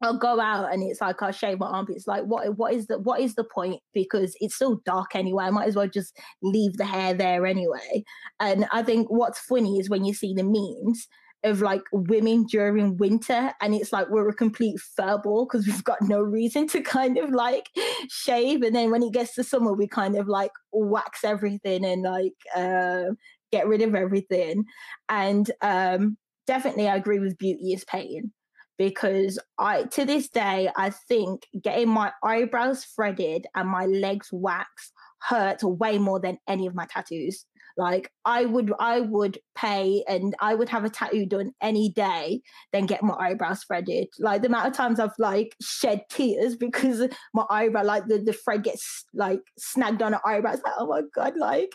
I'll 0.01 0.18
go 0.18 0.39
out 0.39 0.72
and 0.72 0.84
it's 0.84 1.01
like 1.01 1.24
I'll 1.24 1.32
shave 1.32 1.58
my 1.58 1.66
armpits. 1.66 2.05
Like 2.05 2.24
what 2.26 2.55
what 2.55 2.72
is 2.72 2.86
the 2.86 2.99
what 2.99 3.20
is 3.20 3.34
the 3.34 3.43
point? 3.43 3.82
Because 3.95 4.36
it's 4.39 4.55
so 4.55 4.80
dark 4.86 5.16
anyway. 5.16 5.45
I 5.45 5.49
might 5.49 5.68
as 5.68 5.76
well 5.76 5.88
just 5.88 6.16
leave 6.43 6.78
the 6.78 6.86
hair 6.86 7.16
there 7.16 7.47
anyway. 7.47 8.03
And 8.39 8.68
I 8.72 8.84
think 8.84 9.08
what's 9.10 9.39
funny 9.39 9.80
is 9.80 9.89
when 9.89 10.05
you 10.05 10.14
see 10.14 10.36
the 10.36 10.43
memes 10.43 11.08
of 11.43 11.61
like 11.61 11.83
women 11.91 12.45
during 12.45 12.97
winter 12.97 13.51
and 13.61 13.73
it's 13.73 13.93
like 13.93 14.09
we're 14.09 14.27
a 14.27 14.33
complete 14.33 14.75
furball 14.99 15.47
because 15.47 15.67
we've 15.67 15.83
got 15.83 16.01
no 16.01 16.19
reason 16.19 16.67
to 16.67 16.81
kind 16.81 17.17
of 17.17 17.29
like 17.29 17.69
shave. 18.09 18.63
And 18.63 18.75
then 18.75 18.91
when 18.91 19.03
it 19.03 19.13
gets 19.13 19.35
to 19.35 19.43
summer 19.43 19.73
we 19.73 19.88
kind 19.88 20.17
of 20.17 20.27
like 20.27 20.51
wax 20.71 21.23
everything 21.23 21.85
and 21.85 22.03
like 22.03 22.33
uh, 22.55 23.13
get 23.51 23.67
rid 23.67 23.81
of 23.81 23.95
everything. 23.95 24.65
And 25.09 25.49
um, 25.61 26.17
definitely 26.47 26.88
i 26.88 26.95
agree 26.95 27.19
with 27.19 27.38
beauty 27.38 27.73
is 27.73 27.83
pain 27.83 28.31
because 28.77 29.38
i 29.59 29.83
to 29.83 30.05
this 30.05 30.29
day 30.29 30.69
i 30.75 30.89
think 30.89 31.45
getting 31.61 31.89
my 31.89 32.11
eyebrows 32.23 32.85
threaded 32.95 33.45
and 33.53 33.69
my 33.69 33.85
legs 33.85 34.29
waxed 34.31 34.93
hurt 35.19 35.61
way 35.61 35.97
more 35.97 36.19
than 36.19 36.38
any 36.47 36.65
of 36.65 36.73
my 36.73 36.88
tattoos 36.89 37.45
like 37.78 38.11
I 38.25 38.45
would 38.45 38.73
I 38.80 39.01
would 39.01 39.38
pay 39.55 40.03
and 40.07 40.36
I 40.41 40.55
would 40.55 40.69
have 40.69 40.84
a 40.84 40.89
tattoo 40.89 41.25
done 41.25 41.51
any 41.61 41.89
day 41.89 42.41
than 42.73 42.86
get 42.86 43.03
my 43.03 43.15
eyebrows 43.15 43.63
threaded. 43.63 44.07
Like 44.19 44.41
the 44.41 44.47
amount 44.47 44.67
of 44.67 44.73
times 44.73 44.99
I've 44.99 45.11
like 45.19 45.55
shed 45.61 46.01
tears 46.09 46.55
because 46.59 47.07
my 47.34 47.45
eyebrow, 47.49 47.84
like 47.84 48.07
the, 48.07 48.17
the 48.19 48.34
thread 48.34 48.63
gets 48.63 49.05
like 49.13 49.41
snagged 49.57 50.01
on 50.01 50.13
an 50.13 50.19
eyebrow. 50.25 50.53
It's 50.53 50.63
like, 50.63 50.73
oh 50.78 50.88
my 50.88 51.01
God, 51.15 51.38
like 51.38 51.71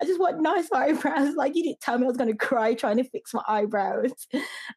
I 0.00 0.04
just 0.04 0.20
want 0.20 0.40
nice 0.40 0.70
eyebrows. 0.74 1.34
Like 1.36 1.54
you 1.54 1.62
didn't 1.62 1.80
tell 1.80 1.98
me 1.98 2.04
I 2.04 2.08
was 2.08 2.16
gonna 2.16 2.36
cry 2.36 2.74
trying 2.74 2.96
to 2.96 3.04
fix 3.04 3.34
my 3.34 3.42
eyebrows. 3.46 4.12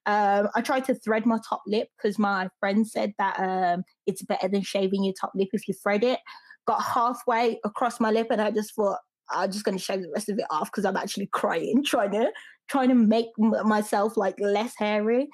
Um, 0.05 0.49
I 0.55 0.61
tried 0.61 0.86
to 0.86 0.95
thread 0.95 1.26
my 1.26 1.39
top 1.47 1.63
lip 1.65 1.88
because 1.97 2.19
my 2.19 2.49
friend 2.59 2.88
said 2.88 3.13
that 3.17 3.39
um, 3.39 3.84
it's 4.05 4.21
better 4.23 4.47
than 4.47 4.61
shaving 4.61 5.03
your 5.03 5.13
top 5.19 5.32
lip 5.36 5.49
if 5.53 5.67
you 5.67 5.73
thread 5.73 6.03
it 6.03 6.19
got 6.65 6.82
halfway 6.82 7.59
across 7.63 7.99
my 7.99 8.11
lip 8.11 8.28
and 8.32 8.41
I 8.41 8.51
just 8.51 8.76
thought, 8.76 8.99
I'm 9.32 9.51
just 9.51 9.65
going 9.65 9.78
to 9.78 9.84
shave 9.84 10.01
the 10.01 10.11
rest 10.13 10.30
of 10.30 10.38
it 10.38 10.45
off 10.49 10.71
because 10.71 10.86
I'm 10.86 10.97
actually 10.97 11.28
crying, 11.28 11.84
trying 11.84 12.11
to 12.11 12.32
trying 12.67 12.89
to 12.89 12.95
make 12.95 13.28
m- 13.39 13.67
myself 13.67 14.17
like 14.17 14.36
less 14.39 14.73
hairy. 14.78 15.28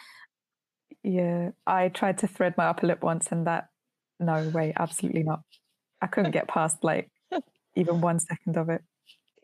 Yeah, 1.04 1.52
I 1.66 1.90
tried 1.90 2.20
to 2.20 2.28
thread 2.28 2.56
my 2.58 2.66
upper 2.66 2.88
lip 2.88 3.04
once, 3.04 3.32
and 3.32 3.48
that 3.48 3.66
no 4.20 4.50
way, 4.50 4.74
absolutely 4.78 5.24
not. 5.24 5.42
I 6.02 6.08
couldn't 6.08 6.32
get 6.32 6.48
past 6.48 6.84
like 6.84 7.10
even 7.76 8.02
one 8.02 8.20
second 8.20 8.58
of 8.58 8.70
it. 8.70 8.82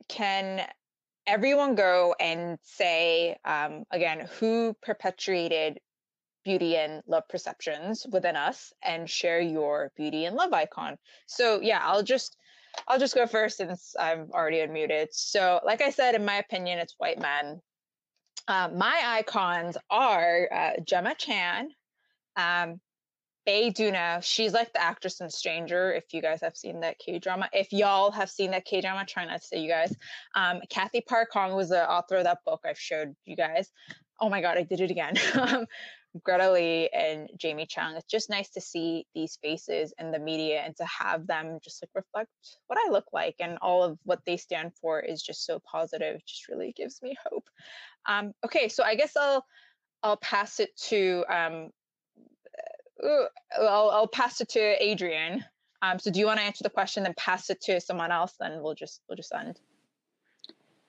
Can 0.08 0.66
everyone 1.26 1.76
go 1.76 2.16
and 2.20 2.58
say 2.64 3.38
um, 3.46 3.84
again 3.92 4.28
who 4.40 4.76
perpetuated 4.82 5.80
beauty 6.46 6.78
and 6.78 7.04
love 7.08 7.24
perceptions 7.28 8.06
within 8.10 8.36
us 8.38 8.72
and 8.82 9.10
share 9.10 9.42
your 9.42 9.92
beauty 9.98 10.26
and 10.26 10.36
love 10.36 10.54
icon? 10.54 10.98
So 11.26 11.60
yeah, 11.62 11.80
I'll 11.82 12.04
just 12.04 12.38
I'll 12.88 13.00
just 13.00 13.16
go 13.16 13.28
first 13.28 13.58
since 13.58 13.96
I'm 14.00 14.30
already 14.34 14.58
unmuted. 14.58 15.08
So, 15.12 15.60
like 15.66 15.82
I 15.82 15.90
said, 15.90 16.16
in 16.16 16.26
my 16.26 16.36
opinion, 16.36 16.80
it's 16.80 16.96
white 16.98 17.20
men. 17.20 17.62
Uh, 18.48 18.70
my 18.74 19.02
icons 19.04 19.78
are 19.90 20.48
uh, 20.54 20.72
Gemma 20.86 21.16
Chan, 21.16 21.70
um, 22.38 22.80
Bae 23.46 23.72
Doona. 23.72 24.24
She's 24.24 24.54
like 24.54 24.72
the 24.72 24.82
actress 24.82 25.20
in 25.20 25.30
Stranger. 25.30 25.92
If 25.92 26.14
you 26.14 26.22
guys 26.22 26.42
have 26.42 26.56
seen 26.56 26.80
that 26.82 26.98
K 27.00 27.20
drama, 27.20 27.50
if 27.52 27.74
y'all 27.74 28.12
have 28.12 28.30
seen 28.30 28.52
that 28.52 28.66
K 28.66 28.80
drama, 28.80 29.06
try 29.06 29.26
not 29.26 29.42
to 29.42 29.48
say 29.48 29.60
you 29.60 29.70
guys. 29.70 29.94
Um, 30.36 30.62
Cathy 30.70 31.02
Park 31.02 31.30
Hong 31.34 31.56
was 31.56 31.70
the 31.70 31.90
author 31.90 32.18
of 32.18 32.24
that 32.24 32.40
book 32.46 32.62
I've 32.66 32.80
showed 32.80 33.16
you 33.26 33.36
guys. 33.36 33.70
Oh 34.20 34.30
my 34.30 34.42
god, 34.42 34.58
I 34.58 34.64
did 34.64 34.80
it 34.80 34.92
again. 34.92 35.16
Greta 36.24 36.52
Lee 36.52 36.90
and 36.94 37.30
Jamie 37.38 37.66
Chung. 37.66 37.96
It's 37.96 38.06
just 38.06 38.30
nice 38.30 38.50
to 38.52 38.62
see 38.62 39.06
these 39.14 39.38
faces 39.42 39.94
in 40.00 40.12
the 40.12 40.20
media 40.20 40.62
and 40.62 40.76
to 40.78 40.86
have 40.86 41.28
them 41.28 41.60
just 41.64 41.82
like 41.84 41.90
reflect 41.94 42.30
what 42.68 42.80
I 42.86 42.92
look 42.92 43.06
like 43.14 43.36
and 43.40 43.58
all 43.62 43.84
of 43.84 44.00
what 44.04 44.22
they 44.26 44.38
stand 44.38 44.74
for 44.82 45.00
is 45.00 45.22
just 45.22 45.46
so 45.46 45.60
positive. 45.60 46.22
Just 46.26 46.48
really 46.48 46.74
gives 46.76 47.02
me 47.02 47.16
hope. 47.30 47.50
Um, 48.08 48.34
okay, 48.46 48.70
so 48.70 48.84
I 48.84 48.96
guess 48.96 49.16
I'll 49.16 49.46
I'll 50.04 50.18
pass 50.18 50.60
it 50.60 50.76
to 50.90 51.26
um, 51.30 51.70
uh, 53.04 53.26
I'll, 53.60 53.90
I'll 53.90 54.08
pass 54.08 54.42
it 54.42 54.50
to 54.50 54.84
Adrian. 54.84 55.44
Um, 55.82 56.00
so 56.00 56.10
do 56.10 56.20
you 56.20 56.26
want 56.26 56.40
to 56.40 56.46
answer 56.46 56.64
the 56.64 56.70
question 56.70 57.06
and 57.06 57.16
pass 57.16 57.50
it 57.50 57.62
to 57.62 57.80
someone 57.82 58.12
else? 58.12 58.34
Then 58.40 58.62
we'll 58.62 58.76
just 58.76 59.02
we'll 59.08 59.18
just 59.18 59.34
end. 59.34 59.60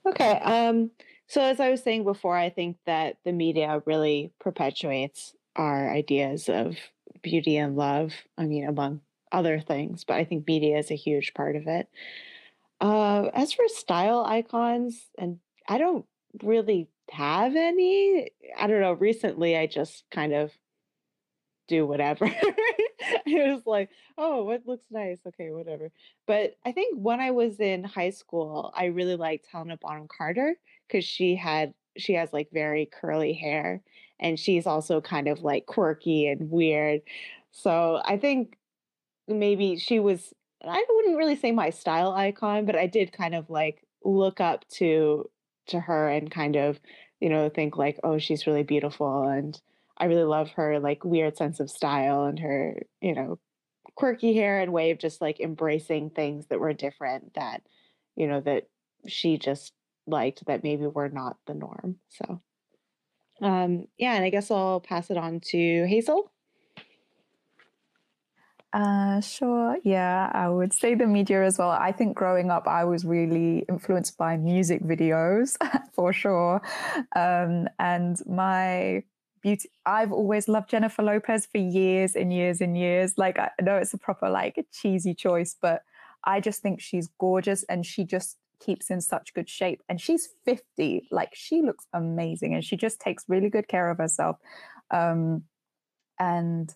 Okay. 0.07 0.39
Um, 0.39 0.91
so 1.29 1.43
as 1.43 1.61
I 1.61 1.71
was 1.71 1.83
saying 1.83 2.05
before, 2.05 2.37
I 2.37 2.49
think 2.49 2.79
that 2.87 3.19
the 3.25 3.33
media 3.33 3.83
really 3.85 4.33
perpetuates 4.41 5.35
our 5.57 5.91
ideas 5.91 6.49
of 6.49 6.77
beauty 7.23 7.57
and 7.57 7.77
love. 7.77 8.15
I 8.39 8.47
mean, 8.47 8.67
among 8.67 9.03
other 9.31 9.61
things, 9.61 10.05
but 10.05 10.17
I 10.17 10.25
think 10.25 10.47
media 10.47 10.79
is 10.79 10.91
a 10.91 10.95
huge 10.95 11.35
part 11.35 11.55
of 11.55 11.67
it. 11.67 11.89
Uh, 12.81 13.29
as 13.35 13.53
for 13.53 13.69
style 13.69 14.25
icons, 14.25 15.11
and 15.19 15.39
I 15.69 15.79
don't 15.79 16.07
really 16.43 16.89
have 17.11 17.57
any. 17.57 18.31
I 18.59 18.67
don't 18.67 18.81
know. 18.81 18.93
Recently, 18.93 19.57
I 19.57 19.67
just 19.67 20.05
kind 20.11 20.33
of 20.33 20.53
do 21.67 21.87
whatever. 21.87 22.25
it 23.27 23.53
was 23.53 23.63
like, 23.67 23.91
oh, 24.17 24.45
what 24.45 24.67
looks 24.67 24.87
nice? 24.91 25.19
Okay, 25.27 25.51
whatever. 25.51 25.91
But 26.27 26.57
I 26.65 26.73
think 26.73 26.97
when 26.99 27.21
I 27.21 27.33
was 27.33 27.61
in 27.61 27.85
high 27.85 28.11
school, 28.11 28.73
I 28.75 28.87
really 28.87 29.17
liked 29.17 29.47
Helena 29.53 29.77
Bonham 29.77 30.09
Carter 30.09 30.57
because 30.89 31.05
she 31.05 31.37
had 31.37 31.75
she 31.97 32.15
has 32.15 32.33
like 32.33 32.49
very 32.53 32.87
curly 32.87 33.33
hair 33.33 33.83
and 34.21 34.39
she's 34.39 34.67
also 34.67 35.01
kind 35.01 35.29
of 35.29 35.43
like 35.43 35.67
quirky 35.67 36.27
and 36.27 36.51
weird. 36.51 37.01
So 37.53 38.01
I 38.05 38.17
think 38.19 38.57
maybe 39.29 39.77
she 39.79 40.01
was 40.01 40.33
I 40.65 40.85
wouldn't 40.91 41.19
really 41.19 41.37
say 41.37 41.53
my 41.53 41.71
style 41.71 42.13
icon, 42.13 42.65
but 42.67 42.77
I 42.77 42.87
did 42.87 43.13
kind 43.13 43.35
of 43.35 43.49
like 43.51 43.85
look 44.05 44.41
up 44.41 44.67
to 44.71 45.31
to 45.69 45.81
her 45.81 46.09
and 46.09 46.31
kind 46.31 46.57
of, 46.57 46.81
you 47.21 47.29
know, 47.29 47.49
think 47.49 47.77
like, 47.77 47.99
oh, 48.05 48.19
she's 48.19 48.47
really 48.47 48.63
beautiful 48.63 49.25
and 49.29 49.61
I 49.99 50.07
really 50.07 50.25
love 50.25 50.51
her 50.53 50.79
like 50.81 51.05
weird 51.05 51.37
sense 51.37 51.61
of 51.61 51.71
style 51.71 52.25
and 52.25 52.39
her, 52.39 52.83
you 53.01 53.15
know, 53.15 53.39
quirky 53.97 54.35
hair 54.35 54.61
and 54.61 54.73
way 54.73 54.91
of 54.91 54.99
just 54.99 55.21
like 55.21 55.41
embracing 55.41 56.11
things 56.11 56.47
that 56.47 56.61
were 56.61 56.73
different 56.73 57.35
that, 57.35 57.63
you 58.17 58.27
know, 58.27 58.41
that 58.41 58.69
she 59.07 59.39
just 59.39 59.73
liked 60.09 60.45
that 60.47 60.63
maybe 60.63 60.87
were 60.87 61.09
not 61.09 61.37
the 61.47 61.55
norm. 61.55 61.97
So 62.09 62.41
um 63.41 63.87
yeah, 63.99 64.15
and 64.15 64.25
I 64.25 64.31
guess 64.31 64.51
I'll 64.51 64.81
pass 64.81 65.11
it 65.11 65.17
on 65.17 65.41
to 65.53 65.87
Hazel. 65.87 66.31
Uh, 68.73 69.21
sure. 69.21 69.79
Yeah, 69.83 70.31
I 70.35 70.49
would 70.49 70.75
say 70.75 70.95
the 70.95 71.07
media 71.07 71.43
as 71.45 71.59
well. 71.59 71.71
I 71.71 71.91
think 71.91 72.15
growing 72.15 72.51
up, 72.51 72.67
I 72.67 72.85
was 72.85 73.05
really 73.05 73.65
influenced 73.69 74.19
by 74.19 74.37
music 74.37 74.83
videos 74.83 75.57
for 75.95 76.13
sure. 76.13 76.61
Um, 77.17 77.69
and 77.79 78.21
my 78.27 79.05
beauty, 79.43 79.71
I've 79.87 80.13
always 80.13 80.49
loved 80.49 80.69
Jennifer 80.69 81.03
Lopez 81.03 81.47
for 81.47 81.59
years 81.59 82.15
and 82.15 82.33
years 82.33 82.61
and 82.61 82.77
years. 82.77 83.17
Like, 83.17 83.39
I 83.39 83.51
know 83.63 83.77
it's 83.77 83.95
a 83.95 83.99
proper, 83.99 84.29
like, 84.29 84.67
cheesy 84.71 85.15
choice, 85.15 85.57
but 85.61 85.83
I 86.25 86.41
just 86.41 86.61
think 86.61 86.81
she's 86.83 87.09
gorgeous 87.19 87.63
and 87.65 87.87
she 87.87 88.05
just 88.05 88.37
keeps 88.61 88.91
in 88.91 89.01
such 89.01 89.35
good 89.35 89.49
shape. 89.49 89.83
And 89.89 90.01
she's 90.01 90.29
50. 90.45 91.09
Like, 91.11 91.31
she 91.35 91.63
looks 91.63 91.87
amazing 91.93 92.55
and 92.55 92.65
she 92.65 92.77
just 92.77 93.01
takes 93.01 93.25
really 93.29 93.51
good 93.51 93.69
care 93.69 93.91
of 93.91 93.99
herself. 93.99 94.37
Um, 94.91 95.45
and 96.19 96.75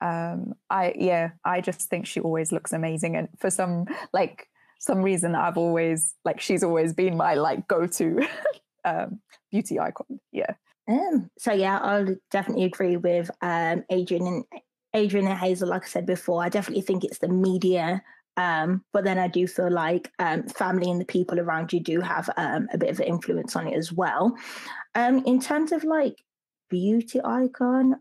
um 0.00 0.54
i 0.70 0.92
yeah 0.96 1.30
i 1.44 1.60
just 1.60 1.88
think 1.88 2.06
she 2.06 2.20
always 2.20 2.52
looks 2.52 2.72
amazing 2.72 3.16
and 3.16 3.28
for 3.38 3.50
some 3.50 3.84
like 4.12 4.48
some 4.78 5.02
reason 5.02 5.34
i've 5.34 5.58
always 5.58 6.14
like 6.24 6.40
she's 6.40 6.62
always 6.62 6.92
been 6.92 7.16
my 7.16 7.34
like 7.34 7.66
go-to 7.66 8.24
um 8.84 9.20
beauty 9.50 9.80
icon 9.80 10.20
yeah 10.30 10.52
um 10.88 11.28
so 11.36 11.52
yeah 11.52 11.78
i'll 11.78 12.14
definitely 12.30 12.64
agree 12.64 12.96
with 12.96 13.30
um 13.42 13.84
adrian 13.90 14.26
and 14.26 14.44
adrian 14.94 15.26
and 15.26 15.38
hazel 15.38 15.68
like 15.68 15.82
i 15.82 15.88
said 15.88 16.06
before 16.06 16.44
i 16.44 16.48
definitely 16.48 16.82
think 16.82 17.02
it's 17.02 17.18
the 17.18 17.28
media 17.28 18.00
um, 18.38 18.84
but 18.92 19.02
then 19.02 19.18
I 19.18 19.26
do 19.26 19.48
feel 19.48 19.70
like 19.70 20.12
um, 20.20 20.44
family 20.44 20.88
and 20.88 21.00
the 21.00 21.04
people 21.04 21.40
around 21.40 21.72
you 21.72 21.80
do 21.80 22.00
have 22.00 22.30
um, 22.36 22.68
a 22.72 22.78
bit 22.78 22.88
of 22.88 23.00
an 23.00 23.06
influence 23.06 23.56
on 23.56 23.66
it 23.66 23.76
as 23.76 23.92
well. 23.92 24.36
Um, 24.94 25.24
in 25.26 25.40
terms 25.40 25.72
of 25.72 25.82
like 25.82 26.22
beauty 26.70 27.20
icon, 27.22 27.96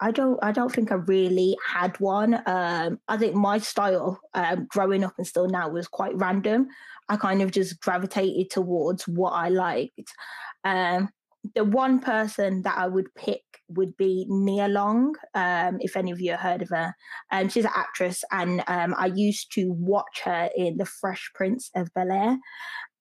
I 0.00 0.10
don't 0.10 0.38
I 0.42 0.50
don't 0.50 0.72
think 0.72 0.90
I 0.90 0.96
really 0.96 1.56
had 1.64 1.98
one. 2.00 2.42
Um, 2.46 2.98
I 3.06 3.16
think 3.16 3.36
my 3.36 3.58
style 3.58 4.20
um, 4.34 4.66
growing 4.68 5.04
up 5.04 5.14
and 5.18 5.26
still 5.26 5.48
now 5.48 5.68
was 5.68 5.86
quite 5.86 6.16
random. 6.16 6.66
I 7.08 7.16
kind 7.16 7.40
of 7.40 7.52
just 7.52 7.80
gravitated 7.80 8.50
towards 8.50 9.06
what 9.06 9.30
I 9.30 9.50
liked. 9.50 10.12
The 11.54 11.62
one 11.62 12.00
person 12.00 12.62
that 12.62 12.76
I 12.76 12.88
would 12.88 13.14
pick 13.14 13.42
would 13.68 13.96
be 13.96 14.26
Nia 14.28 14.68
Long. 14.68 15.14
Um, 15.34 15.78
if 15.80 15.96
any 15.96 16.10
of 16.10 16.20
you 16.20 16.32
have 16.32 16.40
heard 16.40 16.62
of 16.62 16.68
her, 16.70 16.94
um, 17.30 17.48
she's 17.48 17.64
an 17.64 17.72
actress, 17.74 18.24
and 18.30 18.62
um, 18.66 18.94
I 18.96 19.06
used 19.06 19.52
to 19.52 19.72
watch 19.72 20.20
her 20.24 20.50
in 20.56 20.76
The 20.76 20.86
Fresh 20.86 21.30
Prince 21.34 21.70
of 21.74 21.92
Bel 21.94 22.10
Air, 22.10 22.38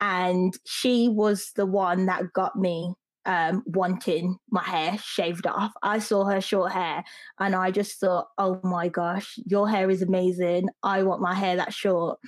and 0.01 0.57
she 0.65 1.09
was 1.09 1.51
the 1.55 1.65
one 1.65 2.05
that 2.07 2.33
got 2.33 2.55
me 2.55 2.93
um, 3.25 3.63
wanting 3.65 4.37
my 4.51 4.63
hair 4.63 4.97
shaved 5.03 5.47
off. 5.47 5.73
I 5.81 5.99
saw 5.99 6.25
her 6.25 6.41
short 6.41 6.71
hair 6.71 7.03
and 7.39 7.55
I 7.55 7.71
just 7.71 7.99
thought, 7.99 8.27
oh 8.37 8.59
my 8.63 8.87
gosh, 8.87 9.39
your 9.45 9.67
hair 9.67 9.89
is 9.89 10.01
amazing. 10.01 10.69
I 10.83 11.03
want 11.03 11.21
my 11.21 11.33
hair 11.33 11.55
that 11.55 11.73
short. 11.73 12.19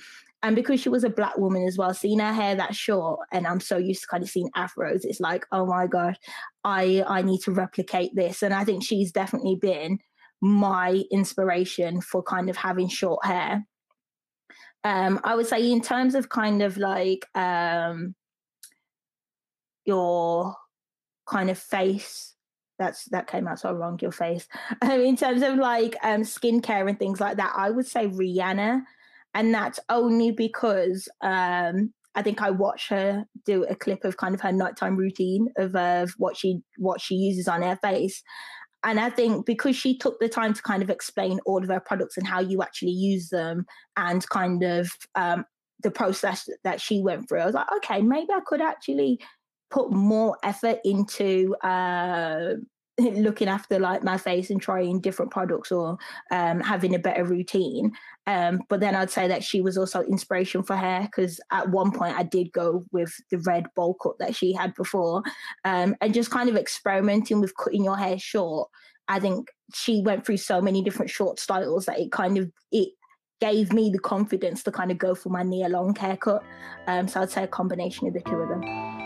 And 0.42 0.54
because 0.54 0.80
she 0.80 0.88
was 0.88 1.02
a 1.02 1.10
black 1.10 1.36
woman 1.36 1.66
as 1.66 1.76
well, 1.76 1.92
seeing 1.92 2.20
her 2.20 2.32
hair 2.32 2.54
that 2.54 2.74
short, 2.74 3.20
and 3.32 3.46
I'm 3.46 3.60
so 3.60 3.76
used 3.76 4.02
to 4.02 4.06
kind 4.06 4.22
of 4.22 4.30
seeing 4.30 4.50
afros, 4.56 5.00
it's 5.04 5.20
like, 5.20 5.44
oh 5.50 5.66
my 5.66 5.86
gosh, 5.86 6.16
I 6.64 7.04
I 7.06 7.22
need 7.22 7.40
to 7.42 7.52
replicate 7.52 8.14
this. 8.14 8.42
And 8.42 8.54
I 8.54 8.64
think 8.64 8.84
she's 8.84 9.10
definitely 9.10 9.56
been 9.56 9.98
my 10.40 11.02
inspiration 11.10 12.00
for 12.00 12.22
kind 12.22 12.48
of 12.48 12.56
having 12.56 12.88
short 12.88 13.24
hair. 13.24 13.66
Um, 14.84 15.20
I 15.24 15.34
would 15.34 15.48
say 15.48 15.72
in 15.72 15.80
terms 15.80 16.14
of 16.14 16.28
kind 16.28 16.62
of 16.62 16.76
like 16.76 17.26
um 17.34 18.14
your 19.84 20.54
kind 21.26 21.50
of 21.50 21.58
face 21.58 22.34
that's 22.78 23.06
that 23.06 23.26
came 23.26 23.48
out 23.48 23.58
so 23.58 23.72
wrong 23.72 23.98
your 24.00 24.12
face 24.12 24.46
um, 24.82 24.90
in 25.00 25.16
terms 25.16 25.42
of 25.42 25.56
like 25.56 25.96
um 26.02 26.22
skincare 26.22 26.88
and 26.88 26.98
things 26.98 27.20
like 27.20 27.38
that 27.38 27.52
i 27.56 27.70
would 27.70 27.86
say 27.86 28.06
rihanna 28.06 28.82
and 29.34 29.52
that's 29.52 29.78
only 29.88 30.30
because 30.30 31.08
um 31.22 31.92
i 32.14 32.22
think 32.22 32.42
i 32.42 32.50
watched 32.50 32.88
her 32.88 33.24
do 33.44 33.64
a 33.64 33.74
clip 33.74 34.04
of 34.04 34.16
kind 34.16 34.34
of 34.34 34.40
her 34.40 34.52
nighttime 34.52 34.96
routine 34.96 35.48
of, 35.56 35.74
of 35.74 36.10
what 36.18 36.36
she 36.36 36.60
what 36.76 37.00
she 37.00 37.14
uses 37.14 37.48
on 37.48 37.62
her 37.62 37.78
face. 37.82 38.22
And 38.84 39.00
i 39.00 39.10
think 39.10 39.44
because 39.44 39.74
she 39.74 39.98
took 39.98 40.20
the 40.20 40.28
time 40.28 40.54
to 40.54 40.62
kind 40.62 40.82
of 40.82 40.90
explain 40.90 41.40
all 41.46 41.62
of 41.62 41.68
her 41.68 41.80
products 41.80 42.16
and 42.16 42.26
how 42.26 42.40
you 42.40 42.62
actually 42.62 42.92
use 42.92 43.28
them 43.28 43.66
and 43.96 44.28
kind 44.28 44.62
of 44.62 44.90
um 45.16 45.44
the 45.82 45.90
process 45.90 46.48
that 46.64 46.80
she 46.80 47.02
went 47.02 47.28
through 47.28 47.40
i 47.40 47.46
was 47.46 47.54
like 47.54 47.66
okay 47.76 48.00
maybe 48.00 48.32
i 48.32 48.40
could 48.46 48.60
actually 48.60 49.18
put 49.70 49.92
more 49.92 50.36
effort 50.42 50.78
into 50.84 51.54
uh, 51.62 52.54
looking 53.14 53.48
after 53.48 53.78
like 53.78 54.02
my 54.02 54.18
face 54.18 54.50
and 54.50 54.60
trying 54.60 55.00
different 55.00 55.30
products 55.30 55.70
or 55.70 55.98
um, 56.30 56.60
having 56.60 56.94
a 56.94 56.98
better 56.98 57.24
routine. 57.24 57.92
Um, 58.26 58.60
but 58.68 58.80
then 58.80 58.94
I'd 58.94 59.10
say 59.10 59.28
that 59.28 59.44
she 59.44 59.60
was 59.60 59.78
also 59.78 60.02
inspiration 60.02 60.62
for 60.62 60.76
hair 60.76 61.02
because 61.02 61.40
at 61.52 61.68
one 61.70 61.92
point 61.92 62.18
I 62.18 62.24
did 62.24 62.52
go 62.52 62.84
with 62.92 63.14
the 63.30 63.38
red 63.38 63.66
bowl 63.74 63.94
cut 63.94 64.18
that 64.18 64.34
she 64.34 64.52
had 64.52 64.74
before 64.74 65.22
um, 65.64 65.94
and 66.00 66.12
just 66.12 66.30
kind 66.30 66.48
of 66.48 66.56
experimenting 66.56 67.40
with 67.40 67.56
cutting 67.56 67.84
your 67.84 67.96
hair 67.96 68.18
short. 68.18 68.68
I 69.06 69.20
think 69.20 69.48
she 69.74 70.02
went 70.02 70.26
through 70.26 70.36
so 70.38 70.60
many 70.60 70.82
different 70.82 71.10
short 71.10 71.38
styles 71.38 71.86
that 71.86 71.98
it 71.98 72.12
kind 72.12 72.36
of 72.36 72.50
it 72.72 72.90
gave 73.40 73.72
me 73.72 73.90
the 73.90 73.98
confidence 73.98 74.62
to 74.64 74.72
kind 74.72 74.90
of 74.90 74.98
go 74.98 75.14
for 75.14 75.28
my 75.28 75.42
Nia 75.42 75.68
Long 75.68 75.94
haircut. 75.94 76.42
Um, 76.88 77.06
so 77.06 77.20
I'd 77.20 77.30
say 77.30 77.44
a 77.44 77.48
combination 77.48 78.08
of 78.08 78.14
the 78.14 78.20
two 78.20 78.36
of 78.36 78.48
them. 78.48 78.97